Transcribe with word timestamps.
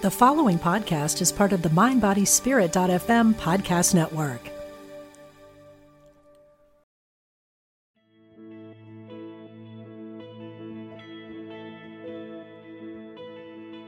The 0.00 0.12
following 0.12 0.60
podcast 0.60 1.20
is 1.20 1.32
part 1.32 1.52
of 1.52 1.62
the 1.62 1.70
MindBodySpirit.fm 1.70 3.34
podcast 3.34 3.96
network. 3.96 4.40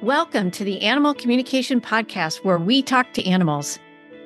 Welcome 0.03 0.51
to 0.51 0.65
the 0.65 0.83
Animal 0.83 1.15
Communication 1.15 1.81
Podcast, 1.81 2.39
where 2.45 2.59
we 2.59 2.83
talk 2.83 3.13
to 3.13 3.25
animals. 3.25 3.79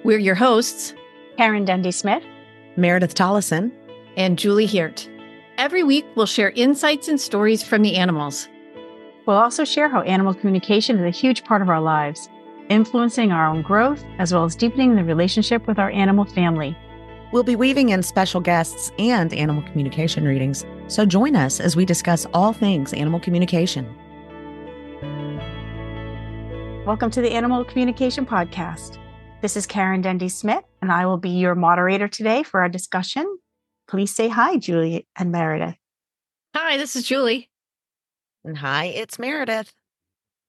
We're 0.04 0.16
your 0.18 0.36
hosts, 0.36 0.94
Karen 1.36 1.66
Dendy 1.66 1.90
Smith, 1.90 2.24
Meredith 2.78 3.14
Tollison, 3.14 3.70
and 4.16 4.38
Julie 4.38 4.66
Hirt. 4.66 5.06
Every 5.58 5.82
week, 5.82 6.06
we'll 6.14 6.24
share 6.24 6.52
insights 6.52 7.08
and 7.08 7.20
stories 7.20 7.62
from 7.62 7.82
the 7.82 7.96
animals. 7.96 8.48
We'll 9.26 9.38
also 9.38 9.64
share 9.64 9.88
how 9.88 10.02
animal 10.02 10.34
communication 10.34 10.98
is 10.98 11.04
a 11.06 11.18
huge 11.18 11.44
part 11.44 11.62
of 11.62 11.70
our 11.70 11.80
lives, 11.80 12.28
influencing 12.68 13.32
our 13.32 13.46
own 13.46 13.62
growth 13.62 14.04
as 14.18 14.34
well 14.34 14.44
as 14.44 14.54
deepening 14.54 14.96
the 14.96 15.02
relationship 15.02 15.66
with 15.66 15.78
our 15.78 15.90
animal 15.90 16.26
family. 16.26 16.76
We'll 17.32 17.42
be 17.42 17.56
weaving 17.56 17.88
in 17.88 18.02
special 18.02 18.42
guests 18.42 18.92
and 18.98 19.32
animal 19.32 19.62
communication 19.62 20.24
readings, 20.24 20.66
so 20.88 21.06
join 21.06 21.36
us 21.36 21.58
as 21.58 21.74
we 21.74 21.86
discuss 21.86 22.26
all 22.34 22.52
things 22.52 22.92
animal 22.92 23.18
communication. 23.18 23.86
Welcome 26.84 27.10
to 27.12 27.22
the 27.22 27.30
Animal 27.30 27.64
Communication 27.64 28.26
Podcast. 28.26 28.98
This 29.40 29.56
is 29.56 29.64
Karen 29.64 30.02
Dendy 30.02 30.28
Smith, 30.28 30.64
and 30.82 30.92
I 30.92 31.06
will 31.06 31.16
be 31.16 31.30
your 31.30 31.54
moderator 31.54 32.08
today 32.08 32.42
for 32.42 32.60
our 32.60 32.68
discussion. 32.68 33.38
Please 33.88 34.14
say 34.14 34.28
hi, 34.28 34.58
Julie 34.58 35.06
and 35.16 35.32
Meredith. 35.32 35.76
Hi, 36.54 36.76
this 36.76 36.94
is 36.94 37.04
Julie. 37.04 37.48
And 38.46 38.58
hi, 38.58 38.86
it's 38.86 39.18
Meredith. 39.18 39.72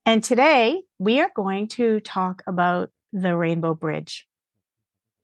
And 0.04 0.22
today 0.22 0.82
we 0.98 1.20
are 1.22 1.30
going 1.34 1.66
to 1.68 2.00
talk 2.00 2.42
about 2.46 2.90
the 3.14 3.34
Rainbow 3.34 3.72
Bridge. 3.72 4.26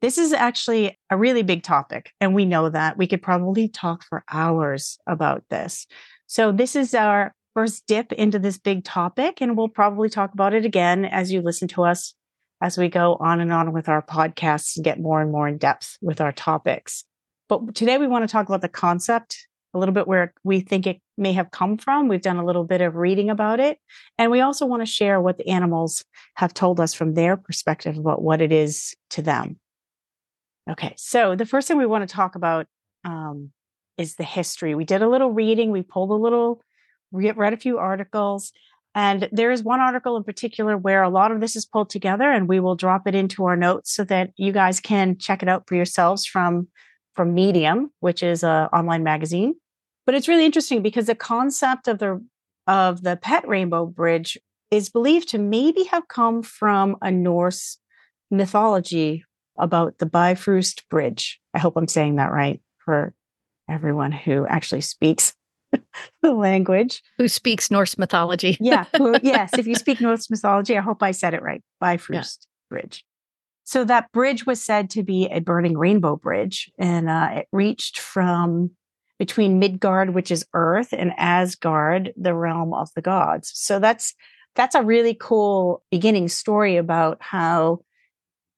This 0.01 0.17
is 0.17 0.33
actually 0.33 0.99
a 1.11 1.19
really 1.19 1.43
big 1.43 1.63
topic, 1.63 2.13
and 2.19 2.35
we 2.35 2.47
know 2.47 2.71
that. 2.71 2.97
We 2.97 3.07
could 3.07 3.21
probably 3.21 3.69
talk 3.69 4.05
for 4.05 4.25
hours 4.33 4.99
about 5.07 5.45
this. 5.51 5.87
So, 6.27 6.51
this 6.51 6.75
is 6.75 6.95
our 6.95 7.35
first 7.53 7.87
dip 7.87 8.11
into 8.11 8.39
this 8.39 8.57
big 8.57 8.85
topic, 8.85 9.43
and 9.43 9.55
we'll 9.55 9.69
probably 9.69 10.09
talk 10.09 10.33
about 10.33 10.55
it 10.55 10.65
again 10.65 11.05
as 11.05 11.31
you 11.31 11.43
listen 11.43 11.69
to 11.69 11.83
us 11.83 12.15
as 12.63 12.79
we 12.79 12.89
go 12.89 13.17
on 13.21 13.41
and 13.41 13.53
on 13.53 13.73
with 13.73 13.91
our 13.91 14.01
podcasts 14.01 14.77
and 14.77 14.85
get 14.85 14.99
more 14.99 15.21
and 15.21 15.31
more 15.31 15.47
in 15.47 15.59
depth 15.59 15.99
with 16.01 16.23
our 16.23 16.33
topics. 16.33 17.05
But 17.51 17.75
today 17.75 17.99
we 17.99 18.07
want 18.07 18.27
to 18.27 18.33
talk 18.33 18.49
about 18.49 18.63
the 18.63 18.69
concept 18.69 19.47
a 19.75 19.79
little 19.79 19.95
bit 19.95 20.07
where 20.07 20.35
we 20.45 20.61
think 20.61 20.87
it 20.87 21.01
may 21.17 21.33
have 21.33 21.51
come 21.51 21.79
from. 21.79 22.09
We've 22.09 22.23
done 22.23 22.37
a 22.37 22.45
little 22.45 22.65
bit 22.65 22.81
of 22.81 22.97
reading 22.97 23.31
about 23.31 23.61
it. 23.61 23.79
And 24.19 24.31
we 24.31 24.41
also 24.41 24.67
want 24.67 24.83
to 24.83 24.87
share 24.87 25.21
what 25.21 25.39
the 25.39 25.49
animals 25.49 26.05
have 26.35 26.53
told 26.53 26.81
us 26.81 26.95
from 26.95 27.15
their 27.15 27.37
perspective 27.37 27.97
about 27.97 28.23
what 28.23 28.41
it 28.41 28.53
is 28.53 28.95
to 29.11 29.23
them. 29.23 29.59
Okay, 30.71 30.95
so 30.97 31.35
the 31.35 31.47
first 31.47 31.69
thing 31.69 31.79
we 31.79 31.87
want 31.87 32.09
to 32.09 32.15
talk 32.15 32.35
about 32.35 32.67
um, 33.05 33.51
is 33.99 34.15
the 34.15 34.25
history. 34.25 34.75
We 34.75 34.85
did 34.85 35.03
a 35.03 35.09
little 35.09 35.31
reading, 35.31 35.71
we 35.71 35.83
pulled 35.83 36.11
a 36.11 36.15
little, 36.15 36.63
read 37.11 37.53
a 37.53 37.57
few 37.57 37.79
articles. 37.79 38.53
And 38.95 39.29
there 39.33 39.51
is 39.51 39.63
one 39.63 39.81
article 39.81 40.17
in 40.17 40.25
particular 40.25 40.77
where 40.77 41.03
a 41.03 41.09
lot 41.09 41.33
of 41.33 41.41
this 41.41 41.57
is 41.57 41.65
pulled 41.65 41.89
together, 41.89 42.31
and 42.31 42.47
we 42.47 42.61
will 42.61 42.77
drop 42.77 43.07
it 43.07 43.15
into 43.15 43.45
our 43.47 43.57
notes 43.57 43.93
so 43.93 44.05
that 44.05 44.31
you 44.37 44.53
guys 44.53 44.81
can 44.81 45.17
check 45.17 45.43
it 45.43 45.49
out 45.49 45.67
for 45.67 45.75
yourselves 45.75 46.27
from 46.27 46.69
from 47.15 47.35
Medium, 47.35 47.91
which 48.01 48.23
is 48.23 48.43
an 48.43 48.67
online 48.67 49.03
magazine. 49.03 49.55
But 50.07 50.15
it's 50.15 50.29
really 50.29 50.45
interesting 50.45 50.83
because 50.83 51.07
the 51.07 51.15
concept 51.15 51.89
of 51.89 51.99
the 51.99 52.25
of 52.67 53.03
the 53.03 53.17
pet 53.17 53.47
rainbow 53.47 53.87
bridge 53.87 54.39
is 54.71 54.89
believed 54.89 55.29
to 55.29 55.39
maybe 55.39 55.85
have 55.85 56.09
come 56.09 56.43
from 56.43 56.97
a 57.03 57.11
Norse 57.11 57.79
mythology 58.31 59.25
about 59.59 59.99
the 59.99 60.07
Bifrost 60.07 60.89
Bridge. 60.89 61.41
I 61.55 61.59
hope 61.59 61.77
I'm 61.77 61.89
saying 61.89 62.17
that 62.17 62.33
right 62.33 62.61
for 62.79 63.13
everyone 63.69 64.13
who 64.13 64.47
actually 64.47 64.81
speaks 64.81 65.35
the 66.23 66.33
language. 66.33 67.03
Who 67.19 67.29
speaks 67.29 67.71
Norse 67.71 67.99
mythology. 67.99 68.57
yeah. 68.61 68.87
Who, 68.97 69.17
yes. 69.23 69.51
If 69.59 69.67
you 69.67 69.75
speak 69.75 70.01
Norse 70.01 70.31
mythology, 70.31 70.77
I 70.77 70.81
hope 70.81 71.03
I 71.03 71.11
said 71.11 71.35
it 71.35 71.43
right. 71.43 71.63
Bifrost 71.81 72.47
yeah. 72.47 72.77
Bridge. 72.77 73.05
So 73.65 73.85
that 73.85 74.11
bridge 74.13 74.45
was 74.45 74.61
said 74.61 74.91
to 74.91 75.03
be 75.03 75.27
a 75.27 75.41
burning 75.41 75.79
rainbow 75.79 76.17
bridge, 76.17 76.71
and 76.79 77.09
uh, 77.09 77.29
it 77.37 77.49
reached 77.53 77.99
from 77.99 78.73
between 79.19 79.59
Midgard, 79.59 80.15
which 80.15 80.31
is 80.31 80.45
Earth, 80.55 80.93
and 80.93 81.13
Asgard, 81.17 82.13
the 82.17 82.35
realm 82.35 82.75
of 82.75 82.91
the 82.95 83.03
gods. 83.03 83.53
So 83.55 83.79
that's 83.79 84.15
that's 84.55 84.75
a 84.75 84.83
really 84.83 85.15
cool 85.19 85.83
beginning 85.91 86.29
story 86.29 86.77
about 86.77 87.19
how 87.21 87.81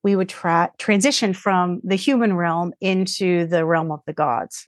we 0.02 0.16
would 0.16 0.28
tra- 0.28 0.72
transition 0.78 1.32
from 1.32 1.80
the 1.84 1.96
human 1.96 2.34
realm 2.36 2.72
into 2.80 3.46
the 3.46 3.64
realm 3.64 3.92
of 3.92 4.00
the 4.06 4.12
gods. 4.12 4.66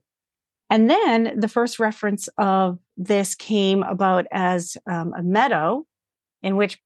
And 0.69 0.89
then 0.89 1.39
the 1.39 1.47
first 1.47 1.79
reference 1.79 2.27
of 2.37 2.79
this 2.97 3.35
came 3.35 3.83
about 3.83 4.25
as 4.31 4.75
um, 4.89 5.13
a 5.17 5.23
meadow 5.23 5.85
in 6.41 6.57
which 6.57 6.79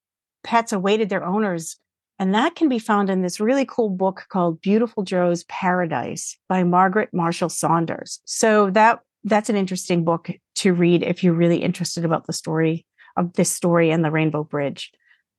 pets 0.44 0.74
awaited 0.74 1.10
their 1.10 1.24
owners 1.24 1.78
and 2.22 2.36
that 2.36 2.54
can 2.54 2.70
be 2.70 2.78
found 2.78 3.10
in 3.10 3.24
this 3.24 3.40
really 3.40 3.66
cool 3.66 3.90
book 3.90 4.28
called 4.30 4.62
Beautiful 4.62 5.02
Joe's 5.02 5.44
Paradise 5.46 6.38
by 6.48 6.64
Margaret 6.64 7.10
Marshall 7.12 7.50
Saunders. 7.50 8.20
So 8.26 8.70
that 8.70 9.00
that's 9.24 9.50
an 9.50 9.56
interesting 9.56 10.04
book 10.04 10.30
to 10.58 10.72
read 10.72 11.02
if 11.02 11.24
you're 11.24 11.34
really 11.34 11.58
interested 11.58 12.06
about 12.06 12.28
the 12.28 12.34
story 12.34 12.86
of 13.18 13.34
this 13.34 13.52
story 13.52 13.90
and 13.90 14.06
the 14.06 14.12
Rainbow 14.12 14.44
Bridge. 14.44 14.92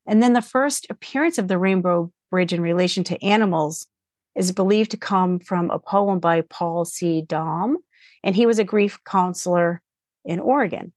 And 0.09 0.21
then 0.21 0.33
the 0.33 0.43
first 0.43 0.89
appearance 0.91 1.39
of 1.39 1.47
the 1.47 1.57
Rainbow 1.57 2.11
Bridge 2.33 2.53
in 2.53 2.61
relation 2.61 3.05
to 3.05 3.25
animals 3.25 3.87
is 4.35 4.51
believed 4.51 4.91
to 4.91 4.97
come 4.97 5.39
from 5.39 5.71
a 5.71 5.79
poem 5.79 6.19
by 6.19 6.41
Paul 6.41 6.85
C. 6.85 7.23
Dahm, 7.25 7.77
and 8.25 8.35
he 8.35 8.45
was 8.45 8.59
a 8.59 8.65
grief 8.65 8.99
counselor 9.07 9.81
in 10.25 10.41
Oregon. 10.41 10.93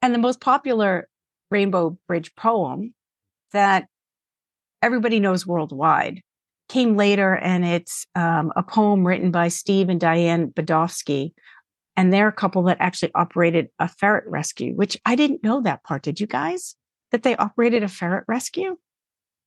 And 0.00 0.14
the 0.14 0.20
most 0.20 0.40
popular 0.40 1.08
Rainbow 1.50 1.98
Bridge 2.06 2.36
poem 2.36 2.94
that 3.52 3.88
everybody 4.82 5.20
knows 5.20 5.46
worldwide 5.46 6.20
came 6.68 6.96
later 6.96 7.36
and 7.36 7.64
it's 7.64 8.06
um, 8.14 8.52
a 8.56 8.62
poem 8.62 9.06
written 9.06 9.30
by 9.30 9.48
steve 9.48 9.88
and 9.88 10.00
diane 10.00 10.48
Bodofsky 10.48 11.32
and 11.96 12.12
they're 12.12 12.28
a 12.28 12.32
couple 12.32 12.62
that 12.64 12.78
actually 12.80 13.12
operated 13.14 13.68
a 13.78 13.88
ferret 13.88 14.24
rescue 14.26 14.74
which 14.74 14.98
i 15.04 15.14
didn't 15.14 15.44
know 15.44 15.60
that 15.62 15.84
part. 15.84 16.02
Did 16.02 16.20
you 16.20 16.26
guys? 16.26 16.74
That 17.10 17.22
they 17.24 17.36
operated 17.36 17.82
a 17.82 17.88
ferret 17.88 18.24
rescue? 18.26 18.78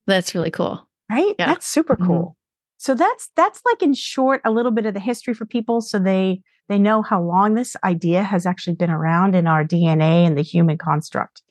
That's 0.06 0.36
really 0.36 0.52
cool. 0.52 0.88
Right? 1.10 1.34
Yeah. 1.38 1.46
that's 1.46 1.66
super 1.66 1.96
cool. 1.96 2.22
Mm-hmm. 2.22 2.78
so 2.78 2.94
that's 2.94 3.30
that's 3.36 3.60
like 3.64 3.82
in 3.82 3.94
short 3.94 4.40
a 4.44 4.50
little 4.50 4.72
bit 4.72 4.86
of 4.86 4.94
the 4.94 5.00
history 5.00 5.34
for 5.34 5.46
people 5.46 5.80
so 5.80 5.98
they 5.98 6.42
they 6.68 6.78
know 6.78 7.02
how 7.02 7.22
long 7.22 7.54
this 7.54 7.76
idea 7.84 8.22
has 8.22 8.44
actually 8.44 8.74
been 8.74 8.90
around 8.90 9.34
in 9.34 9.46
our 9.46 9.64
dna 9.64 10.26
and 10.26 10.36
the 10.36 10.42
human 10.42 10.78
construct. 10.78 11.42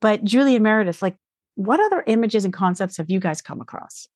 But 0.00 0.24
julie 0.24 0.56
and 0.56 0.64
meredith 0.64 1.02
like 1.02 1.16
what 1.56 1.80
other 1.80 2.04
images 2.06 2.44
and 2.44 2.54
concepts 2.54 2.96
have 2.98 3.10
you 3.10 3.18
guys 3.18 3.42
come 3.42 3.60
across? 3.60 4.08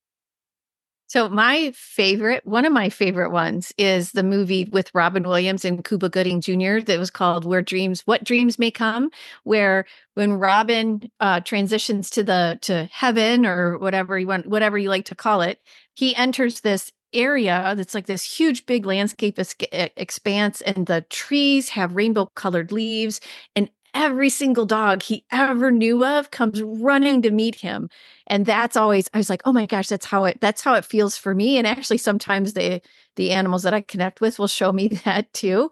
So, 1.10 1.28
my 1.28 1.72
favorite, 1.74 2.46
one 2.46 2.64
of 2.64 2.72
my 2.72 2.88
favorite 2.88 3.30
ones 3.32 3.72
is 3.76 4.12
the 4.12 4.22
movie 4.22 4.68
with 4.70 4.94
Robin 4.94 5.24
Williams 5.24 5.64
and 5.64 5.84
Cuba 5.84 6.08
Gooding 6.08 6.40
Jr. 6.40 6.78
that 6.86 7.00
was 7.00 7.10
called 7.10 7.44
Where 7.44 7.62
Dreams, 7.62 8.02
What 8.06 8.22
Dreams 8.22 8.60
May 8.60 8.70
Come, 8.70 9.10
where 9.42 9.86
when 10.14 10.34
Robin 10.34 11.10
uh, 11.18 11.40
transitions 11.40 12.10
to 12.10 12.22
the 12.22 12.60
to 12.62 12.88
heaven 12.92 13.44
or 13.44 13.76
whatever 13.78 14.20
you 14.20 14.28
want, 14.28 14.46
whatever 14.46 14.78
you 14.78 14.88
like 14.88 15.06
to 15.06 15.16
call 15.16 15.40
it, 15.40 15.58
he 15.94 16.14
enters 16.14 16.60
this 16.60 16.92
area 17.12 17.74
that's 17.76 17.94
like 17.94 18.06
this 18.06 18.22
huge 18.22 18.64
big 18.66 18.86
landscape 18.86 19.36
expanse 19.72 20.60
and 20.60 20.86
the 20.86 21.00
trees 21.10 21.70
have 21.70 21.96
rainbow 21.96 22.26
colored 22.36 22.70
leaves 22.70 23.20
and 23.56 23.68
every 23.94 24.28
single 24.30 24.66
dog 24.66 25.02
he 25.02 25.24
ever 25.32 25.70
knew 25.70 26.04
of 26.04 26.30
comes 26.30 26.62
running 26.62 27.22
to 27.22 27.30
meet 27.30 27.54
him. 27.56 27.88
And 28.26 28.46
that's 28.46 28.76
always 28.76 29.08
i 29.14 29.18
was 29.18 29.30
like 29.30 29.42
oh 29.44 29.52
my 29.52 29.66
gosh 29.66 29.88
that's 29.88 30.06
how 30.06 30.24
it 30.24 30.40
that's 30.40 30.62
how 30.62 30.74
it 30.74 30.84
feels 30.84 31.16
for 31.16 31.34
me. 31.34 31.58
And 31.58 31.66
actually 31.66 31.98
sometimes 31.98 32.52
the 32.54 32.80
the 33.16 33.30
animals 33.32 33.62
that 33.64 33.74
i 33.74 33.80
connect 33.82 34.20
with 34.20 34.38
will 34.38 34.48
show 34.48 34.72
me 34.72 34.88
that 35.04 35.32
too. 35.32 35.70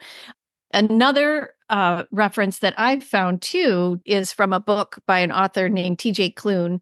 Another 0.75 1.55
uh, 1.71 2.05
reference 2.13 2.61
that 2.61 2.75
i've 2.79 3.05
found 3.05 3.43
too 3.43 4.01
is 4.07 4.33
from 4.33 4.53
a 4.53 4.61
book 4.61 4.99
by 5.07 5.21
an 5.21 5.33
author 5.33 5.69
named 5.69 5.99
tj 5.99 6.35
klune 6.35 6.81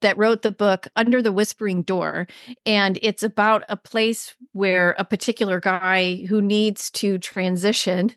that 0.00 0.16
wrote 0.16 0.42
the 0.42 0.50
book 0.50 0.88
Under 0.96 1.22
the 1.22 1.32
Whispering 1.32 1.82
Door. 1.82 2.28
And 2.64 2.98
it's 3.02 3.22
about 3.22 3.64
a 3.68 3.76
place 3.76 4.34
where 4.52 4.94
a 4.98 5.04
particular 5.04 5.60
guy 5.60 6.24
who 6.28 6.40
needs 6.40 6.90
to 6.92 7.18
transition, 7.18 8.14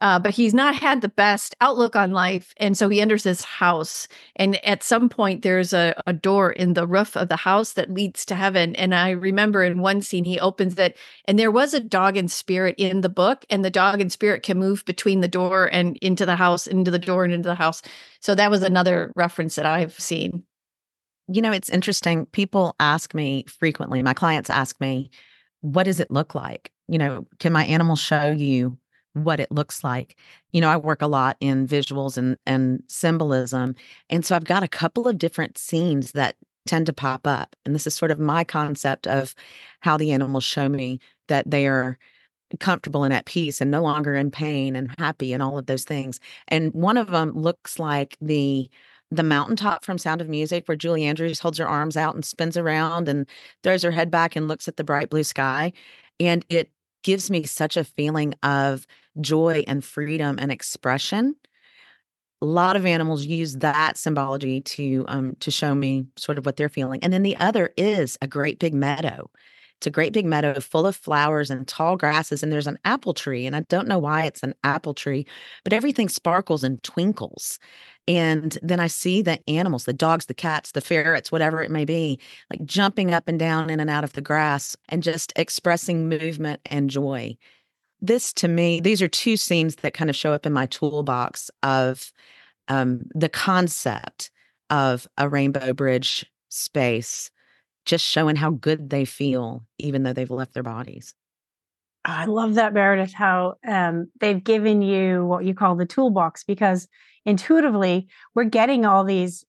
uh, 0.00 0.18
but 0.18 0.34
he's 0.34 0.54
not 0.54 0.74
had 0.74 1.00
the 1.00 1.08
best 1.08 1.54
outlook 1.60 1.96
on 1.96 2.10
life. 2.10 2.52
And 2.58 2.76
so 2.76 2.88
he 2.88 3.00
enters 3.00 3.22
this 3.22 3.44
house. 3.44 4.06
And 4.36 4.62
at 4.64 4.82
some 4.82 5.08
point, 5.08 5.42
there's 5.42 5.72
a, 5.72 5.94
a 6.06 6.12
door 6.12 6.52
in 6.52 6.74
the 6.74 6.86
roof 6.86 7.16
of 7.16 7.28
the 7.28 7.36
house 7.36 7.72
that 7.72 7.92
leads 7.92 8.24
to 8.26 8.34
heaven. 8.34 8.76
And 8.76 8.94
I 8.94 9.10
remember 9.10 9.64
in 9.64 9.80
one 9.80 10.02
scene, 10.02 10.24
he 10.24 10.38
opens 10.40 10.78
it, 10.78 10.96
and 11.26 11.38
there 11.38 11.50
was 11.50 11.74
a 11.74 11.80
dog 11.80 12.16
and 12.16 12.30
spirit 12.30 12.74
in 12.78 13.00
the 13.00 13.08
book. 13.08 13.44
And 13.50 13.64
the 13.64 13.70
dog 13.70 14.00
and 14.00 14.12
spirit 14.12 14.42
can 14.42 14.58
move 14.58 14.84
between 14.84 15.20
the 15.20 15.28
door 15.28 15.66
and 15.72 15.96
into 15.98 16.26
the 16.26 16.36
house, 16.36 16.66
into 16.66 16.90
the 16.90 16.98
door 16.98 17.24
and 17.24 17.32
into 17.32 17.48
the 17.48 17.54
house. 17.54 17.82
So 18.20 18.34
that 18.34 18.50
was 18.50 18.62
another 18.62 19.12
reference 19.16 19.54
that 19.56 19.66
I've 19.66 19.98
seen. 19.98 20.44
You 21.28 21.40
know, 21.40 21.52
it's 21.52 21.70
interesting. 21.70 22.26
People 22.26 22.76
ask 22.80 23.14
me 23.14 23.44
frequently, 23.48 24.02
my 24.02 24.14
clients 24.14 24.50
ask 24.50 24.80
me, 24.80 25.10
what 25.62 25.84
does 25.84 26.00
it 26.00 26.10
look 26.10 26.34
like? 26.34 26.70
You 26.88 26.98
know, 26.98 27.26
can 27.38 27.52
my 27.52 27.64
animal 27.64 27.96
show 27.96 28.30
you 28.30 28.76
what 29.14 29.40
it 29.40 29.50
looks 29.50 29.82
like? 29.82 30.16
You 30.52 30.60
know, 30.60 30.68
I 30.68 30.76
work 30.76 31.00
a 31.00 31.06
lot 31.06 31.36
in 31.40 31.66
visuals 31.66 32.18
and 32.18 32.36
and 32.46 32.82
symbolism. 32.88 33.74
And 34.10 34.24
so 34.24 34.36
I've 34.36 34.44
got 34.44 34.62
a 34.62 34.68
couple 34.68 35.08
of 35.08 35.18
different 35.18 35.56
scenes 35.56 36.12
that 36.12 36.36
tend 36.66 36.86
to 36.86 36.92
pop 36.92 37.26
up. 37.26 37.56
And 37.64 37.74
this 37.74 37.86
is 37.86 37.94
sort 37.94 38.10
of 38.10 38.18
my 38.18 38.44
concept 38.44 39.06
of 39.06 39.34
how 39.80 39.96
the 39.96 40.12
animals 40.12 40.44
show 40.44 40.68
me 40.68 41.00
that 41.28 41.50
they 41.50 41.66
are 41.66 41.98
comfortable 42.60 43.04
and 43.04 43.14
at 43.14 43.26
peace 43.26 43.60
and 43.60 43.70
no 43.70 43.82
longer 43.82 44.14
in 44.14 44.30
pain 44.30 44.76
and 44.76 44.94
happy 44.98 45.32
and 45.32 45.42
all 45.42 45.58
of 45.58 45.66
those 45.66 45.84
things. 45.84 46.20
And 46.48 46.72
one 46.72 46.96
of 46.96 47.10
them 47.10 47.32
looks 47.32 47.78
like 47.78 48.16
the 48.20 48.70
the 49.16 49.22
mountaintop 49.22 49.84
from 49.84 49.98
Sound 49.98 50.20
of 50.20 50.28
Music, 50.28 50.66
where 50.66 50.76
Julie 50.76 51.04
Andrews 51.04 51.40
holds 51.40 51.58
her 51.58 51.68
arms 51.68 51.96
out 51.96 52.14
and 52.14 52.24
spins 52.24 52.56
around 52.56 53.08
and 53.08 53.26
throws 53.62 53.82
her 53.82 53.90
head 53.90 54.10
back 54.10 54.36
and 54.36 54.48
looks 54.48 54.68
at 54.68 54.76
the 54.76 54.84
bright 54.84 55.10
blue 55.10 55.24
sky. 55.24 55.72
And 56.20 56.44
it 56.48 56.70
gives 57.02 57.30
me 57.30 57.44
such 57.44 57.76
a 57.76 57.84
feeling 57.84 58.34
of 58.42 58.86
joy 59.20 59.64
and 59.66 59.84
freedom 59.84 60.38
and 60.38 60.50
expression. 60.50 61.36
A 62.42 62.46
lot 62.46 62.76
of 62.76 62.84
animals 62.84 63.24
use 63.24 63.54
that 63.58 63.96
symbology 63.96 64.60
to 64.60 65.04
um, 65.08 65.36
to 65.40 65.50
show 65.50 65.74
me 65.74 66.06
sort 66.16 66.36
of 66.36 66.44
what 66.44 66.56
they're 66.56 66.68
feeling. 66.68 67.02
And 67.02 67.12
then 67.12 67.22
the 67.22 67.36
other 67.36 67.72
is 67.76 68.18
a 68.20 68.26
great 68.26 68.58
big 68.58 68.74
meadow. 68.74 69.30
It's 69.78 69.86
a 69.86 69.90
great 69.90 70.12
big 70.12 70.24
meadow 70.24 70.60
full 70.60 70.86
of 70.86 70.96
flowers 70.96 71.50
and 71.50 71.66
tall 71.66 71.96
grasses, 71.96 72.42
and 72.42 72.52
there's 72.52 72.66
an 72.66 72.78
apple 72.84 73.12
tree. 73.12 73.46
And 73.46 73.54
I 73.54 73.60
don't 73.68 73.88
know 73.88 73.98
why 73.98 74.24
it's 74.24 74.42
an 74.42 74.54
apple 74.64 74.94
tree, 74.94 75.26
but 75.62 75.72
everything 75.72 76.08
sparkles 76.08 76.64
and 76.64 76.82
twinkles. 76.82 77.58
And 78.06 78.58
then 78.62 78.80
I 78.80 78.86
see 78.86 79.22
the 79.22 79.38
animals, 79.48 79.84
the 79.84 79.92
dogs, 79.92 80.26
the 80.26 80.34
cats, 80.34 80.72
the 80.72 80.82
ferrets, 80.82 81.32
whatever 81.32 81.62
it 81.62 81.70
may 81.70 81.84
be, 81.84 82.18
like 82.50 82.64
jumping 82.64 83.14
up 83.14 83.28
and 83.28 83.38
down 83.38 83.70
in 83.70 83.80
and 83.80 83.88
out 83.88 84.04
of 84.04 84.12
the 84.12 84.20
grass 84.20 84.76
and 84.90 85.02
just 85.02 85.32
expressing 85.36 86.08
movement 86.08 86.60
and 86.66 86.90
joy. 86.90 87.36
This 88.00 88.32
to 88.34 88.48
me, 88.48 88.80
these 88.80 89.00
are 89.00 89.08
two 89.08 89.38
scenes 89.38 89.76
that 89.76 89.94
kind 89.94 90.10
of 90.10 90.16
show 90.16 90.32
up 90.32 90.44
in 90.44 90.52
my 90.52 90.66
toolbox 90.66 91.50
of 91.62 92.12
um, 92.68 93.02
the 93.14 93.30
concept 93.30 94.30
of 94.68 95.08
a 95.16 95.28
rainbow 95.28 95.72
bridge 95.72 96.26
space, 96.50 97.30
just 97.86 98.04
showing 98.04 98.36
how 98.36 98.50
good 98.50 98.90
they 98.90 99.06
feel, 99.06 99.64
even 99.78 100.02
though 100.02 100.12
they've 100.12 100.30
left 100.30 100.52
their 100.52 100.62
bodies. 100.62 101.14
I 102.04 102.26
love 102.26 102.54
that, 102.54 102.74
Meredith, 102.74 103.14
how 103.14 103.54
um, 103.66 104.08
they've 104.20 104.42
given 104.42 104.82
you 104.82 105.24
what 105.24 105.44
you 105.44 105.54
call 105.54 105.74
the 105.74 105.86
toolbox 105.86 106.44
because 106.44 106.86
intuitively 107.24 108.08
we're 108.34 108.44
getting 108.44 108.84
all 108.84 109.04
these 109.04 109.44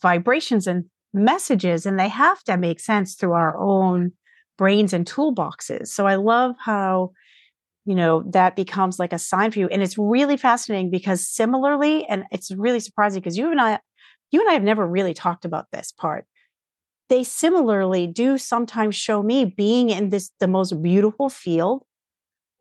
vibrations 0.00 0.66
and 0.66 0.86
messages 1.12 1.86
and 1.86 1.98
they 1.98 2.08
have 2.08 2.42
to 2.44 2.56
make 2.56 2.80
sense 2.80 3.14
through 3.14 3.32
our 3.32 3.56
own 3.58 4.12
brains 4.56 4.92
and 4.92 5.06
toolboxes. 5.06 5.88
So 5.88 6.06
i 6.06 6.16
love 6.16 6.54
how 6.58 7.12
you 7.84 7.94
know 7.94 8.22
that 8.32 8.56
becomes 8.56 8.98
like 8.98 9.12
a 9.12 9.18
sign 9.18 9.50
for 9.50 9.60
you 9.60 9.68
and 9.68 9.82
it's 9.82 9.96
really 9.96 10.36
fascinating 10.36 10.90
because 10.90 11.26
similarly 11.26 12.04
and 12.06 12.24
it's 12.30 12.50
really 12.50 12.80
surprising 12.80 13.20
because 13.20 13.38
you 13.38 13.50
and 13.50 13.60
i 13.60 13.78
you 14.30 14.40
and 14.40 14.50
i 14.50 14.52
have 14.52 14.62
never 14.62 14.86
really 14.86 15.14
talked 15.14 15.44
about 15.44 15.66
this 15.72 15.92
part. 15.92 16.26
They 17.08 17.24
similarly 17.24 18.06
do 18.06 18.36
sometimes 18.36 18.94
show 18.94 19.22
me 19.22 19.46
being 19.46 19.88
in 19.88 20.10
this 20.10 20.30
the 20.40 20.48
most 20.48 20.82
beautiful 20.82 21.30
field 21.30 21.84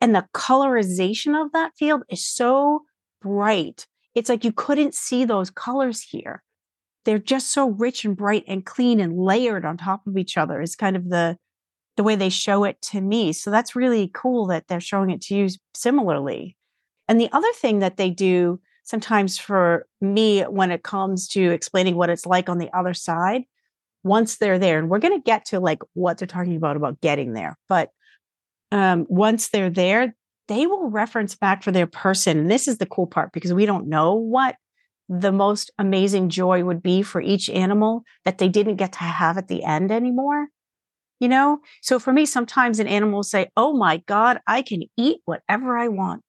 and 0.02 0.16
the 0.16 0.28
colorization 0.34 1.40
of 1.40 1.52
that 1.54 1.72
field 1.78 2.04
is 2.10 2.26
so 2.26 2.84
bright 3.22 3.88
it's 4.18 4.30
like 4.30 4.44
you 4.44 4.52
couldn't 4.52 4.96
see 4.96 5.26
those 5.26 5.52
colors 5.52 6.02
here. 6.02 6.42
They're 7.06 7.20
just 7.20 7.54
so 7.54 7.70
rich 7.70 8.04
and 8.04 8.18
bright 8.18 8.44
and 8.48 8.66
clean 8.66 9.00
and 9.00 9.16
layered 9.16 9.64
on 9.64 9.78
top 9.78 10.08
of 10.08 10.18
each 10.18 10.38
other 10.38 10.60
is 10.60 10.76
kind 10.76 10.96
of 10.96 11.10
the 11.10 11.38
the 11.98 12.04
way 12.04 12.16
they 12.16 12.30
show 12.30 12.64
it 12.64 12.82
to 12.82 13.00
me. 13.00 13.32
So 13.32 13.52
that's 13.52 13.76
really 13.76 14.10
cool 14.12 14.48
that 14.48 14.68
they're 14.68 14.80
showing 14.80 15.12
it 15.12 15.22
to 15.22 15.36
you 15.36 15.50
similarly. 15.76 16.58
And 17.08 17.22
the 17.22 17.30
other 17.32 17.52
thing 17.54 17.80
that 17.80 17.98
they 17.98 18.10
do 18.10 18.60
sometimes 18.84 19.38
for 19.38 19.86
me 20.02 20.42
when 20.42 20.72
it 20.72 20.84
comes 20.84 21.28
to 21.30 21.52
explaining 21.52 21.96
what 21.96 22.10
it's 22.10 22.26
like 22.26 22.50
on 22.50 22.58
the 22.58 22.76
other 22.76 22.96
side, 22.96 23.44
once 24.04 24.38
they're 24.38 24.60
there, 24.60 24.80
and 24.80 24.90
we're 24.90 24.98
going 24.98 25.20
to 25.20 25.24
get 25.24 25.46
to 25.46 25.60
like 25.60 25.84
what 25.94 26.18
they're 26.18 26.28
talking 26.28 26.56
about 26.56 26.76
about 26.76 27.02
getting 27.02 27.34
there, 27.34 27.56
but 27.70 27.92
um, 28.72 29.06
once 29.10 29.50
they're 29.50 29.70
there, 29.70 30.16
they 30.48 30.66
will 30.68 30.90
reference 30.90 31.36
back 31.36 31.64
for 31.64 31.72
their 31.72 31.88
person. 31.88 32.40
And 32.40 32.52
this 32.52 32.68
is 32.68 32.78
the 32.78 32.86
cool 32.86 33.08
part 33.08 33.32
because 33.34 33.54
we 33.54 33.66
don't 33.66 33.88
know 33.88 34.14
what 34.14 34.56
the 35.10 35.32
most 35.32 35.72
amazing 35.78 36.30
joy 36.30 36.64
would 36.64 36.84
be 36.84 37.02
for 37.02 37.22
each 37.22 37.50
animal 37.50 38.04
that 38.26 38.38
they 38.38 38.50
didn't 38.50 38.76
get 38.76 38.94
to 38.94 39.00
have 39.00 39.38
at 39.38 39.48
the 39.48 39.64
end 39.64 39.92
anymore. 39.92 40.48
You 41.20 41.30
know? 41.30 41.60
So 41.82 42.00
for 42.00 42.14
me, 42.14 42.26
sometimes 42.26 42.80
an 42.80 42.88
animal 42.88 43.18
will 43.18 43.24
say, 43.24 43.50
Oh 43.56 43.74
my 43.74 43.98
God, 44.06 44.40
I 44.48 44.62
can 44.62 44.84
eat 44.98 45.20
whatever 45.26 45.78
I 45.78 45.88
want. 45.88 46.24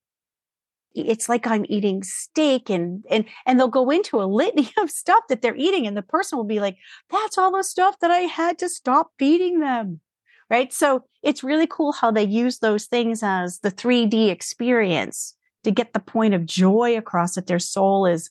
It's 0.95 1.29
like 1.29 1.47
I'm 1.47 1.67
eating 1.69 2.03
steak 2.03 2.71
and 2.71 3.05
and 3.11 3.27
and 3.47 3.61
they'll 3.61 3.69
go 3.69 3.91
into 3.91 4.21
a 4.21 4.25
litany 4.25 4.73
of 4.79 4.91
stuff 4.91 5.25
that 5.29 5.43
they're 5.43 5.57
eating. 5.57 5.87
And 5.87 5.97
the 5.97 6.03
person 6.03 6.39
will 6.39 6.45
be 6.45 6.61
like, 6.61 6.77
That's 7.11 7.37
all 7.37 7.53
the 7.53 7.63
stuff 7.63 7.99
that 8.01 8.11
I 8.11 8.21
had 8.21 8.59
to 8.59 8.69
stop 8.69 9.11
feeding 9.19 9.61
them 9.61 10.01
right? 10.51 10.73
So 10.73 11.05
it's 11.23 11.45
really 11.45 11.67
cool 11.67 11.93
how 11.93 12.11
they 12.11 12.25
use 12.25 12.59
those 12.59 12.87
things 12.87 13.23
as 13.23 13.61
the 13.61 13.71
3D 13.71 14.31
experience 14.31 15.35
to 15.65 15.71
get 15.71 15.93
the 15.93 16.01
point 16.01 16.35
of 16.35 16.47
joy 16.47 16.97
across 16.97 17.35
that 17.35 17.47
their 17.47 17.59
soul 17.59 18.07
is 18.07 18.31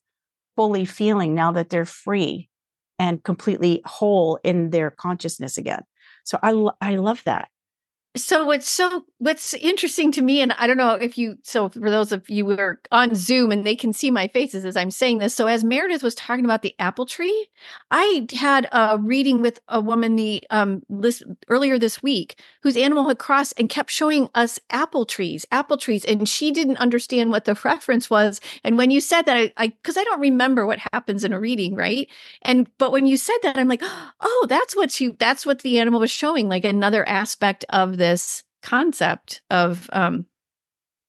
fully 0.56 0.86
feeling 0.86 1.36
now 1.36 1.52
that 1.52 1.70
they're 1.70 1.86
free 1.86 2.50
and 3.00 3.24
completely 3.24 3.82
whole 3.86 4.40
in 4.44 4.72
their 4.72 4.90
consciousness 4.90 5.58
again. 5.58 5.84
So 6.24 6.40
I 6.42 6.70
I 6.82 6.96
love 6.96 7.22
that 7.26 7.50
so 8.16 8.46
what's 8.46 8.70
so 8.70 9.06
what's 9.20 9.54
interesting 9.56 10.12
to 10.12 10.22
me 10.22 10.42
and 10.42 10.54
i 10.54 10.66
don't 10.66 10.78
know 10.78 10.94
if 10.94 11.18
you 11.18 11.38
so 11.44 11.70
for 11.70 11.90
those 11.92 12.12
of 12.12 12.28
you 12.30 12.46
who 12.46 12.58
are 12.58 12.80
on 12.92 13.14
zoom 13.14 13.52
and 13.52 13.66
they 13.66 13.76
can 13.76 13.94
see 13.94 14.10
my 14.10 14.28
faces 14.30 14.66
as 14.66 14.76
i'm 14.76 14.90
saying 14.90 15.18
this 15.20 15.36
so 15.36 15.46
as 15.48 15.64
meredith 15.64 16.02
was 16.02 16.16
talking 16.16 16.46
about 16.46 16.62
the 16.62 16.74
apple 16.80 17.06
tree 17.06 17.48
i 17.92 18.26
had 18.34 18.68
a 18.72 18.98
reading 19.00 19.42
with 19.42 19.60
a 19.68 19.80
woman 19.82 20.16
the 20.16 20.44
um 20.50 20.82
list 20.90 21.24
earlier 21.50 21.78
this 21.78 22.02
week 22.02 22.40
whose 22.64 22.78
animal 22.78 23.08
had 23.08 23.20
crossed 23.20 23.54
and 23.58 23.70
kept 23.70 23.92
showing 23.92 24.30
us 24.36 24.60
apple 24.70 25.06
trees 25.06 25.46
apple 25.52 25.78
trees 25.78 26.06
and 26.06 26.28
she 26.28 26.52
didn't 26.52 26.78
understand 26.78 27.30
what 27.30 27.46
the 27.46 27.60
reference 27.64 28.10
was 28.10 28.40
and 28.64 28.78
when 28.78 28.90
you 28.90 29.02
said 29.02 29.24
that 29.24 29.52
i 29.58 29.68
because 29.68 29.98
I, 29.98 30.02
I 30.02 30.04
don't 30.06 30.22
remember 30.22 30.66
what 30.66 30.80
happens 30.94 31.24
in 31.24 31.34
a 31.34 31.40
reading 31.40 31.76
right? 31.76 32.08
And 32.44 32.68
but 32.78 32.92
when 32.92 33.06
you 33.06 33.18
said 33.18 33.38
that 33.44 33.58
i'm 33.58 33.68
like 33.68 33.84
oh 34.22 34.46
that's 34.50 34.76
what 34.76 35.00
you 35.00 35.16
that's 35.20 35.46
what 35.46 35.62
the 35.62 35.80
animal 35.80 36.00
was 36.00 36.12
showing 36.12 36.48
like 36.48 36.66
another 36.66 37.08
aspect 37.08 37.66
of 37.70 37.97
this 37.98 38.44
concept 38.64 39.42
of 39.50 39.90
um 39.94 40.26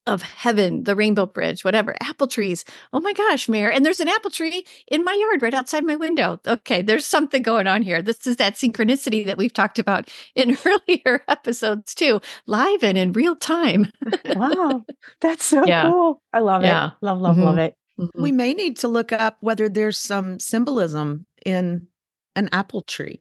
of 0.09 0.23
heaven, 0.23 0.85
the 0.85 0.97
rainbow 0.97 1.27
bridge, 1.27 1.65
whatever, 1.65 1.95
apple 2.01 2.27
trees. 2.27 2.65
Oh 2.93 3.01
my 3.01 3.13
gosh, 3.13 3.49
Mare. 3.49 3.71
And 3.71 3.85
there's 3.85 4.01
an 4.01 4.09
apple 4.09 4.31
tree 4.31 4.65
in 4.91 5.05
my 5.05 5.13
yard 5.13 5.43
right 5.43 5.53
outside 5.53 5.85
my 5.85 5.97
window. 5.97 6.41
Okay, 6.47 6.81
there's 6.81 7.05
something 7.05 7.43
going 7.43 7.67
on 7.67 7.83
here. 7.83 8.01
This 8.01 8.27
is 8.27 8.37
that 8.37 8.55
synchronicity 8.55 9.25
that 9.27 9.37
we've 9.37 9.53
talked 9.53 9.79
about 9.79 10.11
in 10.35 10.57
earlier 10.65 11.23
episodes 11.29 11.95
too, 11.95 12.21
live 12.47 12.83
and 12.83 12.97
in 12.97 13.13
real 13.13 13.37
time. 13.37 13.93
wow. 14.25 14.85
That's 15.21 15.45
so 15.45 15.65
yeah. 15.67 15.83
cool. 15.83 16.23
I 16.33 16.41
love 16.41 16.63
yeah. 16.63 16.89
it. 16.89 16.93
Love, 17.03 17.21
love, 17.21 17.37
mm-hmm. 17.37 17.45
love 17.45 17.59
it. 17.59 17.75
Mm-hmm. 18.01 18.23
We 18.23 18.33
may 18.33 18.55
need 18.55 18.79
to 18.79 18.89
look 18.89 19.13
up 19.13 19.37
whether 19.41 19.69
there's 19.69 19.99
some 19.99 20.39
symbolism 20.39 21.27
in 21.45 21.87
an 22.35 22.49
apple 22.53 22.83
tree 22.83 23.21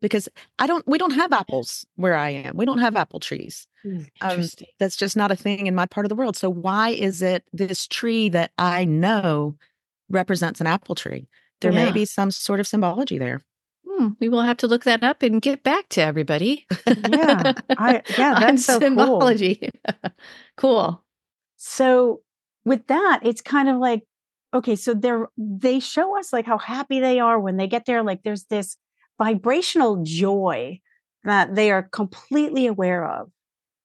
because 0.00 0.28
I 0.58 0.66
don't 0.66 0.86
we 0.86 0.98
don't 0.98 1.12
have 1.12 1.32
apples 1.32 1.86
where 1.96 2.14
I 2.14 2.30
am. 2.30 2.56
We 2.56 2.64
don't 2.64 2.78
have 2.78 2.96
apple 2.96 3.20
trees. 3.20 3.66
Mm, 3.84 4.08
um, 4.20 4.44
that's 4.78 4.96
just 4.96 5.16
not 5.16 5.30
a 5.30 5.36
thing 5.36 5.66
in 5.66 5.74
my 5.74 5.86
part 5.86 6.06
of 6.06 6.08
the 6.08 6.16
world. 6.16 6.36
So 6.36 6.50
why 6.50 6.90
is 6.90 7.22
it 7.22 7.44
this 7.52 7.86
tree 7.86 8.28
that 8.30 8.52
I 8.58 8.84
know 8.84 9.56
represents 10.08 10.60
an 10.60 10.66
apple 10.66 10.94
tree? 10.94 11.28
There 11.60 11.72
yeah. 11.72 11.86
may 11.86 11.92
be 11.92 12.04
some 12.04 12.30
sort 12.30 12.60
of 12.60 12.66
symbology 12.66 13.18
there. 13.18 13.44
Hmm, 13.86 14.08
we 14.20 14.28
will 14.28 14.42
have 14.42 14.58
to 14.58 14.66
look 14.66 14.84
that 14.84 15.02
up 15.02 15.22
and 15.22 15.42
get 15.42 15.62
back 15.64 15.88
to 15.90 16.02
everybody. 16.02 16.66
yeah, 16.86 17.54
I, 17.70 18.02
yeah, 18.18 18.38
that's 18.38 18.64
so 18.64 18.78
symbology. 18.78 19.70
Cool. 19.86 20.10
cool. 20.56 21.04
So 21.56 22.20
with 22.64 22.86
that, 22.86 23.20
it's 23.22 23.40
kind 23.40 23.68
of 23.68 23.78
like 23.78 24.04
okay, 24.54 24.76
so 24.76 24.94
they're 24.94 25.28
they 25.36 25.80
show 25.80 26.18
us 26.18 26.32
like 26.32 26.46
how 26.46 26.58
happy 26.58 27.00
they 27.00 27.20
are 27.20 27.38
when 27.38 27.56
they 27.56 27.66
get 27.66 27.86
there. 27.86 28.02
Like 28.02 28.22
there's 28.22 28.44
this 28.44 28.76
vibrational 29.18 30.02
joy 30.02 30.80
that 31.24 31.54
they 31.54 31.70
are 31.70 31.82
completely 31.82 32.66
aware 32.66 33.04
of 33.04 33.30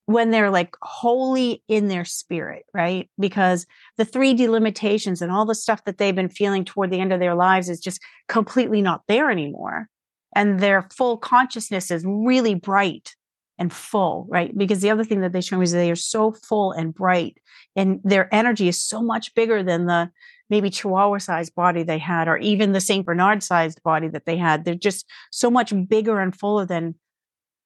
when 0.06 0.32
they're 0.32 0.52
like 0.52 0.76
wholly 0.82 1.64
in 1.68 1.88
their 1.88 2.06
spirit, 2.06 2.66
right? 2.74 3.10
Because 3.20 3.66
the 3.98 4.06
3D 4.06 4.50
limitations 4.50 5.22
and 5.22 5.32
all 5.32 5.46
the 5.46 5.56
stuff 5.56 5.84
that 5.86 5.98
they've 5.98 6.16
been 6.16 6.30
feeling 6.30 6.66
toward 6.66 6.92
the 6.92 7.00
end 7.00 7.14
of 7.14 7.20
their 7.20 7.36
lives 7.36 7.70
is 7.70 7.80
just 7.80 8.02
completely 8.28 8.82
not 8.82 9.02
there 9.08 9.32
anymore. 9.32 9.88
And 10.36 10.60
their 10.60 10.88
full 10.96 11.18
consciousness 11.18 11.90
is 11.90 12.04
really 12.06 12.56
bright 12.56 13.16
and 13.64 13.72
full, 13.72 14.28
right? 14.30 14.56
Because 14.58 14.82
the 14.82 14.90
other 14.90 15.06
thing 15.06 15.22
that 15.22 15.32
they 15.32 15.40
show 15.40 15.58
me 15.58 15.64
is 15.64 15.72
they 15.72 15.90
are 15.90 15.96
so 15.96 16.34
full 16.34 16.74
and 16.74 16.94
bright, 16.94 17.38
and 17.78 18.02
their 18.04 18.28
energy 18.36 18.68
is 18.68 18.82
so 18.82 19.02
much 19.02 19.34
bigger 19.36 19.64
than 19.64 19.86
the 19.86 20.12
maybe 20.50 20.70
Chihuahua 20.70 21.20
sized 21.20 21.56
body 21.56 21.82
they 21.82 21.98
had, 21.98 22.28
or 22.28 22.38
even 22.38 22.74
the 22.74 22.82
St. 22.82 23.06
Bernard 23.06 23.42
sized 23.42 23.82
body 23.82 24.10
that 24.10 24.26
they 24.26 24.36
had. 24.36 24.66
They're 24.66 24.76
just 24.76 25.10
so 25.32 25.50
much 25.50 25.74
bigger 25.88 26.20
and 26.20 26.36
fuller 26.36 26.66
than 26.66 26.96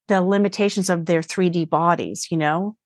the 0.06 0.22
limitations 0.22 0.88
of 0.88 1.06
their 1.06 1.20
3D 1.20 1.68
bodies, 1.68 2.28
you 2.30 2.36
know? 2.36 2.76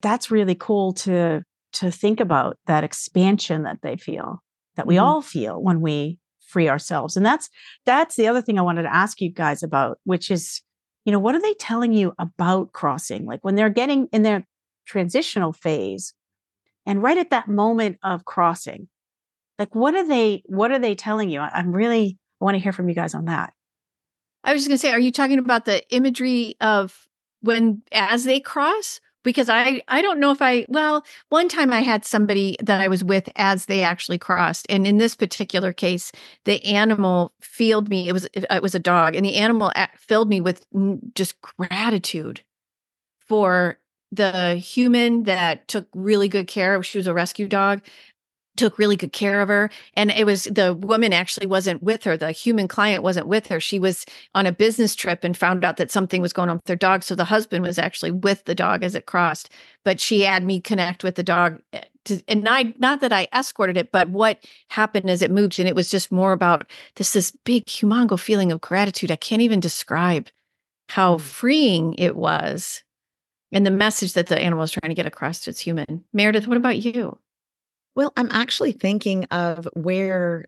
That's 0.00 0.30
really 0.30 0.56
cool 0.56 0.94
to 1.04 1.42
to 1.74 1.90
think 1.90 2.20
about 2.20 2.58
that 2.66 2.84
expansion 2.84 3.62
that 3.62 3.80
they 3.82 3.96
feel, 3.96 4.42
that 4.76 4.86
we 4.86 4.96
mm-hmm. 4.96 5.04
all 5.04 5.22
feel 5.22 5.62
when 5.62 5.80
we 5.80 6.18
free 6.48 6.68
ourselves. 6.68 7.16
And 7.16 7.24
that's 7.24 7.48
that's 7.84 8.16
the 8.16 8.28
other 8.28 8.42
thing 8.42 8.58
I 8.58 8.62
wanted 8.62 8.82
to 8.82 8.94
ask 8.94 9.20
you 9.20 9.30
guys 9.30 9.62
about, 9.62 9.98
which 10.04 10.30
is, 10.30 10.62
you 11.04 11.12
know, 11.12 11.18
what 11.18 11.34
are 11.34 11.40
they 11.40 11.54
telling 11.54 11.92
you 11.92 12.14
about 12.18 12.72
crossing? 12.72 13.26
Like 13.26 13.40
when 13.42 13.54
they're 13.54 13.70
getting 13.70 14.06
in 14.12 14.22
their 14.22 14.46
transitional 14.86 15.52
phase 15.52 16.14
and 16.86 17.02
right 17.02 17.18
at 17.18 17.30
that 17.30 17.48
moment 17.48 17.98
of 18.02 18.24
crossing, 18.24 18.88
like 19.58 19.74
what 19.74 19.94
are 19.94 20.06
they 20.06 20.42
what 20.46 20.70
are 20.70 20.78
they 20.78 20.94
telling 20.94 21.30
you? 21.30 21.40
I'm 21.40 21.72
really 21.72 22.18
I 22.40 22.44
want 22.44 22.56
to 22.56 22.60
hear 22.60 22.72
from 22.72 22.88
you 22.88 22.94
guys 22.94 23.14
on 23.14 23.26
that. 23.26 23.52
I 24.44 24.52
was 24.52 24.62
just 24.62 24.68
going 24.68 24.76
to 24.76 24.80
say, 24.80 24.90
are 24.90 24.98
you 24.98 25.12
talking 25.12 25.38
about 25.38 25.64
the 25.64 25.88
imagery 25.94 26.56
of 26.60 27.06
when 27.40 27.82
as 27.92 28.24
they 28.24 28.40
cross 28.40 29.00
because 29.22 29.48
I 29.48 29.82
I 29.88 30.02
don't 30.02 30.20
know 30.20 30.30
if 30.30 30.42
I 30.42 30.66
well 30.68 31.04
one 31.28 31.48
time 31.48 31.72
I 31.72 31.80
had 31.80 32.04
somebody 32.04 32.56
that 32.62 32.80
I 32.80 32.88
was 32.88 33.04
with 33.04 33.28
as 33.36 33.66
they 33.66 33.82
actually 33.82 34.18
crossed 34.18 34.66
and 34.68 34.86
in 34.86 34.98
this 34.98 35.14
particular 35.14 35.72
case 35.72 36.12
the 36.44 36.64
animal 36.64 37.32
filled 37.40 37.88
me 37.88 38.08
it 38.08 38.12
was 38.12 38.28
it 38.34 38.62
was 38.62 38.74
a 38.74 38.80
dog 38.80 39.14
and 39.14 39.24
the 39.24 39.36
animal 39.36 39.72
filled 39.96 40.28
me 40.28 40.40
with 40.40 40.66
just 41.14 41.40
gratitude 41.40 42.42
for 43.28 43.78
the 44.10 44.56
human 44.56 45.22
that 45.22 45.66
took 45.68 45.86
really 45.94 46.28
good 46.28 46.46
care 46.46 46.74
of 46.74 46.84
she 46.84 46.98
was 46.98 47.06
a 47.06 47.14
rescue 47.14 47.48
dog 47.48 47.80
took 48.56 48.78
really 48.78 48.96
good 48.96 49.12
care 49.12 49.40
of 49.40 49.48
her 49.48 49.70
and 49.94 50.10
it 50.10 50.24
was 50.24 50.44
the 50.44 50.74
woman 50.74 51.12
actually 51.12 51.46
wasn't 51.46 51.82
with 51.82 52.04
her 52.04 52.16
the 52.16 52.32
human 52.32 52.68
client 52.68 53.02
wasn't 53.02 53.26
with 53.26 53.46
her. 53.46 53.60
She 53.60 53.78
was 53.78 54.04
on 54.34 54.46
a 54.46 54.52
business 54.52 54.94
trip 54.94 55.24
and 55.24 55.36
found 55.36 55.64
out 55.64 55.76
that 55.78 55.90
something 55.90 56.20
was 56.20 56.32
going 56.32 56.50
on 56.50 56.56
with 56.56 56.64
their 56.64 56.76
dog 56.76 57.02
so 57.02 57.14
the 57.14 57.24
husband 57.24 57.64
was 57.64 57.78
actually 57.78 58.10
with 58.10 58.44
the 58.44 58.54
dog 58.54 58.82
as 58.82 58.94
it 58.94 59.06
crossed 59.06 59.50
but 59.84 60.00
she 60.00 60.22
had 60.22 60.44
me 60.44 60.60
connect 60.60 61.02
with 61.02 61.14
the 61.14 61.22
dog 61.22 61.60
eh, 61.72 61.82
to, 62.04 62.22
and 62.28 62.48
I 62.48 62.74
not 62.78 63.00
that 63.00 63.12
I 63.12 63.28
escorted 63.32 63.76
it 63.76 63.90
but 63.90 64.10
what 64.10 64.44
happened 64.68 65.08
as 65.08 65.22
it 65.22 65.30
moved 65.30 65.58
and 65.58 65.68
it 65.68 65.74
was 65.74 65.90
just 65.90 66.12
more 66.12 66.32
about 66.32 66.68
this 66.96 67.12
this 67.12 67.30
big 67.44 67.64
humongo 67.66 68.18
feeling 68.18 68.52
of 68.52 68.60
gratitude. 68.60 69.10
I 69.10 69.16
can't 69.16 69.42
even 69.42 69.60
describe 69.60 70.28
how 70.88 71.16
mm. 71.16 71.20
freeing 71.20 71.94
it 71.94 72.16
was 72.16 72.82
and 73.50 73.66
the 73.66 73.70
message 73.70 74.14
that 74.14 74.26
the 74.26 74.38
animal 74.38 74.64
is 74.64 74.72
trying 74.72 74.90
to 74.90 74.94
get 74.94 75.06
across 75.06 75.40
to 75.40 75.50
its 75.50 75.60
human. 75.60 76.04
Meredith 76.12 76.46
what 76.46 76.56
about 76.56 76.78
you 76.78 77.18
well, 77.94 78.12
I'm 78.16 78.28
actually 78.30 78.72
thinking 78.72 79.24
of 79.26 79.68
where 79.74 80.46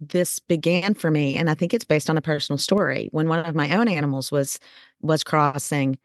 this 0.00 0.38
began 0.40 0.94
for 0.94 1.10
me 1.10 1.36
and 1.36 1.50
I 1.50 1.54
think 1.54 1.74
it's 1.74 1.84
based 1.84 2.10
on 2.10 2.18
a 2.18 2.22
personal 2.22 2.58
story. 2.58 3.08
When 3.12 3.28
one 3.28 3.40
of 3.40 3.54
my 3.54 3.74
own 3.76 3.88
animals 3.88 4.30
was 4.32 4.58
was 5.02 5.24
crossing, 5.24 5.98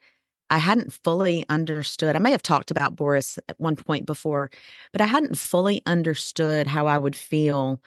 I 0.52 0.60
hadn't 0.60 0.94
fully 0.94 1.46
understood. 1.50 2.16
I 2.16 2.20
may 2.20 2.32
have 2.32 2.44
talked 2.44 2.72
about 2.72 2.96
Boris 2.96 3.40
at 3.50 3.60
one 3.60 3.76
point 3.78 4.06
before, 4.06 4.52
but 4.94 5.02
I 5.02 5.08
hadn't 5.08 5.38
fully 5.38 5.82
understood 5.88 6.68
how 6.68 6.88
I 6.88 6.98
would 7.00 7.16
feel 7.16 7.82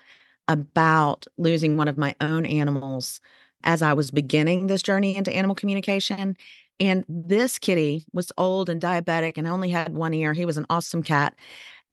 about 0.48 1.26
losing 1.38 1.76
one 1.76 1.88
of 1.88 1.98
my 1.98 2.14
own 2.20 2.46
animals 2.46 3.20
as 3.64 3.82
I 3.82 3.92
was 3.94 4.10
beginning 4.10 4.66
this 4.66 4.82
journey 4.82 5.16
into 5.16 5.32
animal 5.34 5.54
communication. 5.56 6.36
And 6.80 7.04
this 7.08 7.58
kitty 7.58 8.04
was 8.12 8.32
old 8.38 8.68
and 8.68 8.80
diabetic 8.80 9.34
and 9.38 9.46
only 9.46 9.70
had 9.70 9.94
one 9.94 10.14
ear. 10.14 10.32
He 10.32 10.44
was 10.46 10.56
an 10.58 10.66
awesome 10.70 11.02
cat. 11.02 11.34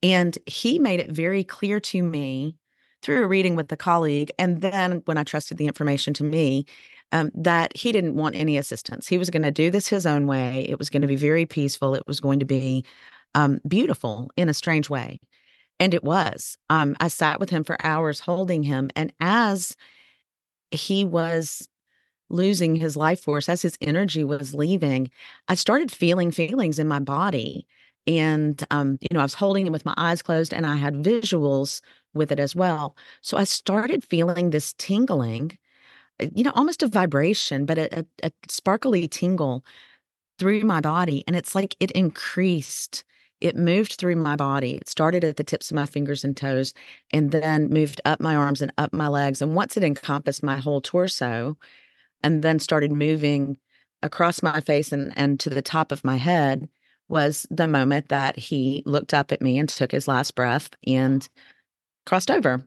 And 0.03 0.38
he 0.46 0.79
made 0.79 1.00
it 1.00 1.12
very 1.12 1.43
clear 1.43 1.79
to 1.79 2.01
me 2.01 2.55
through 3.01 3.24
a 3.24 3.27
reading 3.27 3.55
with 3.55 3.72
a 3.72 3.77
colleague, 3.77 4.31
and 4.38 4.62
then 4.62 5.01
when 5.05 5.17
I 5.17 5.24
trusted 5.24 5.58
the 5.58 5.67
information 5.67 6.13
to 6.15 6.24
me, 6.24 6.65
um, 7.12 7.31
that 7.34 7.75
he 7.75 7.91
didn't 7.91 8.15
want 8.15 8.36
any 8.36 8.58
assistance. 8.58 9.08
He 9.08 9.17
was 9.17 9.29
going 9.29 9.43
to 9.43 9.51
do 9.51 9.70
this 9.70 9.88
his 9.88 10.05
own 10.05 10.27
way. 10.27 10.65
It 10.70 10.79
was 10.79 10.89
going 10.89 11.01
to 11.01 11.08
be 11.08 11.15
very 11.15 11.46
peaceful. 11.46 11.96
It 11.96 12.08
was 12.08 12.20
going 12.20 12.39
to 12.39 12.46
be 12.46 12.86
um, 13.36 13.60
beautiful 13.67 14.29
in 14.38 14.50
a 14.50 14.53
strange 14.53 14.89
way. 14.89 15.20
And 15.79 15.93
it 15.93 16.03
was. 16.03 16.58
Um, 16.70 16.96
I 17.00 17.08
sat 17.08 17.39
with 17.39 17.50
him 17.50 17.63
for 17.63 17.75
hours 17.84 18.20
holding 18.20 18.63
him. 18.63 18.91
And 18.96 19.12
as 19.20 19.75
he 20.70 21.03
was 21.03 21.67
losing 22.29 22.75
his 22.75 22.96
life 22.96 23.22
force, 23.22 23.50
as 23.50 23.62
his 23.62 23.77
energy 23.81 24.24
was 24.24 24.53
leaving, 24.53 25.12
I 25.48 25.55
started 25.55 25.91
feeling 25.91 26.31
feelings 26.31 26.79
in 26.79 26.88
my 26.88 27.00
body 27.00 27.65
and 28.20 28.65
um, 28.72 28.98
you 29.01 29.10
know 29.13 29.20
i 29.20 29.24
was 29.24 29.34
holding 29.34 29.65
it 29.68 29.72
with 29.72 29.86
my 29.86 29.94
eyes 29.98 30.22
closed 30.22 30.53
and 30.53 30.65
i 30.65 30.75
had 30.75 30.96
visuals 30.96 31.82
with 32.13 32.32
it 32.32 32.39
as 32.39 32.56
well. 32.56 32.96
So 33.22 33.38
i 33.38 33.44
started 33.46 34.03
feeling 34.06 34.50
this 34.50 34.74
tingling 34.74 35.58
uh, 36.22 36.27
you 36.36 36.44
know 36.44 36.51
almost 36.56 36.84
a 36.84 36.88
vibration 36.88 37.65
but 37.65 37.77
a, 37.77 38.00
a, 38.00 38.06
a 38.24 38.32
sparkly 38.50 39.08
tingle 39.08 39.63
through 40.39 40.62
my 40.62 40.82
body 40.82 41.24
and 41.27 41.36
it's 41.36 41.56
like 41.56 41.75
it 41.80 41.91
increased. 41.91 43.03
It 43.41 43.56
moved 43.56 43.94
through 43.94 44.18
my 44.18 44.36
body. 44.36 44.75
It 44.75 44.88
started 44.88 45.24
at 45.24 45.38
the 45.38 45.44
tips 45.44 45.72
of 45.72 45.75
my 45.75 45.86
fingers 45.88 46.24
and 46.24 46.38
toes 46.38 46.74
and 47.12 47.32
then 47.32 47.70
moved 47.70 48.00
up 48.06 48.20
my 48.20 48.36
arms 48.36 48.62
and 48.62 48.72
up 48.77 48.94
my 48.94 49.08
legs 49.08 49.41
and 49.41 49.56
once 49.56 49.77
it 49.77 49.84
encompassed 49.84 50.44
my 50.44 50.58
whole 50.58 50.82
torso 50.82 51.58
and 52.24 52.44
then 52.44 52.60
started 52.60 52.91
moving 52.91 53.58
across 54.03 54.44
my 54.44 54.62
face 54.62 54.91
and, 54.91 55.13
and 55.15 55.39
to 55.39 55.50
the 55.50 55.62
top 55.62 55.91
of 55.91 56.03
my 56.03 56.18
head 56.18 56.70
was 57.12 57.46
the 57.51 57.68
moment 57.68 58.10
that 58.10 58.39
he 58.39 58.82
looked 58.86 59.13
up 59.13 59.32
at 59.32 59.41
me 59.41 59.60
and 59.60 59.70
took 59.70 59.91
his 59.91 60.08
last 60.08 60.34
breath 60.34 60.70
and 60.88 61.27
crossed 62.06 62.32
over. 62.32 62.65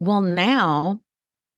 Well, 0.00 0.22
now 0.22 1.00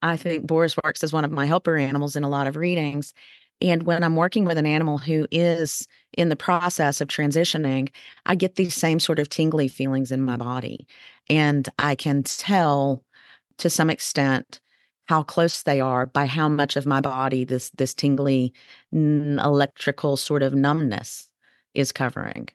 I 0.02 0.16
think 0.16 0.46
Boris 0.46 0.76
works 0.84 1.04
as 1.04 1.12
one 1.12 1.24
of 1.24 1.30
my 1.30 1.46
helper 1.46 1.76
animals 1.76 2.16
in 2.16 2.24
a 2.24 2.28
lot 2.28 2.46
of 2.46 2.56
readings. 2.56 3.14
And 3.62 3.84
when 3.84 4.02
I'm 4.02 4.16
working 4.16 4.44
with 4.44 4.58
an 4.58 4.66
animal 4.66 4.98
who 4.98 5.26
is 5.30 5.86
in 6.16 6.30
the 6.30 6.36
process 6.36 7.00
of 7.00 7.08
transitioning, 7.08 7.90
I 8.26 8.34
get 8.34 8.56
these 8.56 8.74
same 8.74 8.98
sort 8.98 9.18
of 9.18 9.28
tingly 9.28 9.68
feelings 9.68 10.10
in 10.10 10.22
my 10.22 10.36
body. 10.36 10.86
And 11.28 11.68
I 11.78 11.94
can 11.94 12.22
tell 12.22 13.04
to 13.58 13.70
some 13.70 13.90
extent 13.90 14.60
how 15.06 15.22
close 15.22 15.62
they 15.62 15.80
are 15.80 16.06
by 16.06 16.26
how 16.26 16.48
much 16.48 16.76
of 16.76 16.86
my 16.86 17.00
body 17.00 17.44
this 17.44 17.70
this 17.76 17.94
tingly 17.94 18.52
electrical 18.92 20.16
sort 20.16 20.42
of 20.42 20.54
numbness 20.54 21.29
is 21.74 21.92
covering. 21.92 22.48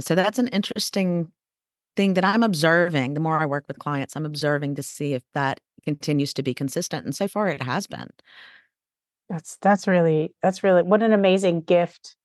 So 0.00 0.14
that's 0.14 0.38
an 0.38 0.48
interesting 0.48 1.30
thing 1.96 2.14
that 2.14 2.24
I'm 2.24 2.42
observing. 2.42 3.14
The 3.14 3.20
more 3.20 3.38
I 3.38 3.46
work 3.46 3.64
with 3.68 3.78
clients, 3.78 4.16
I'm 4.16 4.26
observing 4.26 4.74
to 4.76 4.82
see 4.82 5.14
if 5.14 5.22
that 5.34 5.60
continues 5.84 6.34
to 6.34 6.42
be 6.42 6.54
consistent. 6.54 7.04
And 7.04 7.14
so 7.14 7.28
far 7.28 7.48
it 7.48 7.62
has 7.62 7.86
been. 7.86 8.10
That's 9.28 9.56
that's 9.62 9.86
really 9.86 10.34
that's 10.42 10.62
really 10.62 10.82
what 10.82 11.02
an 11.02 11.12
amazing 11.12 11.62
gift 11.62 12.16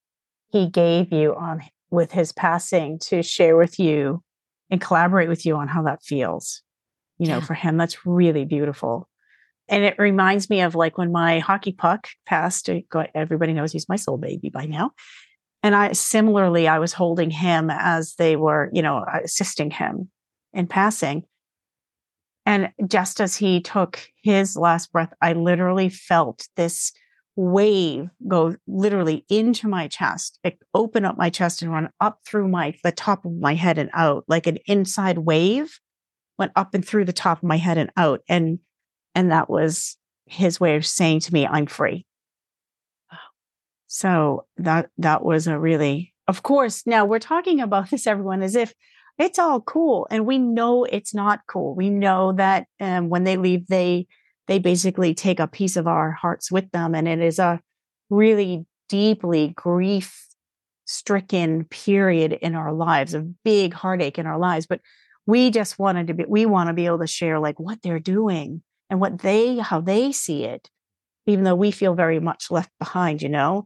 he 0.50 0.68
gave 0.68 1.14
you 1.14 1.36
on 1.36 1.62
with 1.92 2.12
his 2.12 2.32
passing 2.32 3.00
to 3.00 3.24
share 3.24 3.56
with 3.56 3.80
you 3.80 4.22
and 4.70 4.82
collaborate 4.82 5.30
with 5.30 5.46
you 5.46 5.56
on 5.56 5.68
how 5.68 5.84
that 5.84 6.04
feels. 6.04 6.62
You 7.18 7.28
know, 7.28 7.38
yeah. 7.38 7.46
for 7.46 7.54
him, 7.54 7.78
that's 7.78 8.06
really 8.06 8.46
beautiful. 8.46 9.08
And 9.68 9.84
it 9.84 9.96
reminds 10.00 10.50
me 10.50 10.62
of 10.62 10.76
like 10.76 10.98
when 10.98 11.12
my 11.12 11.40
hockey 11.40 11.72
puck 11.72 12.08
passed. 12.26 12.70
Everybody 13.14 13.54
knows 13.54 13.72
he's 13.72 13.90
my 13.90 13.96
soul 13.96 14.18
baby 14.18 14.50
by 14.50 14.66
now 14.66 14.92
and 15.62 15.76
I 15.76 15.92
similarly, 15.94 16.68
I 16.68 16.80
was 16.80 16.94
holding 16.94 17.30
him 17.30 17.70
as 17.70 18.16
they 18.16 18.36
were, 18.36 18.70
you 18.74 18.82
know, 18.82 19.06
assisting 19.24 19.72
him 19.72 20.10
in 20.54 20.68
passing. 20.68 21.24
And 22.46 22.72
just 22.88 23.22
as 23.22 23.36
he 23.36 23.62
took 23.62 24.08
his 24.24 24.56
last 24.56 24.92
breath, 24.92 25.14
I 25.22 25.34
literally 25.34 25.90
felt 25.90 26.48
this 26.56 26.92
wave 27.36 28.10
go 28.28 28.56
literally 28.68 29.26
into 29.30 29.68
my 29.68 29.88
chest, 29.88 30.40
it 30.44 30.58
open 30.74 31.06
up 31.06 31.18
my 31.18 31.30
chest 31.30 31.62
and 31.62 31.72
run 31.72 31.90
up 32.02 32.20
through 32.26 32.48
my 32.48 32.74
the 32.84 32.92
top 32.92 33.24
of 33.24 33.32
my 33.34 33.54
head 33.54 33.78
and 33.78 33.90
out, 33.94 34.26
like 34.28 34.48
an 34.48 34.58
inside 34.66 35.20
wave 35.20 35.80
went 36.38 36.52
up 36.56 36.74
and 36.74 36.86
through 36.86 37.06
the 37.06 37.14
top 37.14 37.38
of 37.38 37.44
my 37.44 37.58
head 37.58 37.78
and 37.78 37.92
out. 37.96 38.22
And 38.28 38.60
and 39.16 39.32
that 39.32 39.50
was 39.50 39.98
his 40.26 40.60
way 40.60 40.76
of 40.76 40.86
saying 40.86 41.22
to 41.22 41.34
me, 41.34 41.46
I'm 41.46 41.66
free. 41.66 42.06
So 43.92 44.46
that 44.58 44.92
that 45.00 45.26
was 45.26 45.48
a 45.48 45.60
really 45.60 46.14
of 46.28 46.44
course 46.44 46.86
now 46.86 47.06
we're 47.06 47.18
talking 47.18 47.60
about 47.60 47.90
this 47.90 48.06
everyone 48.06 48.44
as 48.44 48.56
if 48.56 48.72
it's 49.18 49.40
all 49.40 49.62
cool 49.62 50.08
and 50.12 50.28
we 50.28 50.38
know 50.38 50.84
it's 50.84 51.14
not 51.14 51.42
cool. 51.48 51.74
We 51.74 51.90
know 51.90 52.34
that 52.34 52.68
um, 52.80 53.10
when 53.10 53.24
they 53.24 53.36
leave 53.36 53.66
they 53.66 54.06
they 54.48 54.60
basically 54.60 55.16
take 55.16 55.40
a 55.40 55.48
piece 55.48 55.76
of 55.76 55.88
our 55.88 56.12
hearts 56.12 56.52
with 56.52 56.70
them 56.70 56.94
and 56.94 57.08
it 57.08 57.20
is 57.20 57.40
a 57.40 57.60
really 58.12 58.68
deeply 58.90 59.54
grief 59.56 60.28
stricken 60.86 61.66
period 61.66 62.34
in 62.34 62.54
our 62.54 62.72
lives, 62.72 63.16
a 63.16 63.22
big 63.44 63.74
heartache 63.74 64.20
in 64.20 64.28
our 64.28 64.38
lives, 64.38 64.68
but 64.68 64.82
we 65.26 65.50
just 65.50 65.80
wanted 65.80 66.06
to 66.08 66.14
be 66.14 66.26
we 66.28 66.46
want 66.46 66.68
to 66.68 66.74
be 66.74 66.86
able 66.86 67.00
to 67.00 67.08
share 67.08 67.40
like 67.40 67.60
what 67.60 67.82
they're 67.82 68.00
doing 68.00 68.62
and 68.92 69.00
what 69.00 69.18
they 69.18 69.58
how 69.58 69.82
they 69.82 70.12
see 70.12 70.44
it 70.44 70.70
even 71.30 71.44
though 71.44 71.56
we 71.56 71.72
feel 71.72 71.94
very 71.94 72.20
much 72.20 72.52
left 72.52 72.72
behind, 72.80 73.22
you 73.22 73.30
know? 73.30 73.66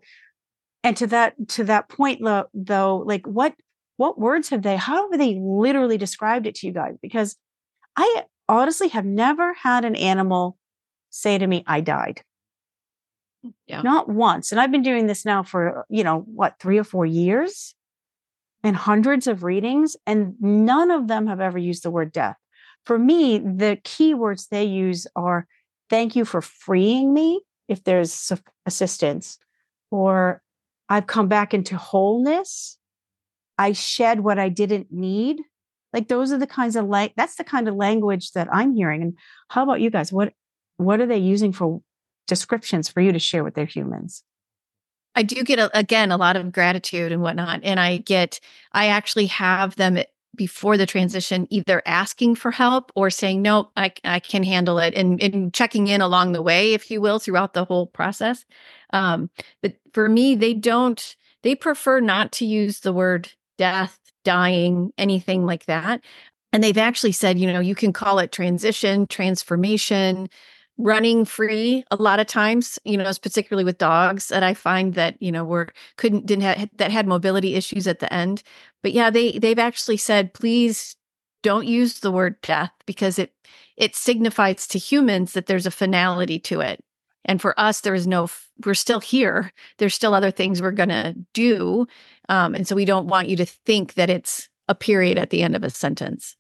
and 0.84 0.98
to 0.98 1.08
that 1.08 1.34
to 1.50 1.64
that 1.64 1.90
point 1.90 2.20
though, 2.24 2.46
though 2.54 2.98
like 2.98 3.26
what 3.26 3.56
what 3.98 4.20
words 4.20 4.50
have 4.50 4.62
they 4.62 4.76
how 4.76 5.10
have 5.10 5.20
they 5.20 5.40
literally 5.42 5.98
described 5.98 6.46
it 6.46 6.56
to 6.56 6.68
you 6.68 6.74
guys? 6.74 6.96
Because 7.02 7.36
i 7.96 8.24
honestly 8.50 8.90
have 8.90 9.06
never 9.06 9.54
had 9.54 9.86
an 9.86 9.96
animal 9.96 10.58
say 11.10 11.38
to 11.38 11.48
me 11.48 11.64
i 11.66 11.80
died. 11.80 12.22
Yeah. 13.68 13.82
not 13.82 14.08
once 14.08 14.52
and 14.52 14.62
i've 14.62 14.72
been 14.72 14.84
doing 14.84 15.08
this 15.08 15.26
now 15.26 15.44
for 15.44 15.86
you 15.90 16.04
know 16.04 16.20
what 16.20 16.56
3 16.60 16.78
or 16.78 16.84
4 16.84 17.06
years? 17.06 17.76
And 18.66 18.78
hundreds 18.78 19.28
of 19.28 19.44
readings 19.44 19.98
and 20.06 20.36
none 20.40 20.90
of 20.90 21.10
them 21.10 21.28
have 21.28 21.42
ever 21.42 21.58
used 21.58 21.84
the 21.84 21.92
word 21.92 22.14
death. 22.14 22.38
For 22.86 22.98
me 22.98 23.40
the 23.40 23.78
key 23.84 24.14
words 24.14 24.48
they 24.48 24.64
use 24.64 25.08
are 25.16 25.48
thank 25.90 26.16
you 26.16 26.24
for 26.26 26.42
freeing 26.42 27.14
me 27.14 27.42
if 27.68 27.84
there's 27.84 28.32
assistance 28.66 29.38
or 29.92 30.42
i've 30.90 31.08
come 31.08 31.28
back 31.28 31.54
into 31.54 31.78
wholeness 31.78 32.78
i 33.58 33.72
shed 33.72 34.20
what 34.22 34.40
i 34.40 34.50
didn't 34.50 34.92
need. 34.92 35.42
Like 35.94 36.08
those 36.08 36.32
are 36.32 36.40
the 36.40 36.48
kinds 36.48 36.76
of 36.76 36.86
like 36.86 37.14
that's 37.16 37.36
the 37.36 37.44
kind 37.44 37.68
of 37.68 37.76
language 37.76 38.32
that 38.32 38.48
i'm 38.52 38.74
hearing. 38.74 39.02
And 39.02 39.18
how 39.48 39.64
about 39.64 39.80
you 39.80 39.90
guys? 39.90 40.12
What 40.12 40.34
what 40.78 41.00
are 41.00 41.06
they 41.06 41.20
using 41.20 41.54
for 41.54 41.82
descriptions 42.28 42.90
for 42.90 43.00
you 43.00 43.12
to 43.12 43.20
share 43.20 43.44
with 43.44 43.54
their 43.54 43.66
humans? 43.66 44.24
I 45.16 45.22
do 45.22 45.44
get 45.44 45.60
a, 45.60 45.78
again 45.78 46.12
a 46.12 46.18
lot 46.18 46.36
of 46.36 46.52
gratitude 46.52 47.12
and 47.12 47.22
whatnot, 47.22 47.60
and 47.64 47.80
I 47.80 47.98
get 47.98 48.40
I 48.72 48.88
actually 48.88 49.28
have 49.28 49.76
them 49.76 50.00
before 50.36 50.78
the 50.78 50.86
transition 50.86 51.48
either 51.50 51.82
asking 51.86 52.36
for 52.36 52.52
help 52.52 52.92
or 52.96 53.10
saying 53.10 53.42
no, 53.42 53.72
I 53.78 53.94
I 54.04 54.20
can 54.20 54.44
handle 54.44 54.80
it, 54.80 54.94
and 54.96 55.22
and 55.22 55.54
checking 55.54 55.88
in 55.88 56.02
along 56.02 56.32
the 56.32 56.42
way, 56.42 56.74
if 56.74 56.90
you 56.92 57.02
will, 57.02 57.20
throughout 57.20 57.54
the 57.54 57.66
whole 57.66 57.88
process. 57.88 58.46
Um, 58.92 59.30
but 59.62 59.76
for 59.94 60.10
me, 60.10 60.36
they 60.36 60.54
don't. 60.54 61.16
They 61.44 61.56
prefer 61.56 62.00
not 62.00 62.32
to 62.34 62.46
use 62.46 62.80
the 62.80 62.94
word 62.94 63.32
death, 63.58 64.00
dying, 64.24 64.92
anything 64.98 65.46
like 65.46 65.66
that. 65.66 66.02
And 66.54 66.64
they've 66.64 66.78
actually 66.78 67.12
said, 67.14 67.40
you 67.40 67.52
know, 67.52 67.60
you 67.60 67.76
can 67.76 67.92
call 67.92 68.20
it 68.20 68.32
transition, 68.32 69.08
transformation, 69.08 70.30
running 70.78 71.24
free 71.24 71.84
a 71.92 71.96
lot 71.96 72.20
of 72.20 72.26
times 72.26 72.80
you 72.84 72.98
know 72.98 73.12
particularly 73.22 73.64
with 73.64 73.78
dogs 73.78 74.30
that 74.30 74.42
i 74.42 74.56
find 74.56 74.96
that 74.96 75.16
you 75.22 75.32
know 75.32 75.44
were 75.44 75.70
couldn't 75.98 76.26
didn't 76.26 76.44
have 76.44 76.70
that 76.78 76.92
had 76.92 77.08
mobility 77.08 77.56
issues 77.56 77.88
at 77.88 78.00
the 78.00 78.12
end. 78.14 78.44
But 78.82 78.94
yeah 78.94 79.10
they 79.10 79.38
they've 79.38 79.60
actually 79.60 79.98
said 79.98 80.34
please 80.34 80.96
don't 81.42 81.68
use 81.68 82.00
the 82.00 82.12
word 82.12 82.40
death 82.42 82.72
because 82.86 83.20
it 83.20 83.34
it 83.78 83.96
signifies 83.96 84.68
to 84.68 84.80
humans 84.80 85.34
that 85.34 85.48
there's 85.48 85.66
a 85.66 85.72
finality 85.72 86.40
to 86.40 86.62
it. 86.62 86.84
And 87.26 87.42
for 87.42 87.58
us 87.60 87.82
there 87.82 87.96
is 87.96 88.08
no 88.08 88.30
we're 88.66 88.74
still 88.74 89.00
here. 89.00 89.52
There's 89.78 89.96
still 89.96 90.14
other 90.14 90.32
things 90.32 90.62
we're 90.62 90.72
going 90.72 90.90
to 90.90 91.16
do 91.34 91.88
um, 92.30 92.56
and 92.56 92.68
so 92.68 92.76
we 92.76 92.86
don't 92.86 93.08
want 93.08 93.30
you 93.30 93.36
to 93.38 93.46
think 93.46 93.96
that 93.96 94.10
it's 94.10 94.50
a 94.68 94.76
period 94.76 95.18
at 95.18 95.30
the 95.30 95.44
end 95.44 95.56
of 95.56 95.64
a 95.64 95.70
sentence. 95.70 96.36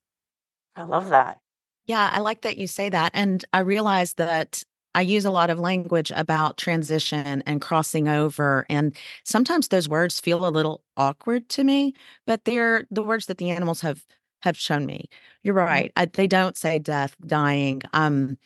I 0.76 0.84
love 0.84 1.10
that 1.10 1.40
Yeah, 1.86 2.10
I 2.14 2.20
like 2.20 2.42
that 2.42 2.58
you 2.58 2.68
say 2.68 2.90
that. 2.90 3.12
And 3.14 3.44
I 3.54 3.60
realize 3.60 4.14
that 4.16 4.64
I 4.96 5.02
use 5.02 5.26
a 5.26 5.32
lot 5.32 5.50
of 5.50 5.60
language 5.60 6.12
about 6.16 6.58
transition 6.58 7.42
and 7.46 7.62
crossing 7.62 8.08
over. 8.08 8.66
And 8.70 8.96
sometimes 9.26 9.68
those 9.68 9.90
words 9.90 10.20
feel 10.20 10.46
a 10.46 10.50
little 10.50 10.84
awkward 10.98 11.50
to 11.50 11.64
me, 11.64 11.94
but 12.26 12.46
they're 12.46 12.86
the 12.92 13.04
words 13.04 13.26
that 13.26 13.38
the 13.38 13.50
animals 13.50 13.82
have 13.82 14.06
have 14.44 14.58
shown 14.58 14.86
me. 14.86 15.06
You're 15.44 15.54
right. 15.56 15.92
I, 15.96 16.06
they 16.06 16.28
don't 16.28 16.58
say 16.58 16.78
death, 16.78 17.16
dying. 17.26 17.82
Um, 17.94 18.38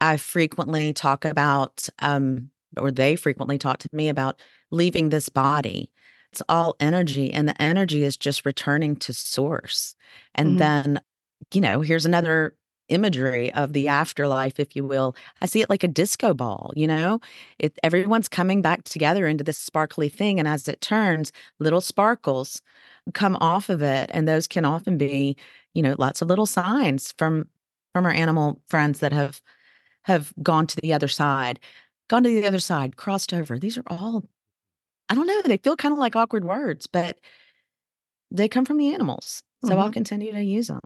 I 0.00 0.16
frequently 0.16 0.92
talk 0.92 1.24
about, 1.24 1.88
um, 2.00 2.50
or 2.76 2.90
they 2.90 3.16
frequently 3.16 3.58
talk 3.58 3.78
to 3.78 3.88
me 3.92 4.08
about 4.08 4.40
leaving 4.70 5.08
this 5.08 5.28
body. 5.28 5.90
It's 6.32 6.42
all 6.48 6.76
energy, 6.80 7.32
and 7.32 7.48
the 7.48 7.60
energy 7.62 8.02
is 8.02 8.16
just 8.16 8.44
returning 8.44 8.96
to 8.96 9.14
source. 9.14 9.94
And 10.34 10.58
Mhm. 10.58 10.58
then, 10.58 11.00
you 11.54 11.60
know, 11.60 11.80
here's 11.80 12.04
another 12.06 12.54
imagery 12.88 13.52
of 13.54 13.72
the 13.72 13.88
afterlife, 13.88 14.58
if 14.60 14.76
you 14.76 14.84
will. 14.84 15.16
I 15.42 15.46
see 15.46 15.60
it 15.62 15.70
like 15.70 15.84
a 15.84 15.88
disco 15.88 16.34
ball, 16.34 16.72
you 16.76 16.86
know? 16.86 17.20
It 17.58 17.78
everyone's 17.82 18.28
coming 18.28 18.62
back 18.62 18.84
together 18.84 19.26
into 19.26 19.44
this 19.44 19.58
sparkly 19.58 20.08
thing. 20.08 20.38
And 20.38 20.48
as 20.48 20.68
it 20.68 20.80
turns, 20.80 21.32
little 21.58 21.80
sparkles 21.80 22.62
come 23.14 23.36
off 23.40 23.68
of 23.68 23.82
it. 23.82 24.10
And 24.12 24.28
those 24.28 24.46
can 24.48 24.64
often 24.64 24.98
be, 24.98 25.36
you 25.74 25.82
know, 25.82 25.94
lots 25.98 26.22
of 26.22 26.28
little 26.28 26.46
signs 26.46 27.12
from 27.18 27.48
from 27.94 28.04
our 28.06 28.12
animal 28.12 28.60
friends 28.68 29.00
that 29.00 29.12
have 29.12 29.40
have 30.04 30.32
gone 30.42 30.66
to 30.68 30.76
the 30.82 30.94
other 30.94 31.08
side, 31.08 31.60
gone 32.08 32.22
to 32.24 32.28
the 32.30 32.46
other 32.46 32.60
side, 32.60 32.96
crossed 32.96 33.34
over. 33.34 33.58
These 33.58 33.78
are 33.78 33.84
all 33.88 34.24
I 35.08 35.14
don't 35.14 35.26
know, 35.26 35.42
they 35.42 35.58
feel 35.58 35.76
kind 35.76 35.92
of 35.92 35.98
like 35.98 36.16
awkward 36.16 36.44
words, 36.44 36.86
but 36.86 37.18
they 38.30 38.48
come 38.48 38.64
from 38.64 38.78
the 38.78 38.92
animals. 38.94 39.42
So 39.64 39.78
I'll 39.78 39.88
Mhm. 39.88 39.90
continue 39.90 40.32
to 40.32 40.42
use 40.42 40.68
them. 40.68 40.80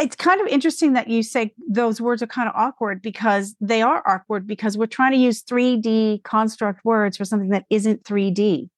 It's 0.00 0.16
kind 0.16 0.40
of 0.40 0.46
interesting 0.46 0.94
that 0.94 1.08
you 1.08 1.22
say 1.22 1.52
those 1.68 2.00
words 2.00 2.22
are 2.22 2.26
kind 2.26 2.48
of 2.48 2.54
awkward 2.56 3.02
because 3.02 3.54
they 3.60 3.82
are 3.82 4.02
awkward 4.06 4.46
because 4.46 4.76
we're 4.76 4.86
trying 4.86 5.12
to 5.12 5.18
use 5.18 5.42
3D 5.42 6.22
construct 6.22 6.84
words 6.84 7.16
for 7.16 7.24
something 7.24 7.50
that 7.50 7.66
isn't 7.70 8.04
3D. 8.04 8.68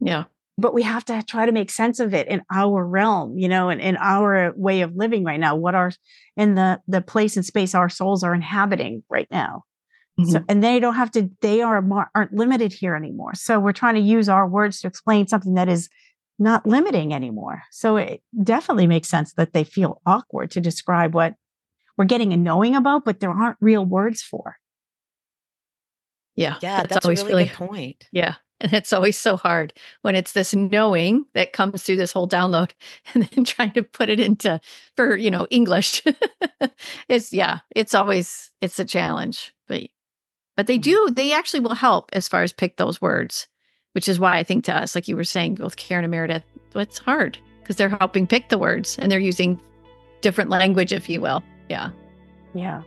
yeah 0.00 0.24
But 0.58 0.74
we 0.74 0.82
have 0.82 1.04
to 1.06 1.22
try 1.22 1.46
to 1.46 1.52
make 1.52 1.70
sense 1.70 2.00
of 2.00 2.14
it 2.14 2.28
in 2.28 2.42
our 2.52 2.84
realm, 2.84 3.38
you 3.38 3.48
know, 3.48 3.68
and 3.68 3.80
in 3.80 3.96
our 3.98 4.52
way 4.56 4.80
of 4.80 4.96
living 4.96 5.24
right 5.24 5.40
now, 5.40 5.54
what 5.54 5.74
are 5.74 5.92
in 6.36 6.54
the 6.54 6.80
the 6.88 7.02
place 7.02 7.36
and 7.36 7.44
space 7.44 7.74
our 7.74 7.88
souls 7.88 8.24
are 8.24 8.34
inhabiting 8.34 9.02
right 9.10 9.28
now. 9.30 9.64
So, 10.18 10.38
mm-hmm. 10.38 10.44
and 10.48 10.64
they 10.64 10.80
don't 10.80 10.94
have 10.94 11.10
to, 11.10 11.28
they 11.42 11.60
are 11.60 11.82
more, 11.82 12.10
aren't 12.14 12.32
limited 12.32 12.72
here 12.72 12.96
anymore. 12.96 13.34
So 13.34 13.60
we're 13.60 13.72
trying 13.72 13.96
to 13.96 14.00
use 14.00 14.30
our 14.30 14.48
words 14.48 14.80
to 14.80 14.86
explain 14.86 15.26
something 15.26 15.54
that 15.54 15.68
is 15.68 15.90
not 16.38 16.66
limiting 16.66 17.14
anymore. 17.14 17.62
So 17.70 17.96
it 17.96 18.22
definitely 18.42 18.86
makes 18.86 19.08
sense 19.08 19.32
that 19.34 19.52
they 19.52 19.64
feel 19.64 20.00
awkward 20.04 20.50
to 20.52 20.60
describe 20.60 21.14
what 21.14 21.34
we're 21.96 22.04
getting 22.04 22.32
a 22.32 22.36
knowing 22.36 22.74
about, 22.74 23.04
but 23.04 23.20
there 23.20 23.30
aren't 23.30 23.56
real 23.60 23.84
words 23.84 24.22
for. 24.22 24.56
yeah 26.34 26.56
Yeah, 26.60 26.84
that's, 26.84 27.06
a 27.06 27.08
really, 27.08 27.44
good 27.44 27.54
point. 27.54 28.06
Yeah. 28.12 28.34
And 28.60 28.72
it's 28.72 28.92
always 28.92 29.18
so 29.18 29.36
hard 29.36 29.74
when 30.02 30.14
it's 30.14 30.32
this 30.32 30.54
knowing 30.54 31.26
that 31.34 31.52
comes 31.52 31.82
through 31.82 31.96
this 31.96 32.12
whole 32.12 32.28
download 32.28 32.70
and 33.14 33.24
then 33.24 33.44
trying 33.44 33.72
to 33.72 33.82
put 33.82 34.08
it 34.08 34.20
into 34.20 34.60
for, 34.96 35.16
you 35.16 35.30
know, 35.30 35.46
English. 35.50 36.02
it's 37.08 37.32
yeah, 37.32 37.60
it's 37.74 37.94
always 37.94 38.50
it's 38.60 38.78
a 38.78 38.84
challenge. 38.84 39.52
But 39.68 39.84
but 40.56 40.66
they 40.66 40.76
mm-hmm. 40.76 41.08
do 41.08 41.10
they 41.14 41.32
actually 41.32 41.60
will 41.60 41.74
help 41.74 42.10
as 42.12 42.28
far 42.28 42.42
as 42.42 42.52
pick 42.52 42.76
those 42.76 43.00
words, 43.00 43.46
which 43.96 44.10
is 44.10 44.20
why 44.20 44.36
I 44.36 44.42
think 44.42 44.66
to 44.66 44.76
us, 44.76 44.94
like 44.94 45.08
you 45.08 45.16
were 45.16 45.24
saying, 45.24 45.54
both 45.54 45.76
Karen 45.76 46.04
and 46.04 46.10
Meredith, 46.10 46.42
it's 46.74 46.98
hard 46.98 47.38
because 47.62 47.76
they're 47.76 47.88
helping 47.88 48.26
pick 48.26 48.50
the 48.50 48.58
words 48.58 48.98
and 48.98 49.10
they're 49.10 49.18
using 49.18 49.58
different 50.20 50.50
language, 50.50 50.92
if 50.92 51.08
you 51.08 51.22
will. 51.22 51.42
Yeah. 51.70 51.88
Yeah. 52.52 52.82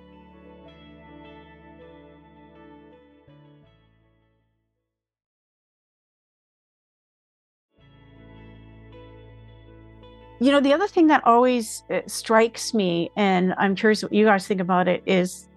You 10.39 10.51
know, 10.51 10.61
the 10.61 10.73
other 10.73 10.87
thing 10.87 11.07
that 11.07 11.25
always 11.25 11.81
uh, 11.89 12.01
strikes 12.05 12.75
me, 12.75 13.09
and 13.15 13.55
I'm 13.57 13.75
curious 13.75 14.03
what 14.03 14.13
you 14.13 14.25
guys 14.25 14.45
think 14.45 14.61
about 14.61 14.87
it, 14.87 15.01
is 15.07 15.47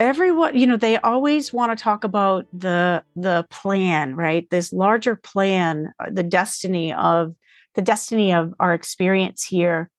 everyone, 0.00 0.56
you 0.56 0.66
know, 0.66 0.76
they 0.76 0.96
always 0.96 1.52
want 1.52 1.76
to 1.76 1.80
talk 1.80 2.02
about 2.02 2.46
the 2.52 3.04
the 3.14 3.46
plan, 3.50 4.16
right? 4.16 4.48
This 4.50 4.72
larger 4.72 5.14
plan, 5.14 5.92
uh, 6.00 6.06
the 6.10 6.24
destiny 6.24 6.92
of 6.92 7.34
the 7.74 7.82
destiny 7.82 8.32
of 8.32 8.54
our 8.58 8.74
experience 8.74 9.44
here 9.44 9.90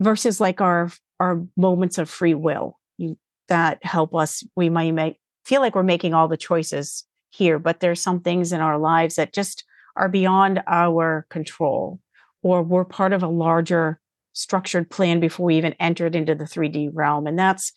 versus 0.00 0.40
like 0.40 0.60
our 0.60 0.90
our 1.20 1.42
moments 1.56 1.98
of 1.98 2.08
free 2.08 2.34
will 2.34 2.78
you, 2.98 3.16
that 3.48 3.84
help 3.84 4.14
us 4.14 4.44
we 4.54 4.68
might 4.68 4.92
make 4.92 5.18
feel 5.44 5.60
like 5.60 5.74
we're 5.74 5.82
making 5.82 6.14
all 6.14 6.28
the 6.28 6.36
choices 6.36 7.04
here 7.30 7.58
but 7.58 7.80
there's 7.80 8.00
some 8.00 8.20
things 8.20 8.52
in 8.52 8.60
our 8.60 8.78
lives 8.78 9.16
that 9.16 9.32
just 9.32 9.64
are 9.96 10.08
beyond 10.08 10.62
our 10.66 11.26
control 11.30 11.98
or 12.42 12.62
we're 12.62 12.84
part 12.84 13.12
of 13.12 13.22
a 13.22 13.28
larger 13.28 13.98
structured 14.34 14.90
plan 14.90 15.18
before 15.18 15.46
we 15.46 15.56
even 15.56 15.74
entered 15.80 16.14
into 16.14 16.34
the 16.34 16.44
3D 16.44 16.90
realm 16.92 17.26
and 17.26 17.38
that's 17.38 17.72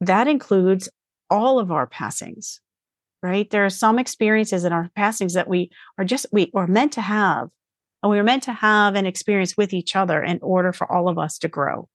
that 0.00 0.28
includes 0.28 0.88
all 1.28 1.58
of 1.58 1.70
our 1.70 1.86
passings 1.86 2.60
right 3.22 3.50
there 3.50 3.64
are 3.64 3.70
some 3.70 3.98
experiences 3.98 4.64
in 4.64 4.72
our 4.72 4.90
passings 4.96 5.34
that 5.34 5.48
we 5.48 5.70
are 5.98 6.04
just 6.04 6.26
we 6.32 6.50
are 6.54 6.66
meant 6.66 6.92
to 6.92 7.00
have 7.00 7.48
and 8.02 8.10
we 8.10 8.16
were 8.16 8.24
meant 8.24 8.44
to 8.44 8.52
have 8.52 8.94
an 8.94 9.06
experience 9.06 9.56
with 9.56 9.72
each 9.72 9.94
other 9.94 10.22
in 10.22 10.38
order 10.42 10.72
for 10.72 10.90
all 10.90 11.08
of 11.08 11.18
us 11.18 11.38
to 11.38 11.48
grow, 11.48 11.88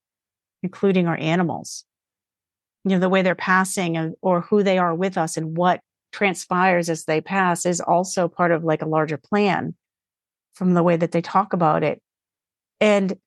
including 0.62 1.08
our 1.08 1.18
animals. 1.18 1.84
You 2.84 2.91
know, 2.91 3.00
the 3.00 3.10
way 3.10 3.24
they're 3.24 3.34
passing 3.34 3.98
and, 3.98 4.15
or 4.22 4.41
who 4.41 4.62
they 4.62 4.78
are 4.78 4.94
with 4.94 5.18
us 5.18 5.38
and 5.38 5.58
what 5.58 5.80
transpires 6.12 6.89
as 6.89 7.06
they 7.06 7.22
pass 7.22 7.65
is 7.65 7.82
also 7.82 8.28
part 8.28 8.52
of 8.52 8.63
like 8.63 8.84
a 8.84 8.88
larger 8.88 9.18
plan 9.18 9.76
from 10.54 10.76
the 10.76 10.84
way 10.84 10.96
that 10.96 11.12
they 11.12 11.22
talk 11.22 11.54
about 11.54 11.84
it. 11.84 12.02
And 12.80 13.18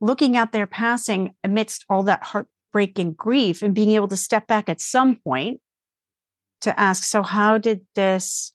looking 0.00 0.36
at 0.36 0.52
their 0.52 0.66
passing 0.66 1.34
amidst 1.44 1.84
all 1.88 2.02
that 2.04 2.24
heartbreak 2.76 2.98
and 2.98 3.16
grief 3.16 3.62
and 3.62 3.74
being 3.74 3.90
able 3.92 4.08
to 4.08 4.16
step 4.16 4.46
back 4.46 4.68
at 4.68 4.80
some 4.80 5.16
point 5.16 5.60
to 6.60 6.78
ask, 6.78 7.04
so 7.04 7.22
how 7.22 7.58
did 7.58 7.80
this 7.94 8.52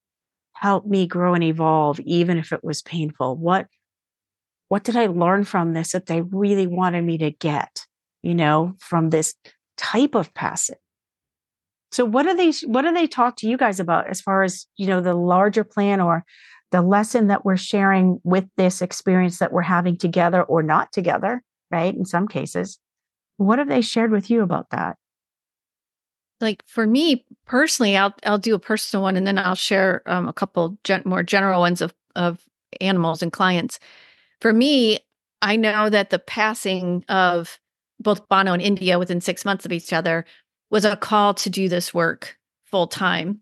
help 0.54 0.86
me 0.86 1.08
grow 1.08 1.34
and 1.34 1.44
evolve, 1.44 2.00
even 2.02 2.38
if 2.38 2.52
it 2.52 2.64
was 2.64 2.82
painful? 2.82 3.36
What 3.36 3.68
what 4.70 4.84
did 4.86 4.96
I 4.96 5.08
learn 5.08 5.44
from 5.44 5.74
this 5.74 5.92
that 5.92 6.06
they 6.06 6.22
really 6.22 6.66
wanted 6.66 7.04
me 7.04 7.18
to 7.18 7.32
get, 7.32 7.86
you 8.24 8.34
know, 8.34 8.76
from 8.80 9.10
this 9.10 9.34
type 9.76 10.16
of 10.16 10.34
passing? 10.34 10.78
So 11.92 12.06
what 12.06 12.24
do 12.24 12.36
they 12.36 12.52
what 12.68 12.84
do 12.84 12.94
they 12.94 13.08
talk 13.08 13.38
to 13.38 13.50
you 13.50 13.58
guys 13.58 13.80
about 13.80 14.08
as 14.08 14.22
far 14.22 14.44
as, 14.44 14.68
you 14.78 14.88
know, 14.88 15.02
the 15.02 15.16
larger 15.16 15.64
plan 15.64 16.00
or 16.00 16.24
the 16.72 16.82
lesson 16.82 17.28
that 17.28 17.44
we're 17.44 17.58
sharing 17.58 18.22
with 18.24 18.46
this 18.56 18.82
experience 18.82 19.40
that 19.40 19.52
we're 19.52 19.62
having 19.64 19.98
together 19.98 20.44
or 20.44 20.64
not 20.64 20.92
together, 20.92 21.42
right? 21.72 21.96
In 21.96 22.06
some 22.06 22.28
cases. 22.28 22.80
What 23.42 23.58
have 23.58 23.70
they 23.70 23.82
shared 23.82 24.12
with 24.12 24.30
you 24.30 24.44
about 24.44 24.70
that? 24.70 24.98
Like 26.40 26.64
for 26.68 26.86
me 26.86 27.26
personally, 27.46 27.98
I'll 27.98 28.14
I'll 28.24 28.38
do 28.38 28.54
a 28.54 28.60
personal 28.60 29.02
one 29.02 29.18
and 29.18 29.26
then 29.26 29.40
I'll 29.40 29.56
share 29.56 30.04
um, 30.06 30.28
a 30.28 30.34
couple 30.34 30.78
gen- 30.84 31.02
more 31.06 31.24
general 31.24 31.60
ones 31.60 31.82
of 31.82 31.92
of 32.16 32.40
animals 32.80 33.24
and 33.24 33.32
clients. 33.32 33.80
For 34.42 34.54
me, 34.54 35.00
I 35.42 35.56
know 35.56 35.90
that 35.90 36.12
the 36.12 36.20
passing 36.20 37.04
of 37.10 37.60
both 38.00 38.30
Bono 38.30 38.54
and 38.54 38.62
India 38.62 39.00
within 39.00 39.22
six 39.22 39.44
months 39.44 39.66
of 39.66 39.72
each 39.72 39.92
other 39.92 40.24
was 40.70 40.86
a 40.86 40.96
call 40.96 41.34
to 41.34 41.50
do 41.50 41.68
this 41.68 41.96
work 41.96 42.38
full 42.66 42.86
time. 42.86 43.42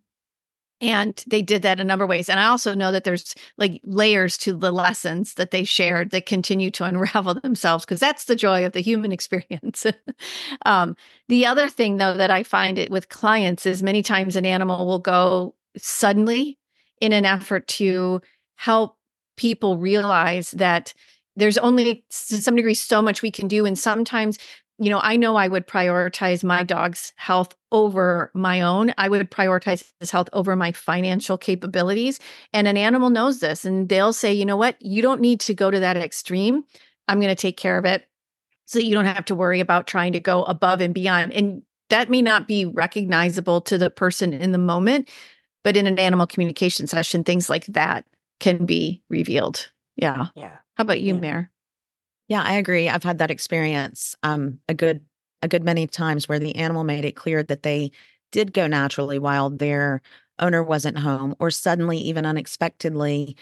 And 0.81 1.21
they 1.27 1.41
did 1.41 1.61
that 1.63 1.79
a 1.79 1.83
number 1.83 2.05
of 2.05 2.09
ways. 2.09 2.29
And 2.29 2.39
I 2.39 2.45
also 2.45 2.73
know 2.73 2.91
that 2.91 3.03
there's 3.03 3.35
like 3.57 3.81
layers 3.83 4.37
to 4.39 4.53
the 4.53 4.71
lessons 4.71 5.33
that 5.33 5.51
they 5.51 5.65
shared 5.65 6.11
that 6.11 6.25
continue 6.25 6.71
to 6.71 6.83
unravel 6.85 7.33
themselves 7.35 7.85
because 7.85 7.99
that's 7.99 8.25
the 8.25 8.35
joy 8.35 8.65
of 8.65 8.73
the 8.73 8.81
human 8.81 9.11
experience. 9.19 9.85
um, 10.65 10.95
the 11.27 11.45
other 11.45 11.69
thing, 11.69 11.97
though, 11.97 12.15
that 12.15 12.31
I 12.31 12.43
find 12.43 12.77
it 12.77 12.89
with 12.89 13.09
clients 13.09 13.65
is 13.65 13.83
many 13.83 14.01
times 14.01 14.35
an 14.35 14.45
animal 14.45 14.85
will 14.87 14.99
go 14.99 15.55
suddenly 15.77 16.57
in 17.01 17.13
an 17.13 17.25
effort 17.25 17.67
to 17.67 18.21
help 18.55 18.97
people 19.37 19.77
realize 19.77 20.51
that 20.51 20.93
there's 21.35 21.57
only 21.57 22.03
to 22.09 22.41
some 22.41 22.55
degree 22.55 22.73
so 22.73 23.01
much 23.01 23.21
we 23.21 23.31
can 23.31 23.47
do 23.47 23.65
and 23.65 23.79
sometimes 23.79 24.37
you 24.79 24.89
know 24.89 24.99
i 25.03 25.15
know 25.15 25.35
i 25.35 25.47
would 25.47 25.67
prioritize 25.67 26.43
my 26.43 26.63
dog's 26.63 27.13
health 27.15 27.55
over 27.71 28.31
my 28.33 28.61
own 28.61 28.93
i 28.97 29.07
would 29.09 29.29
prioritize 29.29 29.83
his 29.99 30.11
health 30.11 30.29
over 30.33 30.55
my 30.55 30.71
financial 30.71 31.37
capabilities 31.37 32.19
and 32.53 32.67
an 32.67 32.77
animal 32.77 33.09
knows 33.09 33.39
this 33.39 33.65
and 33.65 33.89
they'll 33.89 34.13
say 34.13 34.33
you 34.33 34.45
know 34.45 34.57
what 34.57 34.75
you 34.81 35.01
don't 35.01 35.21
need 35.21 35.39
to 35.39 35.53
go 35.53 35.69
to 35.69 35.79
that 35.79 35.97
extreme 35.97 36.63
i'm 37.07 37.19
going 37.19 37.33
to 37.33 37.41
take 37.41 37.57
care 37.57 37.77
of 37.77 37.85
it 37.85 38.07
so 38.65 38.79
you 38.79 38.93
don't 38.93 39.05
have 39.05 39.25
to 39.25 39.35
worry 39.35 39.59
about 39.59 39.87
trying 39.87 40.13
to 40.13 40.19
go 40.19 40.43
above 40.43 40.81
and 40.81 40.93
beyond 40.93 41.31
and 41.33 41.61
that 41.89 42.09
may 42.09 42.21
not 42.21 42.47
be 42.47 42.65
recognizable 42.65 43.61
to 43.61 43.77
the 43.77 43.89
person 43.89 44.33
in 44.33 44.51
the 44.51 44.57
moment 44.57 45.09
but 45.63 45.75
in 45.75 45.87
an 45.87 45.99
animal 45.99 46.25
communication 46.25 46.87
session 46.87 47.23
things 47.23 47.49
like 47.49 47.65
that 47.67 48.05
can 48.39 48.65
be 48.65 49.01
revealed. 49.09 49.69
Yeah. 49.95 50.27
Yeah. 50.35 50.57
How 50.75 50.81
about 50.83 51.01
you, 51.01 51.13
Yeah. 51.15 51.19
Mare? 51.19 51.51
Yeah, 52.29 52.43
I 52.43 52.53
agree. 52.55 52.89
I've 52.89 53.03
had 53.03 53.17
that 53.19 53.31
experience 53.31 54.15
um, 54.23 54.59
a 54.69 54.73
good 54.75 55.05
a 55.41 55.47
good 55.49 55.63
many 55.63 55.87
times 55.87 56.29
where 56.29 56.39
the 56.39 56.55
animal 56.57 56.83
made 56.83 57.05
it 57.05 57.15
clear 57.15 57.43
that 57.43 57.63
they 57.63 57.91
did 58.31 58.53
go 58.53 58.67
naturally 58.67 59.17
while 59.19 59.49
their 59.49 60.01
owner 60.39 60.63
wasn't 60.63 60.97
home, 60.99 61.35
or 61.39 61.49
suddenly, 61.51 61.97
even 61.97 62.25
unexpectedly, 62.25 63.35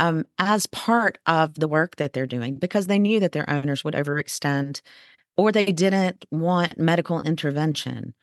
um, 0.00 0.24
as 0.38 0.66
part 0.68 1.18
of 1.26 1.54
the 1.54 1.68
work 1.68 1.96
that 1.96 2.12
they're 2.12 2.26
doing, 2.26 2.56
because 2.56 2.86
they 2.88 2.98
knew 2.98 3.20
that 3.20 3.32
their 3.32 3.48
owners 3.48 3.84
would 3.84 3.94
overextend, 3.94 4.80
or 5.36 5.52
they 5.52 5.66
didn't 5.72 6.24
want 6.32 6.78
medical 6.78 7.22
intervention, 7.22 8.14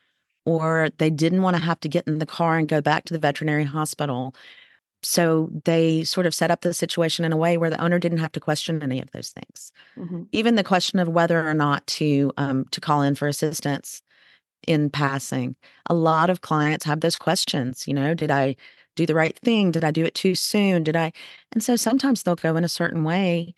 or 0.46 0.90
they 0.98 1.10
didn't 1.10 1.42
want 1.42 1.56
to 1.56 1.62
have 1.62 1.80
to 1.80 1.88
get 1.88 2.06
in 2.08 2.18
the 2.18 2.26
car 2.26 2.58
and 2.58 2.68
go 2.68 2.80
back 2.82 3.04
to 3.06 3.14
the 3.14 3.20
veterinary 3.20 3.64
hospital 3.64 4.34
so 5.02 5.50
they 5.64 6.04
sort 6.04 6.26
of 6.26 6.34
set 6.34 6.50
up 6.50 6.60
the 6.60 6.72
situation 6.72 7.24
in 7.24 7.32
a 7.32 7.36
way 7.36 7.56
where 7.56 7.70
the 7.70 7.82
owner 7.82 7.98
didn't 7.98 8.18
have 8.18 8.32
to 8.32 8.40
question 8.40 8.82
any 8.82 9.00
of 9.00 9.10
those 9.12 9.30
things. 9.30 9.72
Mm-hmm. 9.98 10.22
even 10.32 10.54
the 10.54 10.64
question 10.64 10.98
of 10.98 11.08
whether 11.08 11.46
or 11.46 11.54
not 11.54 11.86
to 11.88 12.32
um, 12.36 12.66
to 12.70 12.80
call 12.80 13.02
in 13.02 13.14
for 13.14 13.28
assistance 13.28 14.02
in 14.66 14.90
passing 14.90 15.56
a 15.86 15.94
lot 15.94 16.30
of 16.30 16.40
clients 16.40 16.84
have 16.84 17.00
those 17.00 17.16
questions 17.16 17.88
you 17.88 17.94
know 17.94 18.14
did 18.14 18.30
i 18.30 18.54
do 18.96 19.06
the 19.06 19.14
right 19.14 19.38
thing? 19.38 19.70
Did 19.70 19.84
i 19.84 19.90
do 19.90 20.04
it 20.04 20.14
too 20.14 20.34
soon? 20.34 20.84
Did 20.84 20.96
i 20.96 21.12
and 21.52 21.62
so 21.62 21.76
sometimes 21.76 22.22
they'll 22.22 22.36
go 22.36 22.56
in 22.56 22.64
a 22.64 22.68
certain 22.68 23.04
way 23.04 23.54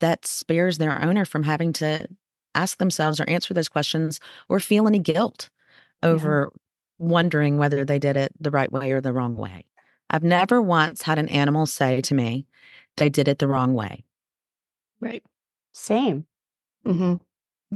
that 0.00 0.26
spares 0.26 0.78
their 0.78 1.00
owner 1.02 1.24
from 1.24 1.44
having 1.44 1.72
to 1.74 2.06
ask 2.54 2.78
themselves 2.78 3.20
or 3.20 3.28
answer 3.28 3.54
those 3.54 3.68
questions 3.68 4.20
or 4.48 4.60
feel 4.60 4.86
any 4.86 4.98
guilt 4.98 5.48
over 6.02 6.52
wondering 6.98 7.56
whether 7.56 7.84
they 7.84 7.98
did 7.98 8.16
it 8.16 8.32
the 8.40 8.50
right 8.50 8.72
way 8.72 8.92
or 8.92 9.00
the 9.00 9.12
wrong 9.12 9.36
way 9.36 9.64
I've 10.12 10.22
never 10.22 10.60
once 10.62 11.02
had 11.02 11.18
an 11.18 11.28
animal 11.28 11.66
say 11.66 12.00
to 12.02 12.14
me, 12.14 12.46
they 12.98 13.08
did 13.08 13.26
it 13.28 13.38
the 13.38 13.48
wrong 13.48 13.72
way. 13.74 14.04
Right. 15.00 15.22
Same. 15.72 16.26
Mm-hmm. 16.86 17.14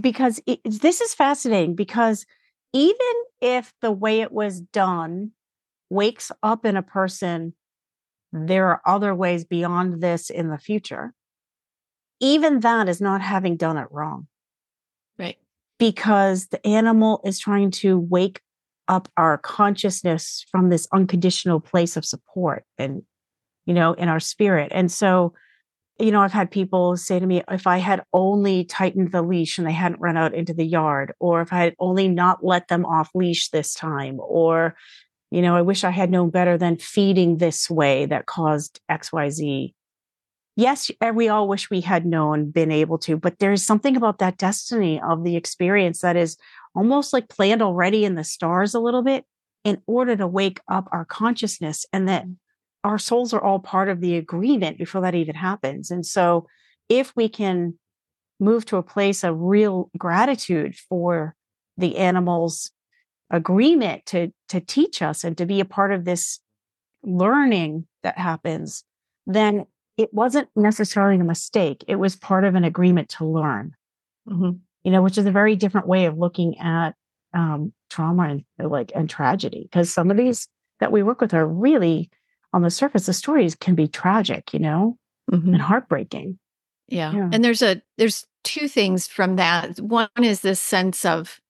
because 0.01 0.41
it, 0.47 0.59
this 0.65 1.01
is 1.01 1.15
fascinating 1.15 1.77
because 1.77 2.27
even 2.73 2.99
if 3.41 3.73
the 3.81 3.93
way 3.93 4.21
it 4.21 4.33
was 4.33 4.61
done 4.61 5.31
wakes 5.91 6.33
up 6.43 6.67
in 6.67 6.77
a 6.77 6.83
person 6.83 7.55
there 8.33 8.67
are 8.67 8.83
other 8.85 9.15
ways 9.15 9.45
beyond 9.45 10.03
this 10.03 10.29
in 10.29 10.49
the 10.49 10.59
future 10.59 11.15
even 12.19 12.59
that 12.61 12.89
is 12.89 13.01
not 13.01 13.21
having 13.21 13.57
done 13.57 13.77
it 13.77 13.87
wrong 13.93 14.27
Right. 15.17 15.39
because 15.79 16.49
the 16.49 16.67
animal 16.67 17.21
is 17.25 17.39
trying 17.39 17.71
to 17.83 17.97
wake 17.97 18.41
up 18.89 19.09
our 19.17 19.39
consciousness 19.39 20.45
from 20.51 20.71
this 20.71 20.87
unconditional 20.93 21.61
place 21.61 21.97
of 21.97 22.05
support 22.05 22.65
and 22.79 23.03
you 23.65 23.75
know 23.75 23.93
in 23.95 24.09
our 24.09 24.21
spirit. 24.21 24.73
And 24.75 24.91
so 24.91 25.35
you 25.99 26.11
know 26.11 26.21
i've 26.21 26.33
had 26.33 26.51
people 26.51 26.97
say 26.97 27.19
to 27.19 27.27
me 27.27 27.43
if 27.51 27.67
i 27.67 27.79
had 27.79 28.03
only 28.13 28.65
tightened 28.65 29.13
the 29.13 29.23
leash 29.23 29.59
and 29.59 29.67
they 29.67 29.73
hadn't 29.73 30.01
run 30.01 30.17
out 30.17 30.35
into 30.35 30.53
the 30.53 30.65
yard 30.65 31.13
or 31.21 31.41
if 31.41 31.53
i 31.53 31.59
had 31.59 31.75
only 31.79 32.09
not 32.09 32.45
let 32.45 32.69
them 32.69 32.85
off 32.85 33.11
leash 33.15 33.49
this 33.49 33.75
time 33.75 34.19
or 34.21 34.75
you 35.31 35.41
know 35.41 35.57
i 35.57 35.63
wish 35.63 35.85
i 35.85 35.91
had 35.91 36.11
known 36.11 36.31
better 36.31 36.59
than 36.59 36.77
feeding 36.77 37.39
this 37.39 37.71
way 37.71 38.07
that 38.07 38.27
caused 38.27 38.81
xyz 38.91 39.73
yes 40.57 40.91
we 41.15 41.29
all 41.29 41.47
wish 41.47 41.71
we 41.71 41.83
had 41.83 42.05
known 42.05 42.51
been 42.51 42.73
able 42.73 42.99
to 42.99 43.17
but 43.17 43.39
there's 43.39 43.63
something 43.63 43.97
about 43.97 44.19
that 44.19 44.39
destiny 44.39 45.01
of 45.01 45.23
the 45.23 45.37
experience 45.37 46.01
that 46.01 46.17
is 46.17 46.37
almost 46.75 47.13
like 47.13 47.29
planned 47.29 47.63
already 47.63 48.05
in 48.05 48.15
the 48.15 48.25
stars 48.25 48.75
a 48.75 48.81
little 48.81 49.03
bit 49.03 49.25
in 49.65 49.81
order 49.87 50.17
to 50.17 50.27
wake 50.27 50.61
up 50.69 50.89
our 50.93 51.05
consciousness 51.05 51.87
and 51.93 52.09
that 52.09 52.25
mm. 52.25 52.37
our 52.83 52.99
souls 52.99 53.33
are 53.33 53.43
all 53.43 53.59
part 53.59 53.89
of 53.89 54.01
the 54.01 54.17
agreement 54.17 54.79
before 54.79 55.03
that 55.03 55.15
even 55.15 55.35
happens 55.35 55.91
and 55.91 56.05
so 56.05 56.47
if 56.89 57.13
we 57.15 57.29
can 57.29 57.79
move 58.41 58.65
to 58.67 58.77
a 58.77 58.83
place 58.83 59.25
of 59.25 59.39
real 59.39 59.91
gratitude 59.97 60.75
for 60.75 61.35
the 61.77 61.97
animals 61.99 62.71
agreement 63.31 64.07
to 64.07 64.33
to 64.49 64.61
teach 64.61 65.03
us 65.03 65.25
and 65.25 65.37
to 65.37 65.47
be 65.47 65.61
a 65.61 65.65
part 65.65 65.93
of 65.93 66.05
this 66.05 66.39
learning 67.03 67.87
that 68.03 68.17
happens 68.19 68.85
then 69.27 69.67
it 69.97 70.13
wasn't 70.13 70.49
necessarily 70.57 71.19
a 71.21 71.25
mistake 71.25 71.85
it 71.89 71.97
was 71.97 72.17
part 72.17 72.45
of 72.45 72.55
an 72.55 72.65
agreement 72.65 73.09
to 73.09 73.25
learn 73.25 73.75
Mm-hmm. 74.29 74.51
you 74.83 74.91
know 74.91 75.03
which 75.03 75.19
is 75.19 75.27
a 75.27 75.31
very 75.31 75.55
different 75.57 75.87
way 75.87 76.07
of 76.07 76.19
looking 76.19 76.59
at 76.59 76.95
um, 77.35 77.73
trauma 77.91 78.25
and 78.29 78.45
uh, 78.61 78.69
like 78.69 78.91
and 78.95 79.09
tragedy 79.09 79.63
because 79.71 79.89
some 79.93 80.11
of 80.11 80.17
these 80.17 80.49
that 80.81 80.91
we 80.93 81.03
work 81.03 81.21
with 81.21 81.33
are 81.35 81.47
really 81.47 82.11
on 82.53 82.63
the 82.63 82.71
surface 82.71 83.07
the 83.07 83.13
stories 83.13 83.55
can 83.55 83.75
be 83.75 83.87
tragic 83.89 84.53
you 84.53 84.59
know 84.59 84.97
Mm-hmm. 85.33 85.55
and 85.55 85.63
heartbreaking 85.63 86.39
Yeah. 86.89 87.13
Yeah. 87.13 87.31
And 87.33 87.45
there's 87.45 87.63
a 87.63 87.83
there's 87.99 88.25
two 88.45 88.69
things 88.69 89.09
from 89.09 89.35
that. 89.37 89.81
One 89.81 90.09
is 90.23 90.41
this 90.43 90.61
sense 90.61 91.05
of 91.05 91.41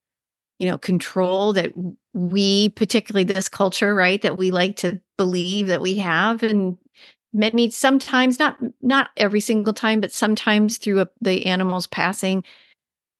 you 0.58 0.66
know 0.66 0.78
control 0.78 1.52
that 1.52 1.72
we 2.14 2.70
particularly 2.70 3.24
this 3.24 3.48
culture 3.50 3.94
right 3.94 4.22
that 4.22 4.38
we 4.38 4.50
like 4.50 4.76
to 4.76 4.98
believe 5.18 5.66
that 5.66 5.82
we 5.82 5.96
have 5.98 6.42
and 6.42 6.78
many 7.36 7.70
sometimes 7.70 8.38
not 8.38 8.56
not 8.80 9.10
every 9.16 9.40
single 9.40 9.72
time 9.72 10.00
but 10.00 10.12
sometimes 10.12 10.78
through 10.78 11.00
a, 11.00 11.08
the 11.20 11.46
animals 11.46 11.86
passing 11.86 12.42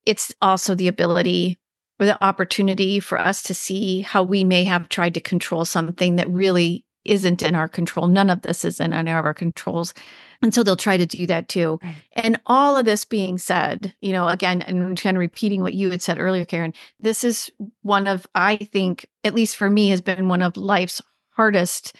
it's 0.07 0.35
also 0.41 0.75
the 0.75 0.89
ability 0.89 1.59
or 2.01 2.07
the 2.07 2.23
opportunity 2.25 3.01
for 3.01 3.19
us 3.19 3.43
to 3.43 3.55
see 3.55 4.01
how 4.01 4.23
we 4.23 4.45
may 4.45 4.65
have 4.65 4.89
tried 4.89 5.15
to 5.15 5.21
control 5.21 5.65
something 5.65 6.17
that 6.17 6.31
really 6.31 6.85
isn't 7.05 7.43
in 7.43 7.55
our 7.55 7.69
control. 7.69 8.09
None 8.09 8.31
of 8.31 8.43
this 8.43 8.65
is 8.65 8.81
in 8.81 8.93
any 8.93 9.11
of 9.11 9.25
our 9.25 9.35
controls. 9.35 9.95
And 10.43 10.53
so 10.53 10.63
they'll 10.63 10.77
try 10.77 10.97
to 10.97 11.07
do 11.07 11.27
that 11.27 11.49
too. 11.49 11.79
Right. 11.83 11.97
and 12.13 12.41
all 12.47 12.77
of 12.77 12.85
this 12.85 13.05
being 13.05 13.39
said, 13.39 13.95
you 14.01 14.13
know, 14.13 14.29
again, 14.29 14.63
and 14.63 15.01
kind 15.01 15.17
of 15.17 15.21
repeating 15.21 15.63
what 15.63 15.75
you 15.75 15.91
had 15.91 16.03
said 16.03 16.19
earlier, 16.19 16.45
Karen, 16.45 16.75
this 17.01 17.25
is 17.25 17.51
one 17.83 18.07
of, 18.07 18.27
I 18.35 18.57
think, 18.57 19.07
at 19.25 19.35
least 19.35 19.57
for 19.57 19.71
me, 19.71 19.89
has 19.89 20.01
been 20.01 20.29
one 20.29 20.43
of 20.43 20.57
life's 20.57 21.01
hardest 21.31 21.97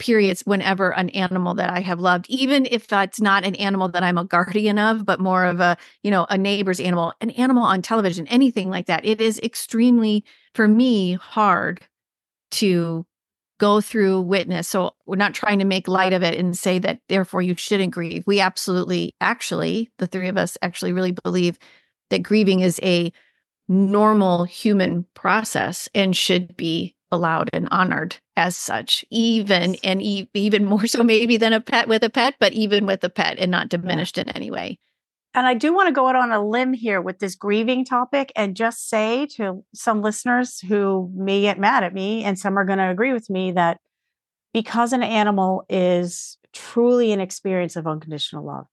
periods 0.00 0.40
whenever 0.44 0.92
an 0.94 1.10
animal 1.10 1.54
that 1.54 1.70
I 1.70 1.80
have 1.80 2.00
loved, 2.00 2.26
even 2.28 2.66
if 2.68 2.88
that's 2.88 3.20
not 3.20 3.44
an 3.44 3.54
animal 3.54 3.88
that 3.90 4.02
I'm 4.02 4.18
a 4.18 4.24
guardian 4.24 4.78
of, 4.78 5.04
but 5.04 5.20
more 5.20 5.44
of 5.44 5.60
a, 5.60 5.76
you 6.02 6.10
know, 6.10 6.26
a 6.28 6.36
neighbor's 6.36 6.80
animal, 6.80 7.12
an 7.20 7.30
animal 7.30 7.62
on 7.62 7.82
television, 7.82 8.26
anything 8.26 8.70
like 8.70 8.86
that. 8.86 9.04
It 9.04 9.20
is 9.20 9.38
extremely, 9.40 10.24
for 10.54 10.66
me, 10.66 11.12
hard 11.12 11.80
to 12.52 13.06
go 13.60 13.80
through 13.80 14.22
witness. 14.22 14.66
So 14.66 14.92
we're 15.04 15.16
not 15.16 15.34
trying 15.34 15.58
to 15.58 15.66
make 15.66 15.86
light 15.86 16.14
of 16.14 16.22
it 16.22 16.38
and 16.38 16.56
say 16.56 16.78
that 16.78 17.00
therefore 17.08 17.42
you 17.42 17.54
shouldn't 17.54 17.92
grieve. 17.92 18.24
We 18.26 18.40
absolutely, 18.40 19.14
actually, 19.20 19.90
the 19.98 20.06
three 20.06 20.28
of 20.28 20.38
us 20.38 20.56
actually 20.62 20.94
really 20.94 21.12
believe 21.12 21.58
that 22.08 22.22
grieving 22.22 22.60
is 22.60 22.80
a 22.82 23.12
normal 23.68 24.44
human 24.44 25.06
process 25.14 25.88
and 25.94 26.16
should 26.16 26.56
be 26.56 26.96
allowed 27.12 27.50
and 27.52 27.68
honored 27.70 28.16
as 28.36 28.56
such 28.56 29.04
even 29.10 29.76
and 29.82 30.00
e- 30.00 30.28
even 30.34 30.64
more 30.64 30.86
so 30.86 31.02
maybe 31.02 31.36
than 31.36 31.52
a 31.52 31.60
pet 31.60 31.88
with 31.88 32.02
a 32.04 32.10
pet 32.10 32.34
but 32.38 32.52
even 32.52 32.86
with 32.86 33.02
a 33.04 33.10
pet 33.10 33.38
and 33.38 33.50
not 33.50 33.68
diminished 33.68 34.16
yeah. 34.16 34.22
in 34.22 34.28
any 34.30 34.50
way 34.50 34.78
and 35.32 35.46
I 35.46 35.54
do 35.54 35.72
want 35.72 35.86
to 35.86 35.92
go 35.92 36.08
out 36.08 36.16
on 36.16 36.32
a 36.32 36.44
limb 36.44 36.72
here 36.72 37.00
with 37.00 37.20
this 37.20 37.36
grieving 37.36 37.84
topic 37.84 38.32
and 38.34 38.56
just 38.56 38.88
say 38.88 39.26
to 39.36 39.64
some 39.74 40.02
listeners 40.02 40.58
who 40.60 41.10
may 41.14 41.42
get 41.42 41.58
mad 41.58 41.84
at 41.84 41.94
me, 41.94 42.24
and 42.24 42.38
some 42.38 42.58
are 42.58 42.64
going 42.64 42.78
to 42.78 42.90
agree 42.90 43.12
with 43.12 43.30
me, 43.30 43.52
that 43.52 43.78
because 44.52 44.92
an 44.92 45.04
animal 45.04 45.64
is 45.68 46.36
truly 46.52 47.12
an 47.12 47.20
experience 47.20 47.76
of 47.76 47.86
unconditional 47.86 48.44
love, 48.44 48.66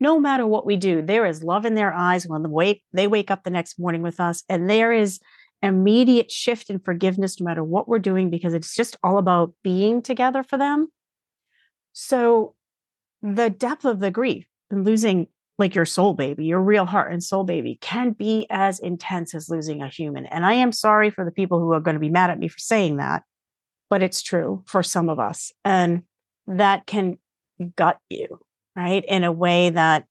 no 0.00 0.18
matter 0.18 0.46
what 0.46 0.66
we 0.66 0.76
do, 0.76 1.00
there 1.00 1.26
is 1.26 1.44
love 1.44 1.64
in 1.64 1.76
their 1.76 1.92
eyes 1.92 2.26
when 2.26 2.42
the 2.42 2.48
wake, 2.48 2.82
they 2.92 3.06
wake 3.06 3.30
up 3.30 3.44
the 3.44 3.50
next 3.50 3.78
morning 3.78 4.02
with 4.02 4.18
us, 4.18 4.42
and 4.48 4.68
there 4.68 4.92
is 4.92 5.20
immediate 5.62 6.30
shift 6.30 6.70
in 6.70 6.78
forgiveness 6.78 7.40
no 7.40 7.44
matter 7.44 7.62
what 7.62 7.88
we're 7.88 7.98
doing 7.98 8.30
because 8.30 8.54
it's 8.54 8.74
just 8.74 8.96
all 9.02 9.18
about 9.18 9.52
being 9.62 10.02
together 10.02 10.42
for 10.42 10.56
them. 10.56 10.88
So 11.92 12.54
the 13.22 13.50
depth 13.50 13.84
of 13.84 14.00
the 14.00 14.10
grief 14.10 14.46
and 14.70 14.84
losing 14.84 15.26
like 15.58 15.74
your 15.74 15.84
soul 15.84 16.14
baby, 16.14 16.46
your 16.46 16.60
real 16.60 16.86
heart 16.86 17.12
and 17.12 17.22
soul 17.22 17.44
baby 17.44 17.76
can 17.82 18.12
be 18.12 18.46
as 18.48 18.78
intense 18.80 19.34
as 19.34 19.50
losing 19.50 19.82
a 19.82 19.88
human. 19.88 20.24
And 20.26 20.46
I 20.46 20.54
am 20.54 20.72
sorry 20.72 21.10
for 21.10 21.24
the 21.24 21.30
people 21.30 21.60
who 21.60 21.72
are 21.74 21.80
going 21.80 21.96
to 21.96 22.00
be 22.00 22.08
mad 22.08 22.30
at 22.30 22.38
me 22.38 22.48
for 22.48 22.58
saying 22.58 22.96
that, 22.96 23.24
but 23.90 24.02
it's 24.02 24.22
true 24.22 24.64
for 24.66 24.82
some 24.82 25.10
of 25.10 25.20
us. 25.20 25.52
And 25.64 26.04
that 26.46 26.86
can 26.86 27.18
gut 27.76 27.98
you, 28.08 28.40
right? 28.74 29.04
In 29.06 29.22
a 29.22 29.32
way 29.32 29.68
that 29.68 30.06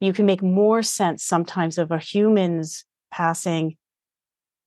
you 0.00 0.14
can 0.14 0.24
make 0.24 0.42
more 0.42 0.82
sense 0.82 1.22
sometimes 1.22 1.76
of 1.76 1.90
a 1.90 1.98
human's 1.98 2.84
passing 3.10 3.76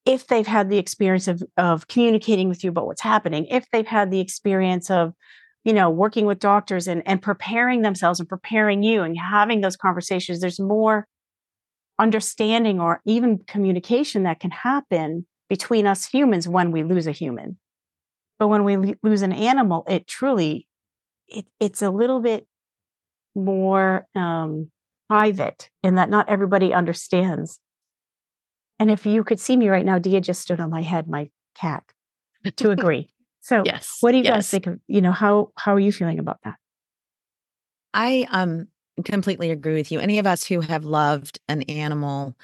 if 0.05 0.27
they've 0.27 0.47
had 0.47 0.69
the 0.69 0.77
experience 0.77 1.27
of, 1.27 1.43
of 1.57 1.87
communicating 1.87 2.49
with 2.49 2.63
you 2.63 2.69
about 2.69 2.87
what's 2.87 3.01
happening, 3.01 3.45
if 3.47 3.65
they've 3.71 3.87
had 3.87 4.11
the 4.11 4.19
experience 4.19 4.89
of 4.89 5.13
you 5.63 5.73
know 5.73 5.89
working 5.89 6.25
with 6.25 6.39
doctors 6.39 6.87
and 6.87 7.03
and 7.05 7.21
preparing 7.21 7.81
themselves 7.81 8.19
and 8.19 8.27
preparing 8.27 8.81
you 8.81 9.03
and 9.03 9.17
having 9.17 9.61
those 9.61 9.77
conversations 9.77 10.39
there's 10.39 10.59
more 10.59 11.07
understanding 11.99 12.79
or 12.79 12.99
even 13.05 13.37
communication 13.47 14.23
that 14.23 14.39
can 14.39 14.49
happen 14.49 15.27
between 15.49 15.85
us 15.85 16.05
humans 16.05 16.47
when 16.47 16.71
we 16.71 16.81
lose 16.81 17.05
a 17.05 17.11
human. 17.11 17.59
But 18.39 18.47
when 18.47 18.63
we 18.63 18.95
lose 19.03 19.21
an 19.21 19.33
animal 19.33 19.85
it 19.87 20.07
truly 20.07 20.67
it, 21.27 21.45
it's 21.59 21.83
a 21.83 21.91
little 21.91 22.21
bit 22.21 22.47
more 23.35 24.07
um, 24.15 24.71
private 25.07 25.69
in 25.83 25.95
that 25.95 26.09
not 26.09 26.27
everybody 26.27 26.73
understands 26.73 27.59
and 28.81 28.89
if 28.89 29.05
you 29.05 29.23
could 29.23 29.39
see 29.39 29.55
me 29.55 29.69
right 29.69 29.85
now 29.85 29.99
dia 29.99 30.19
just 30.19 30.41
stood 30.41 30.59
on 30.59 30.69
my 30.69 30.81
head 30.81 31.07
my 31.07 31.29
cat 31.55 31.83
to 32.57 32.71
agree 32.75 33.07
so 33.41 33.63
yes, 33.65 33.97
what 34.01 34.11
do 34.11 34.17
you 34.17 34.23
yes. 34.23 34.33
guys 34.33 34.49
think 34.49 34.67
of, 34.67 34.79
you 34.87 35.01
know, 35.01 35.11
how 35.11 35.51
how 35.57 35.73
are 35.73 35.79
you 35.79 35.91
feeling 35.91 36.19
about 36.19 36.39
that? 36.43 36.55
I 37.93 38.27
um 38.29 38.67
completely 39.03 39.49
agree 39.49 39.73
with 39.73 39.91
you. 39.91 39.99
Any 39.99 40.19
of 40.19 40.27
us 40.27 40.45
who 40.45 40.61
have 40.61 40.85
loved 40.85 41.39
an 41.47 41.63
animal, 41.63 42.37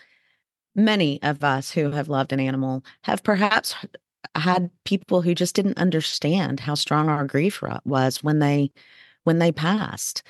many 0.76 1.22
of 1.22 1.44
us 1.44 1.72
who 1.72 1.92
have 1.92 2.10
loved 2.10 2.34
an 2.34 2.40
animal 2.40 2.84
have 3.04 3.24
perhaps 3.24 3.76
had 4.36 4.72
people 4.86 5.22
who 5.22 5.36
just 5.36 5.56
didn't 5.56 5.78
understand 5.78 6.60
how 6.60 6.74
strong 6.74 7.10
our 7.10 7.26
grief 7.26 7.62
was 7.86 8.24
when 8.24 8.40
they 8.40 8.72
when 9.24 9.38
they 9.38 9.52
passed. 9.52 10.24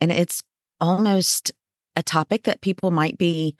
And 0.00 0.12
it's 0.12 0.42
almost 0.80 1.50
a 1.96 2.02
topic 2.02 2.44
that 2.44 2.60
people 2.60 2.92
might 2.92 3.18
be 3.18 3.56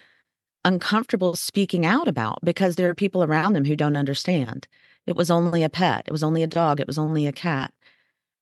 uncomfortable 0.65 1.37
speaking 1.37 1.85
out 1.85 2.09
about 2.09 2.39
because 2.45 2.77
there 2.77 2.89
are 2.89 2.95
people 2.95 3.25
around 3.25 3.53
them 3.53 3.65
who 3.65 3.77
don't 3.77 3.97
understand. 3.97 4.67
It 5.07 5.17
was 5.17 5.31
only 5.31 5.63
a 5.63 5.69
pet. 5.69 6.05
It 6.07 6.13
was 6.13 6.23
only 6.23 6.43
a 6.43 6.47
dog. 6.47 6.81
It 6.81 6.87
was 6.87 6.99
only 6.99 7.27
a 7.27 7.33
cat. 7.33 7.73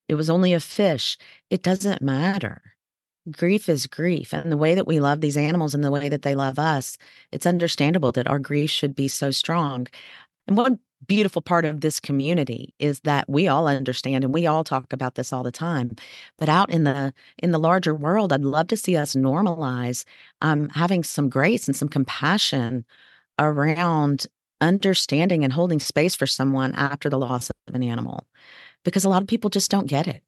It 0.09 0.15
was 0.17 0.29
only 0.29 0.53
a 0.53 0.61
fish. 0.61 1.17
It 1.51 1.63
doesn't 1.63 2.03
matter. 2.03 2.63
Grief 3.31 3.69
is 3.69 3.87
grief. 3.87 4.33
And 4.33 4.51
the 4.51 4.57
way 4.57 4.75
that 4.75 4.87
we 4.87 5.01
love 5.01 5.21
these 5.21 5.37
animals 5.37 5.75
and 5.75 5.85
the 5.85 5.91
way 5.91 6.09
that 6.09 6.23
they 6.23 6.35
love 6.35 6.59
us, 6.59 6.99
it's 7.33 7.47
understandable 7.47 8.13
that 8.13 8.27
our 8.27 8.39
grief 8.39 8.71
should 8.71 8.95
be 8.95 9.09
so 9.09 9.31
strong. 9.31 9.87
And 10.47 10.57
one 10.57 10.81
beautiful 11.07 11.43
part 11.43 11.65
of 11.65 11.81
this 11.81 11.99
community 11.99 12.75
is 12.79 13.01
that 13.01 13.29
we 13.29 13.49
all 13.49 13.67
understand 13.67 14.23
and 14.23 14.35
we 14.35 14.47
all 14.47 14.63
talk 14.63 14.93
about 14.93 15.15
this 15.15 15.33
all 15.33 15.43
the 15.43 15.51
time 15.51 15.97
but 16.39 16.49
out 16.49 16.71
in 16.71 16.85
the 16.85 17.13
in 17.39 17.53
the 17.53 17.59
larger 17.59 17.95
world 17.95 18.33
i'd 18.33 18.43
love 18.43 18.67
to 18.67 18.77
see 18.77 18.97
us 18.97 19.15
normalize 19.15 20.05
um, 20.43 20.69
having 20.69 21.03
some 21.03 21.29
grace 21.29 21.67
and 21.67 21.75
some 21.77 21.89
compassion 21.89 22.85
around 23.39 24.27
understanding 24.61 25.43
and 25.43 25.53
holding 25.53 25.81
space 25.81 26.15
for 26.15 26.27
someone 26.27 26.75
after 26.75 27.09
the 27.09 27.19
loss 27.19 27.51
of 27.67 27.75
an 27.75 27.83
animal 27.83 28.27
because 28.85 29.05
a 29.05 29.09
lot 29.09 29.23
of 29.23 29.29
people 29.29 29.51
just 29.51 29.71
don't 29.71 29.87
get 29.87 30.07
it. 30.07 30.23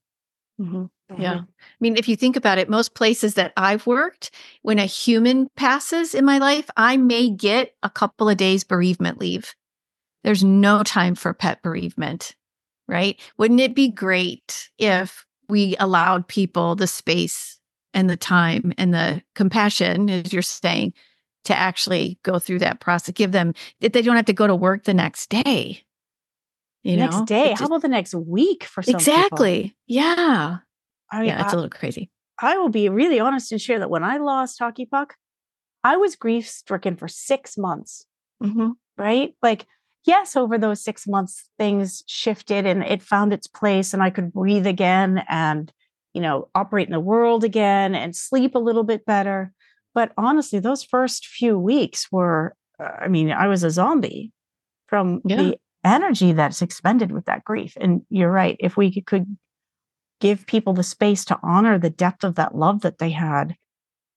Mm-hmm. 0.61 1.21
Yeah. 1.21 1.41
I 1.41 1.45
mean, 1.81 1.97
if 1.97 2.09
you 2.09 2.17
think 2.17 2.37
about 2.37 2.59
it, 2.59 2.71
most 2.71 2.95
places 2.95 3.35
that 3.35 3.53
I've 3.57 3.87
worked, 3.87 4.31
when 4.63 4.79
a 4.79 4.87
human 4.87 5.49
passes 5.57 6.15
in 6.15 6.25
my 6.25 6.39
life, 6.39 6.71
I 6.77 6.97
may 6.97 7.31
get 7.31 7.75
a 7.83 7.91
couple 7.91 8.29
of 8.29 8.37
days 8.37 8.65
bereavement 8.65 9.19
leave. 9.19 9.55
There's 10.25 10.45
no 10.45 10.83
time 10.83 11.15
for 11.15 11.35
pet 11.35 11.63
bereavement, 11.63 12.35
right? 12.89 13.21
Wouldn't 13.39 13.61
it 13.61 13.75
be 13.75 13.89
great 13.89 14.71
if 14.79 15.25
we 15.49 15.77
allowed 15.79 16.29
people 16.29 16.77
the 16.77 16.87
space 16.87 17.59
and 17.95 18.09
the 18.09 18.17
time 18.17 18.73
and 18.79 18.95
the 18.95 19.23
compassion, 19.35 20.09
as 20.09 20.33
you're 20.33 20.43
saying, 20.43 20.95
to 21.45 21.57
actually 21.57 22.19
go 22.23 22.39
through 22.39 22.61
that 22.61 22.81
process. 22.81 23.13
Give 23.15 23.33
them 23.33 23.55
that 23.81 23.93
they 23.93 24.03
don't 24.03 24.17
have 24.17 24.27
to 24.27 24.33
go 24.33 24.47
to 24.47 24.55
work 24.55 24.85
the 24.85 24.95
next 24.95 25.29
day. 25.29 25.85
You 26.83 26.97
next 26.97 27.17
know? 27.17 27.25
day. 27.27 27.51
Just, 27.51 27.61
How 27.61 27.67
about 27.67 27.83
the 27.83 27.89
next 27.89 28.15
week 28.15 28.65
for 28.65 28.83
some 28.83 28.95
Exactly. 28.95 29.63
People? 29.63 29.77
Yeah. 29.87 30.57
I 31.11 31.19
mean, 31.19 31.29
yeah, 31.29 31.43
it's 31.43 31.53
a 31.53 31.57
little 31.57 31.71
crazy. 31.71 32.11
I 32.41 32.57
will 32.59 32.71
be 32.71 32.89
really 32.89 33.21
honest 33.21 33.53
and 33.53 33.61
share 33.61 33.79
that 33.79 33.91
when 33.91 34.03
I 34.03 34.17
lost 34.17 34.59
Hockey 34.59 34.87
Puck, 34.87 35.15
I 35.85 35.97
was 35.97 36.17
grief 36.17 36.49
stricken 36.49 36.97
for 36.97 37.09
six 37.09 37.59
months. 37.59 38.07
Mm-hmm. 38.43 38.71
Right? 38.97 39.35
Like, 39.43 39.67
yes, 40.05 40.37
over 40.37 40.59
those 40.59 40.83
six 40.83 41.07
months, 41.07 41.49
things 41.59 42.03
shifted 42.07 42.67
and 42.67 42.83
it 42.83 43.03
found 43.03 43.33
its 43.33 43.47
place, 43.47 43.95
and 43.95 44.03
I 44.03 44.11
could 44.11 44.33
breathe 44.33 44.67
again 44.67 45.25
and, 45.29 45.73
you 46.15 46.21
know, 46.21 46.49
operate 46.55 46.89
in 46.89 46.93
the 46.93 47.01
world 47.01 47.45
again 47.45 47.95
and 47.95 48.15
sleep 48.15 48.55
a 48.55 48.61
little 48.61 48.85
bit 48.85 49.05
better. 49.07 49.53
But 49.95 50.13
honestly, 50.17 50.59
those 50.59 50.83
first 50.83 51.27
few 51.27 51.59
weeks 51.59 52.11
were, 52.11 52.55
uh, 52.81 52.91
I 53.01 53.09
mean, 53.09 53.31
I 53.31 53.49
was 53.49 53.63
a 53.63 53.71
zombie 53.71 54.33
from 54.87 55.21
yeah. 55.25 55.37
the 55.37 55.59
energy 55.85 56.33
that's 56.33 56.63
expended 56.63 57.13
with 57.13 57.27
that 57.27 57.45
grief. 57.45 57.77
And 57.81 58.03
you're 58.09 58.31
right. 58.31 58.57
If 58.61 58.77
we 58.77 59.03
could 59.03 59.37
give 60.21 60.47
people 60.47 60.73
the 60.73 60.83
space 60.83 61.25
to 61.27 61.39
honor 61.43 61.79
the 61.79 61.91
depth 61.91 62.25
of 62.25 62.37
that 62.37 62.55
love 62.55 62.83
that 62.83 62.99
they 62.99 63.11
had, 63.11 63.53
I 63.53 63.57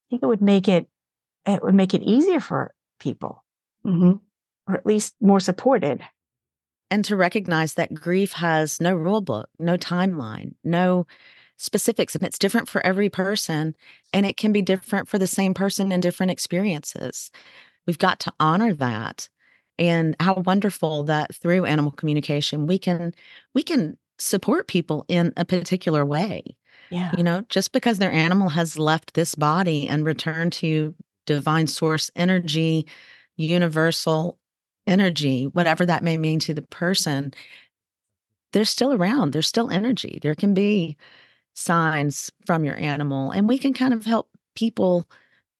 think 0.10 0.24
it 0.24 0.28
would 0.28 0.41
make 0.41 0.67
it, 0.67 0.88
it 1.45 1.63
would 1.63 1.76
make 1.76 1.93
it 1.93 2.04
easier 2.04 2.39
for 2.39 2.74
people, 3.00 3.43
mm-hmm. 3.86 4.13
Or 4.67 4.75
at 4.75 4.86
least 4.86 5.15
more 5.21 5.39
supported. 5.39 6.01
And 6.91 7.04
to 7.06 7.15
recognize 7.15 7.73
that 7.73 7.93
grief 7.93 8.34
has 8.34 8.80
no 8.80 8.93
rule 8.93 9.21
book, 9.21 9.49
no 9.60 9.78
timeline, 9.78 10.54
no 10.63 11.08
specifics 11.58 12.15
and 12.15 12.23
it's 12.23 12.39
different 12.39 12.67
for 12.67 12.86
every 12.86 13.10
person 13.10 13.75
and 14.12 14.25
it 14.25 14.38
can 14.38 14.51
be 14.51 14.62
different 14.62 15.08
for 15.08 15.17
the 15.17 15.28
same 15.28 15.54
person 15.54 15.91
in 15.91 15.99
different 16.01 16.32
experiences 16.32 17.32
we've 17.88 17.99
got 17.99 18.19
to 18.19 18.34
honor 18.39 18.73
that 18.73 19.30
and 19.80 20.15
how 20.19 20.36
wonderful 20.45 21.04
that 21.04 21.34
through 21.36 21.65
animal 21.65 21.91
communication 21.91 22.67
we 22.67 22.78
can 22.78 23.13
we 23.54 23.63
can 23.63 23.97
support 24.17 24.67
people 24.67 25.06
in 25.08 25.32
a 25.38 25.45
particular 25.45 26.06
way 26.06 26.43
yeah 26.89 27.12
you 27.17 27.23
know 27.23 27.41
just 27.47 27.71
because 27.71 27.99
their 27.99 28.12
animal 28.12 28.49
has 28.49 28.78
left 28.78 29.13
this 29.13 29.34
body 29.34 29.88
and 29.88 30.06
returned 30.06 30.51
to 30.51 30.93
divine 31.25 31.67
source 31.67 32.12
energy 32.17 32.86
universal 33.38 34.38
energy 34.88 35.45
whatever 35.45 35.86
that 35.86 36.04
may 36.04 36.17
mean 36.17 36.39
to 36.39 36.54
the 36.54 36.62
person 36.62 37.34
they're 38.54 38.65
still 38.65 38.93
around 38.93 39.32
there's 39.34 39.48
still 39.48 39.69
energy 39.69 40.19
there 40.21 40.36
can 40.36 40.54
be 40.54 40.95
signs 41.56 42.32
from 42.45 42.63
your 42.63 42.78
animal. 42.78 43.32
And 43.32 43.48
we 43.48 43.58
can 43.58 43.74
kind 43.74 43.93
of 43.93 44.06
help 44.06 44.30
people 44.56 45.08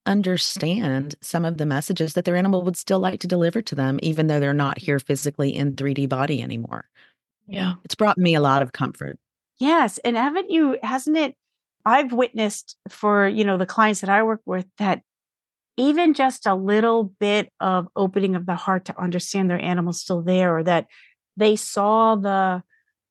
understand 0.06 1.16
some 1.22 1.46
of 1.46 1.58
the 1.58 1.66
messages 1.66 2.14
that 2.14 2.26
their 2.26 2.36
animal 2.36 2.62
would 2.62 2.78
still 2.78 3.00
like 3.00 3.22
to 3.22 3.28
deliver 3.28 3.62
to 3.64 3.76
them, 3.76 4.00
even 4.04 4.28
though 4.28 4.40
they're 4.40 4.54
not 4.54 4.78
here 4.78 5.00
physically 5.00 5.56
in 5.56 5.74
3D 5.74 6.08
body 6.08 6.44
anymore. 6.44 6.86
Yeah. 7.48 7.74
It's 7.84 7.96
brought 7.96 8.18
me 8.18 8.36
a 8.36 8.42
lot 8.42 8.62
of 8.62 8.72
comfort. 8.72 9.18
Yes. 9.58 9.98
And 10.00 10.16
haven't 10.16 10.52
you, 10.52 10.78
hasn't 10.84 11.18
it? 11.18 11.36
I've 11.86 12.12
witnessed 12.12 12.78
for, 12.90 13.28
you 13.28 13.46
know, 13.46 13.58
the 13.58 13.66
clients 13.66 14.02
that 14.02 14.10
I 14.10 14.24
work 14.24 14.42
with 14.46 14.66
that 14.78 15.02
even 15.78 16.14
just 16.14 16.46
a 16.46 16.56
little 16.56 17.06
bit 17.20 17.52
of 17.60 17.88
opening 17.96 18.36
of 18.36 18.46
the 18.46 18.56
heart 18.56 18.86
to 18.86 19.00
understand 19.02 19.50
their 19.50 19.62
animal's 19.62 20.02
still 20.02 20.22
there 20.22 20.58
or 20.58 20.64
that 20.64 20.88
they 21.38 21.56
saw 21.56 22.16
the 22.16 22.64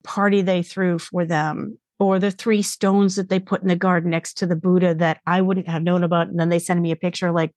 party 0.03 0.43
they 0.43 0.63
threw 0.63 0.99
for 0.99 1.25
them 1.25 1.79
or 1.99 2.19
the 2.19 2.31
three 2.31 2.63
stones 2.63 3.17
that 3.17 3.29
they 3.29 3.39
put 3.39 3.63
in 3.63 3.69
the 3.69 3.77
garden 3.77 4.11
next 4.11 4.35
to 4.35 4.47
the 4.47 4.57
Buddha 4.57 4.95
that 4.95 5.21
I 5.27 5.41
wouldn't 5.41 5.69
have 5.69 5.83
known 5.83 6.03
about. 6.03 6.29
And 6.29 6.39
then 6.39 6.49
they 6.49 6.59
send 6.59 6.83
me 6.83 6.91
a 6.91 6.97
picture 6.97 7.31
like, 7.31 7.53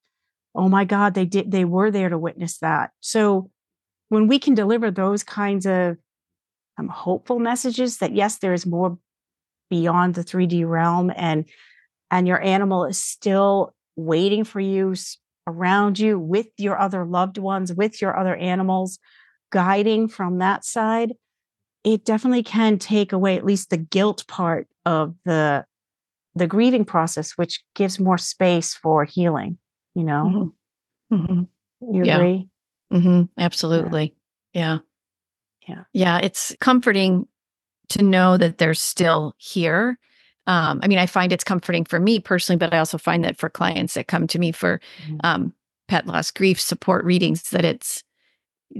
oh 0.54 0.70
my 0.70 0.86
God, 0.86 1.14
they 1.14 1.26
did, 1.26 1.52
they 1.52 1.66
were 1.66 1.92
there 1.92 2.10
to 2.10 2.18
witness 2.18 2.60
that. 2.60 2.92
So 3.00 3.50
when 4.10 4.28
we 4.28 4.40
can 4.40 4.54
deliver 4.54 4.92
those 4.92 5.24
kinds 5.24 5.66
of 5.66 5.98
um, 6.78 6.88
hopeful 6.88 7.40
messages 7.40 7.98
that 7.98 8.14
yes, 8.14 8.38
there 8.38 8.54
is 8.54 8.66
more 8.66 8.98
beyond 9.70 10.16
the 10.16 10.24
3D 10.24 10.68
realm 10.68 11.12
and 11.16 11.46
and 12.10 12.26
your 12.26 12.42
animal 12.42 12.86
is 12.86 12.98
still 12.98 13.74
waiting 13.98 14.46
for 14.46 14.62
you 14.62 14.96
around 15.46 16.00
you 16.00 16.18
with 16.18 16.48
your 16.58 16.80
other 16.80 17.06
loved 17.06 17.38
ones, 17.38 17.74
with 17.74 18.02
your 18.02 18.18
other 18.18 18.36
animals, 18.36 19.00
guiding 19.52 20.08
from 20.08 20.38
that 20.38 20.64
side, 20.64 21.14
it 21.84 22.06
definitely 22.06 22.44
can 22.44 22.78
take 22.78 23.12
away 23.12 23.38
at 23.38 23.46
least 23.46 23.70
the 23.70 23.78
guilt 23.78 24.26
part 24.28 24.68
of 24.86 25.16
the 25.26 25.66
the 26.36 26.48
grieving 26.48 26.86
process, 26.86 27.32
which 27.32 27.64
gives 27.74 28.00
more 28.00 28.18
space 28.18 28.74
for 28.74 29.04
healing. 29.04 29.58
You 29.96 30.04
know, 30.04 30.52
mm-hmm. 31.12 31.16
Mm-hmm. 31.16 31.96
you 31.96 32.04
yeah. 32.06 32.18
agree? 32.18 32.48
Mm-hmm. 32.94 33.24
Absolutely. 33.38 34.16
Yeah. 34.54 34.80
yeah. 35.68 35.84
Yeah. 35.94 36.20
It's 36.20 36.56
comforting 36.60 37.28
to 37.90 38.04
know 38.04 38.38
that 38.38 38.58
they're 38.58 38.74
still 38.74 39.34
here. 39.38 39.98
Um, 40.48 40.80
I 40.82 40.88
mean, 40.88 40.98
I 40.98 41.06
find 41.06 41.32
it's 41.32 41.44
comforting 41.44 41.86
for 41.86 42.00
me 42.00 42.20
personally, 42.20 42.58
but 42.58 42.74
I 42.74 42.80
also 42.80 42.98
find 42.98 43.24
that 43.24 43.38
for 43.38 43.50
clients 43.50 43.94
that 43.94 44.08
come 44.08 44.28
to 44.28 44.40
me 44.40 44.52
for 44.52 44.80
mm-hmm. 45.04 45.18
um, 45.24 45.54
pet 45.88 46.08
loss 46.08 46.32
grief 46.32 46.60
support 46.60 47.06
readings, 47.06 47.50
that 47.52 47.66
it's 47.66 48.04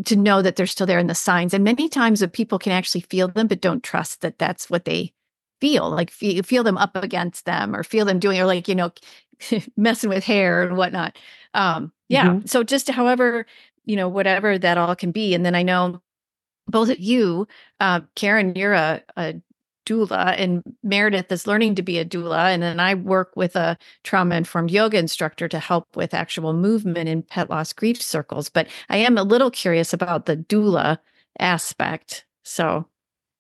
to 0.06 0.16
know 0.16 0.42
that 0.42 0.56
they're 0.56 0.66
still 0.66 0.88
there 0.88 1.00
in 1.00 1.08
the 1.08 1.16
signs. 1.16 1.54
And 1.54 1.64
many 1.64 1.88
times 1.88 2.20
that 2.20 2.34
people 2.34 2.60
can 2.60 2.72
actually 2.72 3.02
feel 3.02 3.28
them, 3.28 3.48
but 3.48 3.62
don't 3.62 3.84
trust 3.84 4.22
that 4.22 4.38
that's 4.40 4.70
what 4.70 4.86
they 4.86 5.14
feel 5.60 5.90
like 5.90 6.12
feel, 6.12 6.44
feel 6.44 6.64
them 6.64 6.78
up 6.78 6.96
against 6.96 7.46
them 7.46 7.76
or 7.76 7.84
feel 7.84 8.06
them 8.06 8.20
doing 8.20 8.40
or 8.40 8.46
like 8.46 8.68
you 8.68 8.76
know 8.76 8.92
messing 9.78 10.10
with 10.10 10.24
hair 10.24 10.64
and 10.64 10.78
whatnot 10.78 11.18
um 11.54 11.92
yeah 12.10 12.28
mm-hmm. 12.28 12.46
so 12.46 12.64
just 12.64 12.90
however 12.90 13.46
you 13.86 13.96
know 13.96 14.08
whatever 14.08 14.58
that 14.58 14.78
all 14.78 14.96
can 14.96 15.12
be 15.12 15.34
and 15.34 15.46
then 15.46 15.56
i 15.56 15.64
know 15.64 16.02
both 16.68 16.90
of 16.90 17.00
you 17.00 17.48
uh 17.80 18.02
karen 18.16 18.56
you're 18.56 18.74
a, 18.74 19.02
a 19.16 19.36
doula 19.88 20.36
and 20.38 20.62
Meredith 20.84 21.32
is 21.32 21.48
learning 21.48 21.76
to 21.76 21.82
be 21.82 21.98
a 21.98 22.06
doula. 22.06 22.54
And 22.54 22.62
then 22.62 22.80
I 22.80 22.96
work 22.96 23.32
with 23.36 23.56
a 23.56 23.78
trauma 24.04 24.36
informed 24.36 24.72
yoga 24.72 24.98
instructor 24.98 25.48
to 25.48 25.60
help 25.60 25.96
with 25.96 26.14
actual 26.14 26.54
movement 26.54 27.10
in 27.10 27.24
pet 27.24 27.50
loss 27.50 27.74
grief 27.74 28.02
circles. 28.02 28.50
But 28.50 28.68
I 28.90 28.98
am 28.98 29.18
a 29.18 29.24
little 29.24 29.50
curious 29.50 29.94
about 29.94 30.26
the 30.26 30.36
doula 30.36 30.98
aspect. 31.40 32.26
So, 32.44 32.88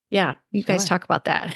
yeah, 0.09 0.35
you 0.51 0.61
sure. 0.61 0.75
guys 0.75 0.85
talk 0.85 1.03
about 1.03 1.25
that. 1.25 1.55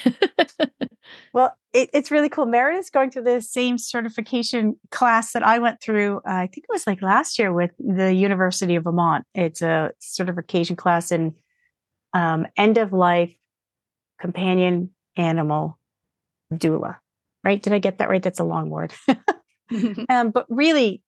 well, 1.32 1.56
it, 1.72 1.88
it's 1.94 2.10
really 2.10 2.28
cool. 2.28 2.46
Meredith's 2.46 2.90
going 2.90 3.10
through 3.10 3.24
the 3.24 3.40
same 3.40 3.78
certification 3.78 4.76
class 4.90 5.32
that 5.32 5.42
I 5.42 5.58
went 5.58 5.80
through. 5.80 6.18
Uh, 6.18 6.34
I 6.34 6.46
think 6.48 6.66
it 6.68 6.72
was 6.72 6.86
like 6.86 7.00
last 7.00 7.38
year 7.38 7.52
with 7.52 7.70
the 7.78 8.12
University 8.12 8.74
of 8.74 8.84
Vermont. 8.84 9.24
It's 9.34 9.62
a 9.62 9.92
certification 10.00 10.76
class 10.76 11.10
in 11.10 11.34
um, 12.12 12.46
end 12.58 12.76
of 12.76 12.92
life 12.92 13.34
companion 14.22 14.90
animal 15.16 15.78
doula, 16.54 16.96
right? 17.44 17.60
Did 17.60 17.74
I 17.74 17.80
get 17.80 17.98
that 17.98 18.08
right? 18.08 18.22
That's 18.22 18.40
a 18.40 18.44
long 18.44 18.70
word. 18.70 18.94
um, 20.08 20.30
but 20.30 20.46
really, 20.48 21.02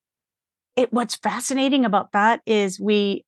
it 0.77 0.93
what's 0.93 1.15
fascinating 1.15 1.85
about 1.85 2.13
that 2.13 2.41
is 2.45 2.79
we 2.81 3.25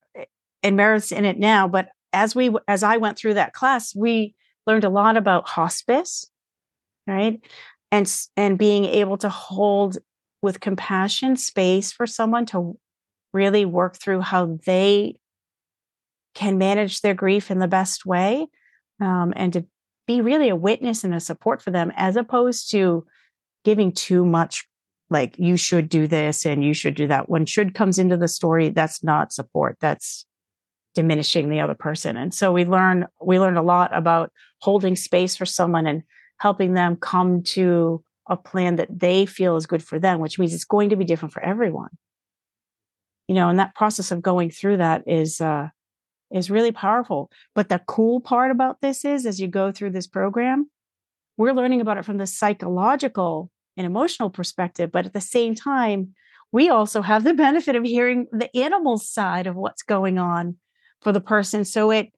and 0.62 0.76
Meredith's 0.76 1.12
in 1.12 1.24
it 1.24 1.38
now, 1.38 1.68
but 1.68 1.88
as 2.12 2.34
we 2.34 2.54
as 2.66 2.82
I 2.82 2.96
went 2.96 3.16
through 3.16 3.34
that 3.34 3.54
class, 3.54 3.94
we 3.94 4.34
learned 4.66 4.84
a 4.84 4.90
lot 4.90 5.16
about 5.16 5.48
hospice, 5.48 6.28
right? 7.06 7.40
And 7.92 8.12
and 8.36 8.58
being 8.58 8.84
able 8.84 9.16
to 9.18 9.28
hold 9.28 9.98
with 10.42 10.60
compassion 10.60 11.36
space 11.36 11.92
for 11.92 12.06
someone 12.06 12.46
to 12.46 12.76
really 13.32 13.64
work 13.64 13.96
through 13.96 14.20
how 14.20 14.58
they 14.66 15.16
can 16.34 16.58
manage 16.58 17.00
their 17.00 17.14
grief 17.14 17.50
in 17.50 17.60
the 17.60 17.68
best 17.68 18.04
way 18.04 18.46
um, 19.00 19.32
and 19.36 19.52
to 19.52 19.66
be 20.06 20.20
really 20.20 20.48
a 20.48 20.56
witness 20.56 21.04
and 21.04 21.14
a 21.14 21.20
support 21.20 21.62
for 21.62 21.70
them 21.70 21.92
as 21.96 22.16
opposed 22.16 22.70
to 22.70 23.06
giving 23.64 23.92
too 23.92 24.24
much 24.24 24.64
like 25.10 25.38
you 25.38 25.56
should 25.56 25.88
do 25.88 26.06
this 26.06 26.44
and 26.44 26.64
you 26.64 26.74
should 26.74 26.94
do 26.94 27.06
that. 27.08 27.28
When 27.28 27.46
should 27.46 27.74
comes 27.74 27.98
into 27.98 28.16
the 28.16 28.28
story 28.28 28.70
that's 28.70 29.04
not 29.04 29.32
support. 29.32 29.76
That's 29.80 30.26
diminishing 30.94 31.48
the 31.48 31.60
other 31.60 31.74
person. 31.74 32.16
And 32.16 32.32
so 32.34 32.52
we 32.52 32.64
learn 32.64 33.06
we 33.20 33.38
learn 33.38 33.56
a 33.56 33.62
lot 33.62 33.96
about 33.96 34.32
holding 34.62 34.96
space 34.96 35.36
for 35.36 35.46
someone 35.46 35.86
and 35.86 36.02
helping 36.38 36.74
them 36.74 36.96
come 36.96 37.42
to 37.42 38.02
a 38.28 38.36
plan 38.36 38.76
that 38.76 38.88
they 38.90 39.26
feel 39.26 39.56
is 39.56 39.66
good 39.66 39.82
for 39.84 40.00
them 40.00 40.18
which 40.18 40.38
means 40.38 40.52
it's 40.52 40.64
going 40.64 40.90
to 40.90 40.96
be 40.96 41.04
different 41.04 41.32
for 41.32 41.42
everyone. 41.42 41.90
You 43.28 43.34
know 43.34 43.48
and 43.48 43.58
that 43.58 43.74
process 43.74 44.10
of 44.10 44.22
going 44.22 44.50
through 44.50 44.78
that 44.78 45.02
is 45.06 45.40
uh 45.40 45.68
is 46.30 46.50
really 46.50 46.72
powerful. 46.72 47.30
But 47.54 47.68
the 47.68 47.80
cool 47.86 48.20
part 48.20 48.50
about 48.50 48.80
this 48.80 49.04
is 49.04 49.26
as 49.26 49.40
you 49.40 49.48
go 49.48 49.72
through 49.72 49.90
this 49.90 50.06
program, 50.06 50.70
we're 51.36 51.52
learning 51.52 51.80
about 51.80 51.98
it 51.98 52.04
from 52.04 52.18
the 52.18 52.26
psychological 52.26 53.50
and 53.76 53.86
emotional 53.86 54.30
perspective. 54.30 54.90
But 54.90 55.06
at 55.06 55.12
the 55.12 55.20
same 55.20 55.54
time, 55.54 56.14
we 56.52 56.68
also 56.68 57.02
have 57.02 57.24
the 57.24 57.34
benefit 57.46 57.76
of 57.76 57.84
hearing 57.84 58.26
the 58.32 58.54
animal 58.56 58.98
side 58.98 59.46
of 59.46 59.56
what's 59.56 59.82
going 59.82 60.18
on 60.18 60.56
for 61.02 61.12
the 61.12 61.20
person. 61.20 61.64
So 61.64 61.90
it 61.90 62.12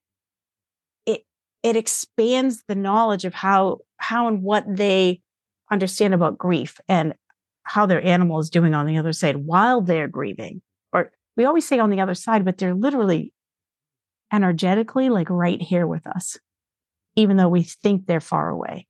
it 1.05 1.25
it 1.62 1.77
expands 1.77 2.64
the 2.68 2.75
knowledge 2.75 3.25
of 3.25 3.35
how 3.35 3.79
how 3.99 4.29
and 4.29 4.42
what 4.42 4.64
they 4.68 5.21
understand 5.71 6.14
about 6.14 6.38
grief 6.38 6.81
and 6.88 7.14
how 7.64 7.85
their 7.85 8.03
animal 8.03 8.38
is 8.38 8.49
doing 8.49 8.75
on 8.75 8.87
the 8.87 8.97
other 8.97 9.12
side 9.12 9.37
while 9.37 9.83
they're 9.83 10.09
grieving. 10.09 10.62
Or 10.92 11.12
we 11.37 11.44
always 11.44 11.66
say 11.66 11.79
on 11.79 11.90
the 11.90 12.01
other 12.01 12.14
side, 12.14 12.44
but 12.44 12.57
they're 12.57 12.75
literally 12.75 13.33
energetically 14.33 15.09
like 15.09 15.31
right 15.31 15.61
here 15.61 15.87
with 15.87 16.07
us, 16.07 16.38
even 17.17 17.37
though 17.37 17.49
we 17.49 17.62
think 17.62 18.07
they're 18.07 18.21
far 18.21 18.49
away. 18.49 18.87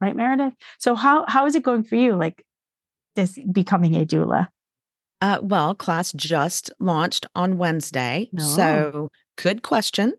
Right, 0.00 0.16
Meredith? 0.16 0.54
So 0.78 0.94
how 0.94 1.24
how 1.28 1.46
is 1.46 1.54
it 1.54 1.62
going 1.62 1.84
for 1.84 1.96
you? 1.96 2.16
Like 2.16 2.44
this 3.16 3.38
becoming 3.50 3.94
a 3.96 4.04
doula? 4.04 4.48
Uh, 5.20 5.38
well, 5.40 5.74
class 5.74 6.12
just 6.12 6.70
launched 6.80 7.26
on 7.34 7.56
Wednesday. 7.56 8.28
Oh. 8.38 8.42
So 8.42 9.10
good 9.36 9.62
question. 9.62 10.12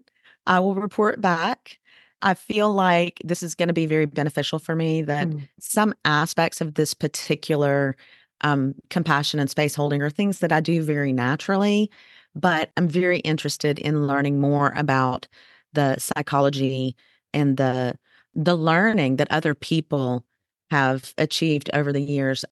I 0.48 0.60
will 0.60 0.76
report 0.76 1.22
back. 1.22 1.78
I 2.22 2.34
feel 2.34 2.74
like 2.74 3.22
this 3.24 3.44
is 3.44 3.54
going 3.54 3.68
to 3.68 3.74
be 3.74 3.86
very 3.86 4.06
beneficial 4.06 4.58
for 4.58 4.76
me 4.76 5.02
that 5.04 5.28
mm. 5.28 5.48
some 5.60 5.94
aspects 6.06 6.62
of 6.62 6.74
this 6.74 6.94
particular 6.94 7.96
um, 8.42 8.74
compassion 8.90 9.40
and 9.40 9.50
space 9.50 9.76
holding 9.76 10.02
are 10.02 10.10
things 10.10 10.40
that 10.40 10.52
I 10.52 10.60
do 10.60 10.82
very 10.82 11.14
naturally 11.14 11.92
but 12.36 12.72
I'm 12.78 12.88
very 12.88 13.20
interested 13.20 13.80
in 13.80 14.08
learning 14.08 14.40
more 14.40 14.74
about 14.76 15.28
the 15.74 15.98
psychology 16.00 16.96
and 17.34 17.58
the 17.58 17.96
the 18.34 18.56
learning 18.56 19.16
that 19.16 19.32
other 19.32 19.56
people 19.56 20.26
have 20.70 21.14
achieved 21.18 21.70
over 21.74 21.94
the 21.94 22.02
years. 22.02 22.44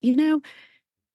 You 0.00 0.16
know, 0.16 0.40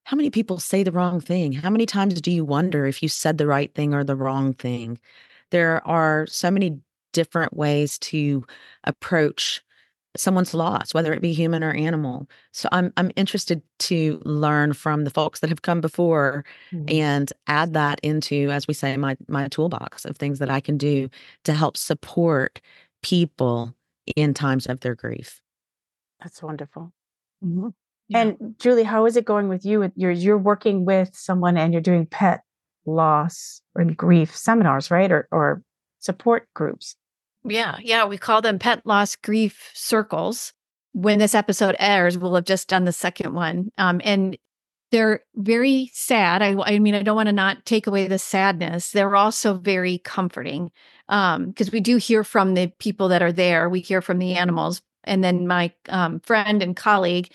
how 0.05 0.15
many 0.15 0.29
people 0.29 0.59
say 0.59 0.83
the 0.83 0.91
wrong 0.91 1.19
thing? 1.19 1.51
How 1.51 1.69
many 1.69 1.85
times 1.85 2.21
do 2.21 2.31
you 2.31 2.45
wonder 2.45 2.85
if 2.85 3.03
you 3.03 3.09
said 3.09 3.37
the 3.37 3.47
right 3.47 3.73
thing 3.73 3.93
or 3.93 4.03
the 4.03 4.15
wrong 4.15 4.53
thing? 4.53 4.99
There 5.51 5.85
are 5.87 6.25
so 6.27 6.51
many 6.51 6.79
different 7.11 7.55
ways 7.55 7.99
to 7.99 8.45
approach 8.85 9.61
someone's 10.15 10.53
loss, 10.53 10.93
whether 10.93 11.13
it 11.13 11.21
be 11.21 11.33
human 11.33 11.63
or 11.63 11.71
animal. 11.71 12.27
So 12.51 12.69
I'm 12.71 12.93
I'm 12.97 13.11
interested 13.15 13.61
to 13.79 14.21
learn 14.25 14.73
from 14.73 15.03
the 15.03 15.09
folks 15.09 15.39
that 15.39 15.49
have 15.49 15.61
come 15.61 15.81
before 15.81 16.45
mm-hmm. 16.71 16.85
and 16.89 17.33
add 17.47 17.73
that 17.73 17.99
into, 18.03 18.49
as 18.51 18.67
we 18.67 18.73
say, 18.73 18.95
my 18.97 19.17
my 19.27 19.47
toolbox 19.47 20.05
of 20.05 20.17
things 20.17 20.39
that 20.39 20.49
I 20.49 20.59
can 20.59 20.77
do 20.77 21.09
to 21.45 21.53
help 21.53 21.77
support 21.77 22.61
people 23.01 23.73
in 24.15 24.33
times 24.33 24.67
of 24.67 24.81
their 24.81 24.95
grief. 24.95 25.41
That's 26.21 26.41
wonderful. 26.41 26.91
Mm-hmm. 27.43 27.69
Yeah. 28.09 28.19
And 28.19 28.55
Julie, 28.59 28.83
how 28.83 29.05
is 29.05 29.15
it 29.17 29.25
going 29.25 29.47
with 29.47 29.65
you? 29.65 29.91
You're 29.95 30.11
you're 30.11 30.37
working 30.37 30.85
with 30.85 31.15
someone 31.15 31.57
and 31.57 31.73
you're 31.73 31.81
doing 31.81 32.05
pet 32.05 32.41
loss 32.85 33.61
and 33.75 33.95
grief 33.95 34.35
seminars, 34.35 34.91
right? 34.91 35.11
Or 35.11 35.27
or 35.31 35.63
support 35.99 36.47
groups. 36.53 36.95
Yeah, 37.45 37.77
yeah, 37.81 38.05
we 38.05 38.17
call 38.17 38.41
them 38.41 38.59
pet 38.59 38.85
loss 38.85 39.15
grief 39.15 39.71
circles. 39.73 40.53
When 40.93 41.19
this 41.19 41.35
episode 41.35 41.75
airs, 41.79 42.17
we'll 42.17 42.35
have 42.35 42.45
just 42.45 42.67
done 42.67 42.85
the 42.85 42.93
second 42.93 43.33
one. 43.33 43.71
Um, 43.77 43.99
and 44.03 44.37
they're 44.91 45.21
very 45.35 45.89
sad. 45.93 46.43
I, 46.43 46.55
I 46.63 46.79
mean, 46.79 46.93
I 46.93 47.01
don't 47.01 47.15
want 47.15 47.27
to 47.27 47.33
not 47.33 47.65
take 47.65 47.87
away 47.87 48.07
the 48.07 48.19
sadness. 48.19 48.91
They're 48.91 49.15
also 49.15 49.55
very 49.55 49.97
comforting 49.97 50.71
because 51.07 51.67
um, 51.67 51.71
we 51.71 51.79
do 51.79 51.97
hear 51.97 52.23
from 52.23 52.53
the 52.53 52.67
people 52.77 53.07
that 53.09 53.23
are 53.23 53.31
there. 53.31 53.69
We 53.69 53.79
hear 53.81 54.01
from 54.01 54.19
the 54.19 54.35
animals. 54.35 54.81
And 55.03 55.23
then 55.23 55.47
my 55.47 55.73
um, 55.89 56.19
friend 56.19 56.61
and 56.61 56.75
colleague 56.75 57.31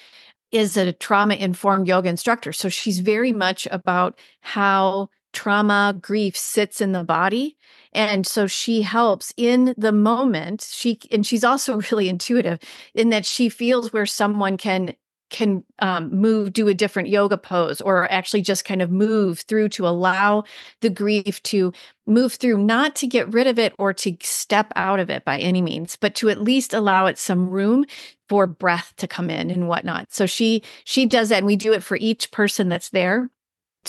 is 0.53 0.77
a 0.77 0.93
trauma 0.93 1.35
informed 1.35 1.89
yoga 1.89 2.09
instructor. 2.09 2.53
So 2.53 2.69
she's 2.69 3.01
very 3.01 3.33
much 3.33 3.67
about 3.71 4.19
how 4.41 5.11
trauma, 5.33 5.97
grief 6.01 6.37
sits 6.37 6.81
in 6.81 6.93
the 6.93 7.05
body 7.05 7.57
And 7.93 8.27
so 8.27 8.47
she 8.47 8.83
helps 8.83 9.33
in 9.37 9.75
the 9.77 9.93
moment. 9.93 10.67
She 10.71 10.99
and 11.11 11.27
she's 11.27 11.45
also 11.45 11.81
really 11.91 12.09
intuitive 12.09 12.59
in 12.95 13.11
that 13.11 13.27
she 13.27 13.49
feels 13.49 13.93
where 13.93 14.07
someone 14.07 14.57
can 14.57 14.95
can 15.31 15.63
um, 15.81 16.11
move, 16.11 16.53
do 16.53 16.69
a 16.69 16.75
different 16.75 17.09
yoga 17.09 17.37
pose, 17.37 17.81
or 17.81 18.11
actually 18.11 18.43
just 18.43 18.65
kind 18.65 18.81
of 18.81 18.91
move 18.91 19.41
through 19.41 19.69
to 19.69 19.87
allow 19.87 20.45
the 20.81 20.91
grief 20.91 21.43
to 21.43 21.73
move 22.07 22.35
through, 22.35 22.57
not 22.59 22.97
to 22.97 23.07
get 23.07 23.33
rid 23.33 23.47
of 23.47 23.59
it 23.59 23.75
or 23.79 23.93
to 23.93 24.17
step 24.23 24.73
out 24.75 24.99
of 25.01 25.11
it 25.11 25.25
by 25.25 25.39
any 25.39 25.61
means, 25.61 25.97
but 25.97 26.15
to 26.15 26.31
at 26.31 26.41
least 26.41 26.73
allow 26.73 27.07
it 27.07 27.19
some 27.19 27.51
room 27.51 27.85
for 28.29 28.47
breath 28.47 28.95
to 28.97 29.07
come 29.07 29.31
in 29.31 29.51
and 29.51 29.69
whatnot. 29.69 30.13
So 30.13 30.27
she 30.27 30.63
she 30.85 31.07
does 31.07 31.29
that, 31.29 31.39
and 31.39 31.47
we 31.47 31.57
do 31.57 31.73
it 31.73 31.83
for 31.83 31.97
each 31.97 32.31
person 32.31 32.69
that's 32.69 32.91
there 32.91 33.31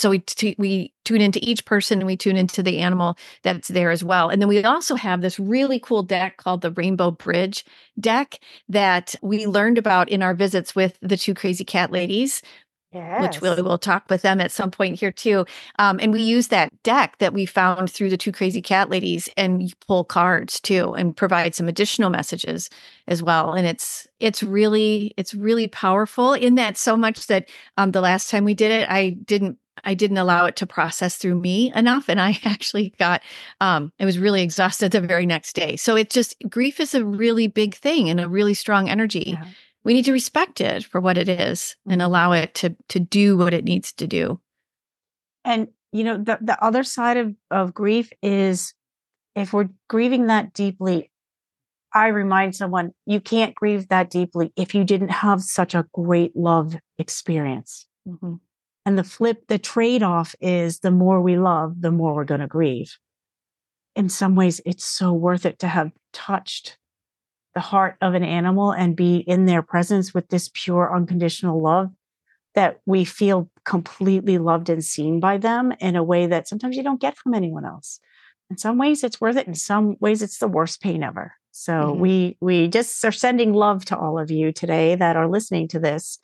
so 0.00 0.10
we 0.10 0.20
t- 0.20 0.56
we 0.58 0.92
tune 1.04 1.20
into 1.20 1.38
each 1.42 1.64
person 1.64 1.98
and 1.98 2.06
we 2.06 2.16
tune 2.16 2.36
into 2.36 2.62
the 2.62 2.78
animal 2.78 3.16
that's 3.42 3.68
there 3.68 3.90
as 3.90 4.02
well. 4.02 4.28
And 4.28 4.40
then 4.40 4.48
we 4.48 4.62
also 4.64 4.94
have 4.94 5.20
this 5.20 5.38
really 5.38 5.78
cool 5.78 6.02
deck 6.02 6.38
called 6.38 6.62
the 6.62 6.70
Rainbow 6.72 7.10
Bridge 7.10 7.64
deck 7.98 8.40
that 8.68 9.14
we 9.22 9.46
learned 9.46 9.78
about 9.78 10.08
in 10.08 10.22
our 10.22 10.34
visits 10.34 10.74
with 10.74 10.98
the 11.02 11.16
two 11.16 11.34
crazy 11.34 11.64
cat 11.64 11.92
ladies. 11.92 12.42
Yes. 12.92 13.22
Which 13.22 13.40
we'll, 13.40 13.62
we'll 13.62 13.78
talk 13.78 14.10
with 14.10 14.22
them 14.22 14.40
at 14.40 14.50
some 14.50 14.72
point 14.72 14.98
here 14.98 15.12
too. 15.12 15.46
Um, 15.78 16.00
and 16.02 16.12
we 16.12 16.22
use 16.22 16.48
that 16.48 16.72
deck 16.82 17.18
that 17.18 17.32
we 17.32 17.46
found 17.46 17.88
through 17.88 18.10
the 18.10 18.16
two 18.16 18.32
crazy 18.32 18.60
cat 18.60 18.90
ladies 18.90 19.28
and 19.36 19.72
pull 19.86 20.02
cards 20.02 20.58
too 20.58 20.92
and 20.94 21.16
provide 21.16 21.54
some 21.54 21.68
additional 21.68 22.10
messages 22.10 22.68
as 23.06 23.22
well. 23.22 23.52
And 23.52 23.64
it's 23.64 24.08
it's 24.18 24.42
really 24.42 25.14
it's 25.16 25.34
really 25.34 25.68
powerful 25.68 26.32
in 26.32 26.56
that 26.56 26.76
so 26.76 26.96
much 26.96 27.28
that 27.28 27.48
um, 27.76 27.92
the 27.92 28.00
last 28.00 28.28
time 28.28 28.44
we 28.44 28.54
did 28.54 28.72
it, 28.72 28.90
I 28.90 29.10
didn't 29.10 29.56
I 29.84 29.94
didn't 29.94 30.18
allow 30.18 30.46
it 30.46 30.56
to 30.56 30.66
process 30.66 31.16
through 31.16 31.36
me 31.36 31.72
enough. 31.74 32.08
And 32.08 32.20
I 32.20 32.38
actually 32.44 32.94
got, 32.98 33.22
um, 33.60 33.92
I 34.00 34.04
was 34.04 34.18
really 34.18 34.42
exhausted 34.42 34.92
the 34.92 35.00
very 35.00 35.26
next 35.26 35.54
day. 35.54 35.76
So 35.76 35.96
it 35.96 36.10
just, 36.10 36.36
grief 36.48 36.80
is 36.80 36.94
a 36.94 37.04
really 37.04 37.46
big 37.46 37.74
thing 37.74 38.08
and 38.08 38.20
a 38.20 38.28
really 38.28 38.54
strong 38.54 38.88
energy. 38.88 39.36
Yeah. 39.38 39.44
We 39.82 39.94
need 39.94 40.04
to 40.04 40.12
respect 40.12 40.60
it 40.60 40.84
for 40.84 41.00
what 41.00 41.16
it 41.16 41.28
is 41.28 41.76
and 41.86 42.00
mm-hmm. 42.00 42.06
allow 42.06 42.32
it 42.32 42.54
to, 42.56 42.76
to 42.88 43.00
do 43.00 43.36
what 43.36 43.54
it 43.54 43.64
needs 43.64 43.92
to 43.94 44.06
do. 44.06 44.40
And, 45.44 45.68
you 45.92 46.04
know, 46.04 46.18
the, 46.18 46.38
the 46.40 46.62
other 46.62 46.84
side 46.84 47.16
of, 47.16 47.34
of 47.50 47.72
grief 47.72 48.10
is 48.22 48.74
if 49.34 49.52
we're 49.52 49.70
grieving 49.88 50.26
that 50.26 50.52
deeply, 50.52 51.10
I 51.92 52.08
remind 52.08 52.54
someone 52.54 52.92
you 53.06 53.20
can't 53.20 53.54
grieve 53.54 53.88
that 53.88 54.10
deeply 54.10 54.52
if 54.56 54.74
you 54.74 54.84
didn't 54.84 55.08
have 55.10 55.42
such 55.42 55.74
a 55.74 55.86
great 55.92 56.36
love 56.36 56.76
experience. 56.98 57.86
Mm-hmm. 58.06 58.34
And 58.86 58.98
the 58.98 59.04
flip, 59.04 59.46
the 59.48 59.58
trade 59.58 60.02
off 60.02 60.34
is 60.40 60.80
the 60.80 60.90
more 60.90 61.20
we 61.20 61.36
love, 61.36 61.80
the 61.80 61.90
more 61.90 62.14
we're 62.14 62.24
going 62.24 62.40
to 62.40 62.46
grieve. 62.46 62.96
In 63.94 64.08
some 64.08 64.36
ways, 64.36 64.60
it's 64.64 64.84
so 64.84 65.12
worth 65.12 65.44
it 65.44 65.58
to 65.60 65.68
have 65.68 65.92
touched 66.12 66.78
the 67.54 67.60
heart 67.60 67.96
of 68.00 68.14
an 68.14 68.24
animal 68.24 68.70
and 68.70 68.96
be 68.96 69.16
in 69.16 69.46
their 69.46 69.62
presence 69.62 70.14
with 70.14 70.28
this 70.28 70.50
pure, 70.54 70.94
unconditional 70.94 71.60
love 71.60 71.90
that 72.54 72.80
we 72.86 73.04
feel 73.04 73.50
completely 73.64 74.38
loved 74.38 74.68
and 74.68 74.84
seen 74.84 75.20
by 75.20 75.36
them 75.36 75.72
in 75.80 75.96
a 75.96 76.02
way 76.02 76.26
that 76.26 76.48
sometimes 76.48 76.76
you 76.76 76.82
don't 76.82 77.00
get 77.00 77.16
from 77.16 77.34
anyone 77.34 77.64
else. 77.64 78.00
In 78.50 78.56
some 78.56 78.78
ways, 78.78 79.04
it's 79.04 79.20
worth 79.20 79.36
it. 79.36 79.46
In 79.46 79.54
some 79.54 79.96
ways, 80.00 80.22
it's 80.22 80.38
the 80.38 80.48
worst 80.48 80.80
pain 80.80 81.02
ever. 81.02 81.34
So 81.52 81.72
mm-hmm. 81.72 82.00
we 82.00 82.36
we 82.40 82.68
just 82.68 83.04
are 83.04 83.12
sending 83.12 83.52
love 83.52 83.84
to 83.86 83.96
all 83.96 84.18
of 84.18 84.30
you 84.30 84.52
today 84.52 84.94
that 84.94 85.16
are 85.16 85.28
listening 85.28 85.68
to 85.68 85.78
this 85.78 86.18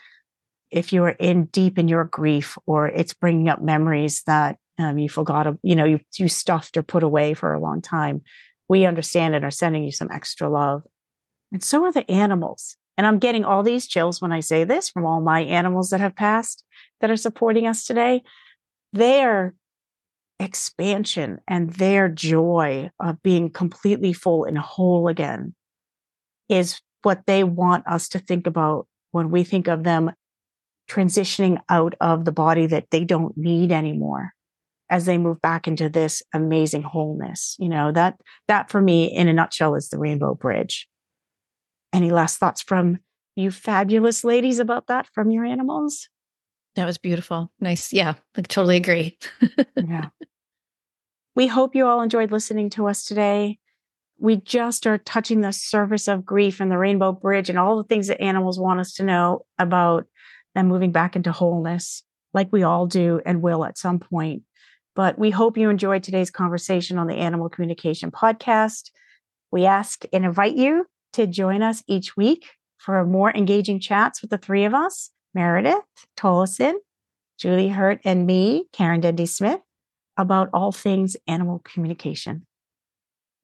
if 0.70 0.92
you're 0.92 1.10
in 1.10 1.46
deep 1.46 1.78
in 1.78 1.88
your 1.88 2.04
grief 2.04 2.58
or 2.66 2.88
it's 2.88 3.14
bringing 3.14 3.48
up 3.48 3.62
memories 3.62 4.22
that 4.26 4.58
um, 4.78 4.98
you 4.98 5.08
forgot, 5.08 5.46
you 5.62 5.74
know, 5.74 5.84
you, 5.84 6.00
you 6.18 6.28
stuffed 6.28 6.76
or 6.76 6.82
put 6.82 7.02
away 7.02 7.34
for 7.34 7.54
a 7.54 7.60
long 7.60 7.80
time, 7.80 8.22
we 8.68 8.84
understand 8.84 9.34
and 9.34 9.44
are 9.44 9.50
sending 9.50 9.84
you 9.84 9.92
some 9.92 10.10
extra 10.10 10.48
love. 10.48 10.82
And 11.52 11.62
so 11.62 11.84
are 11.84 11.92
the 11.92 12.10
animals. 12.10 12.76
And 12.98 13.06
I'm 13.06 13.18
getting 13.18 13.44
all 13.44 13.62
these 13.62 13.86
chills 13.86 14.20
when 14.20 14.32
I 14.32 14.40
say 14.40 14.64
this 14.64 14.88
from 14.88 15.06
all 15.06 15.20
my 15.20 15.40
animals 15.40 15.90
that 15.90 16.00
have 16.00 16.16
passed 16.16 16.64
that 17.00 17.10
are 17.10 17.16
supporting 17.16 17.66
us 17.66 17.84
today. 17.84 18.22
Their 18.92 19.54
expansion 20.38 21.40
and 21.46 21.72
their 21.74 22.08
joy 22.08 22.90
of 23.00 23.22
being 23.22 23.50
completely 23.50 24.12
full 24.12 24.44
and 24.44 24.58
whole 24.58 25.08
again 25.08 25.54
is 26.48 26.80
what 27.02 27.26
they 27.26 27.44
want 27.44 27.86
us 27.86 28.08
to 28.10 28.18
think 28.18 28.46
about 28.46 28.86
when 29.12 29.30
we 29.30 29.44
think 29.44 29.68
of 29.68 29.84
them 29.84 30.10
transitioning 30.88 31.58
out 31.68 31.94
of 32.00 32.24
the 32.24 32.32
body 32.32 32.66
that 32.66 32.90
they 32.90 33.04
don't 33.04 33.36
need 33.36 33.72
anymore 33.72 34.32
as 34.88 35.04
they 35.04 35.18
move 35.18 35.40
back 35.42 35.66
into 35.66 35.88
this 35.88 36.22
amazing 36.32 36.82
wholeness 36.82 37.56
you 37.58 37.68
know 37.68 37.90
that 37.90 38.16
that 38.48 38.70
for 38.70 38.80
me 38.80 39.06
in 39.06 39.28
a 39.28 39.32
nutshell 39.32 39.74
is 39.74 39.88
the 39.88 39.98
rainbow 39.98 40.34
bridge. 40.34 40.88
Any 41.92 42.10
last 42.10 42.38
thoughts 42.38 42.62
from 42.62 42.98
you 43.36 43.50
fabulous 43.50 44.24
ladies 44.24 44.58
about 44.58 44.86
that 44.86 45.06
from 45.12 45.30
your 45.30 45.44
animals? 45.44 46.08
That 46.74 46.86
was 46.86 46.98
beautiful. 46.98 47.50
Nice. 47.60 47.92
Yeah 47.92 48.14
i 48.36 48.42
totally 48.42 48.76
agree. 48.76 49.18
Yeah. 49.76 50.08
We 51.34 51.46
hope 51.46 51.74
you 51.74 51.86
all 51.86 52.00
enjoyed 52.00 52.32
listening 52.32 52.70
to 52.70 52.88
us 52.88 53.04
today. 53.04 53.58
We 54.18 54.36
just 54.36 54.86
are 54.86 54.96
touching 54.96 55.42
the 55.42 55.52
surface 55.52 56.08
of 56.08 56.24
grief 56.24 56.60
and 56.60 56.70
the 56.70 56.78
rainbow 56.78 57.12
bridge 57.12 57.50
and 57.50 57.58
all 57.58 57.76
the 57.76 57.84
things 57.84 58.06
that 58.08 58.22
animals 58.22 58.58
want 58.58 58.80
us 58.80 58.94
to 58.94 59.04
know 59.04 59.44
about 59.58 60.06
and 60.56 60.68
moving 60.68 60.90
back 60.90 61.14
into 61.14 61.30
wholeness, 61.30 62.02
like 62.34 62.48
we 62.50 62.62
all 62.62 62.86
do 62.86 63.20
and 63.24 63.42
will 63.42 63.64
at 63.64 63.78
some 63.78 63.98
point. 63.98 64.42
But 64.94 65.18
we 65.18 65.30
hope 65.30 65.58
you 65.58 65.68
enjoyed 65.68 66.02
today's 66.02 66.30
conversation 66.30 66.98
on 66.98 67.06
the 67.06 67.16
Animal 67.16 67.50
Communication 67.50 68.10
Podcast. 68.10 68.90
We 69.52 69.66
ask 69.66 70.04
and 70.12 70.24
invite 70.24 70.56
you 70.56 70.86
to 71.12 71.26
join 71.26 71.62
us 71.62 71.84
each 71.86 72.16
week 72.16 72.46
for 72.78 73.04
more 73.04 73.30
engaging 73.30 73.78
chats 73.78 74.22
with 74.22 74.30
the 74.30 74.38
three 74.38 74.64
of 74.64 74.74
us 74.74 75.10
Meredith 75.34 75.84
Tollison, 76.16 76.74
Julie 77.38 77.68
Hirt, 77.68 78.00
and 78.04 78.26
me, 78.26 78.66
Karen 78.72 79.02
Dendy 79.02 79.26
Smith, 79.26 79.60
about 80.16 80.48
all 80.54 80.72
things 80.72 81.16
animal 81.26 81.60
communication. 81.62 82.46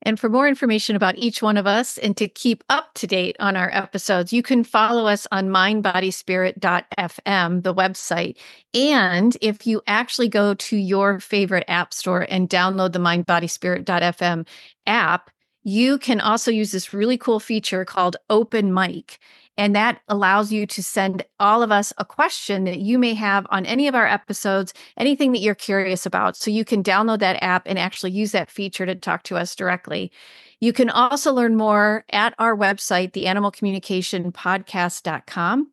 And 0.03 0.19
for 0.19 0.29
more 0.29 0.49
information 0.49 0.97
about 0.97 1.17
each 1.17 1.41
one 1.43 1.57
of 1.57 1.65
us 1.67 1.97
and 1.99 2.17
to 2.17 2.27
keep 2.29 2.65
up 2.69 2.93
to 2.95 3.07
date 3.07 3.37
on 3.39 3.55
our 3.57 3.71
episodes, 3.73 4.33
you 4.33 4.43
can 4.43 4.65
follow 4.65 5.07
us 5.07 5.29
on 5.31 5.49
mindbodyspirit.fm, 5.49 7.63
the 7.63 7.75
website. 7.75 8.37
And 8.75 9.37
if 9.41 9.65
you 9.67 9.81
actually 9.87 10.29
go 10.29 10.55
to 10.55 10.77
your 10.77 11.21
favorite 11.21 11.65
app 11.69 11.95
store 11.95 12.27
and 12.29 12.51
download 12.51 12.93
the 12.93 12.99
mindbodyspirit.fm 12.99 14.47
app, 14.87 15.31
you 15.65 15.99
can 15.99 16.21
also 16.21 16.51
use 16.51 16.73
this 16.73 16.93
really 16.93 17.17
cool 17.17 17.39
feature 17.39 17.85
called 17.85 18.17
Open 18.29 18.75
Mic. 18.75 19.21
And 19.59 19.77
that 19.77 20.01
allows 20.09 20.51
you 20.51 20.67
to 20.67 20.83
send 20.83 21.25
all 21.39 21.63
of 21.63 21.71
us 21.71 21.93
a 21.99 22.05
question 22.05 22.65
that 22.65 22.81
you 22.81 22.99
may 22.99 23.15
have 23.15 23.47
on 23.51 23.65
any 23.67 23.87
of 23.87 23.95
our 23.95 24.07
episodes, 24.07 24.73
anything 24.97 25.31
that 25.33 25.41
you're 25.41 25.55
curious 25.55 26.07
about. 26.07 26.37
So 26.37 26.51
you 26.51 26.65
can 26.65 26.83
download 26.83 27.19
that 27.19 27.43
app 27.43 27.65
and 27.67 27.79
actually 27.79 28.13
use 28.13 28.33
that 28.33 28.51
feature 28.51 28.87
to 28.87 28.95
talk 28.95 29.25
to 29.25 29.37
us 29.37 29.55
directly. 29.55 30.11
You 30.61 30.73
can 30.73 30.89
also 30.89 31.35
learn 31.35 31.57
more 31.57 32.07
at 32.13 32.35
our 32.39 32.57
website, 32.57 33.13
theanimalcommunicationpodcast.com. 33.13 35.72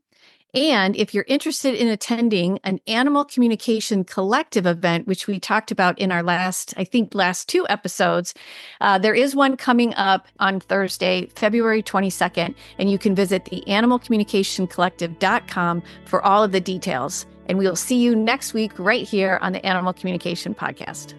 And 0.54 0.96
if 0.96 1.14
you're 1.14 1.26
interested 1.28 1.76
in 1.76 1.88
attending 1.88 2.60
an 2.64 2.80
animal 2.88 3.24
communication 3.24 4.04
collective 4.04 4.66
event, 4.66 5.06
which 5.06 5.28
we 5.28 5.40
talked 5.40 5.70
about 5.70 6.00
in 6.00 6.12
our 6.12 6.24
last, 6.24 6.74
I 6.76 6.86
think, 6.86 7.14
last 7.14 7.48
two 7.48 7.68
episodes, 7.70 8.34
uh, 8.82 8.98
there 8.98 9.14
is 9.14 9.36
one 9.36 9.58
coming 9.58 9.94
up 9.94 10.28
on 10.40 10.60
Thursday, 10.60 11.30
February 11.36 11.84
22nd, 11.84 12.56
and 12.80 12.90
you 12.90 12.98
can 12.98 13.14
visit 13.14 13.46
the 13.46 13.64
animalcommunicationcollective.com 13.68 15.84
for 16.06 16.24
all 16.24 16.44
of 16.44 16.52
the 16.52 16.62
details. 16.62 17.28
And 17.46 17.60
we 17.60 17.66
will 17.66 17.76
see 17.76 17.98
you 17.98 18.16
next 18.16 18.54
week 18.54 18.72
right 18.78 19.08
here 19.08 19.38
on 19.42 19.54
the 19.54 19.66
Animal 19.66 19.94
Communication 19.94 20.54
Podcast. 20.56 21.19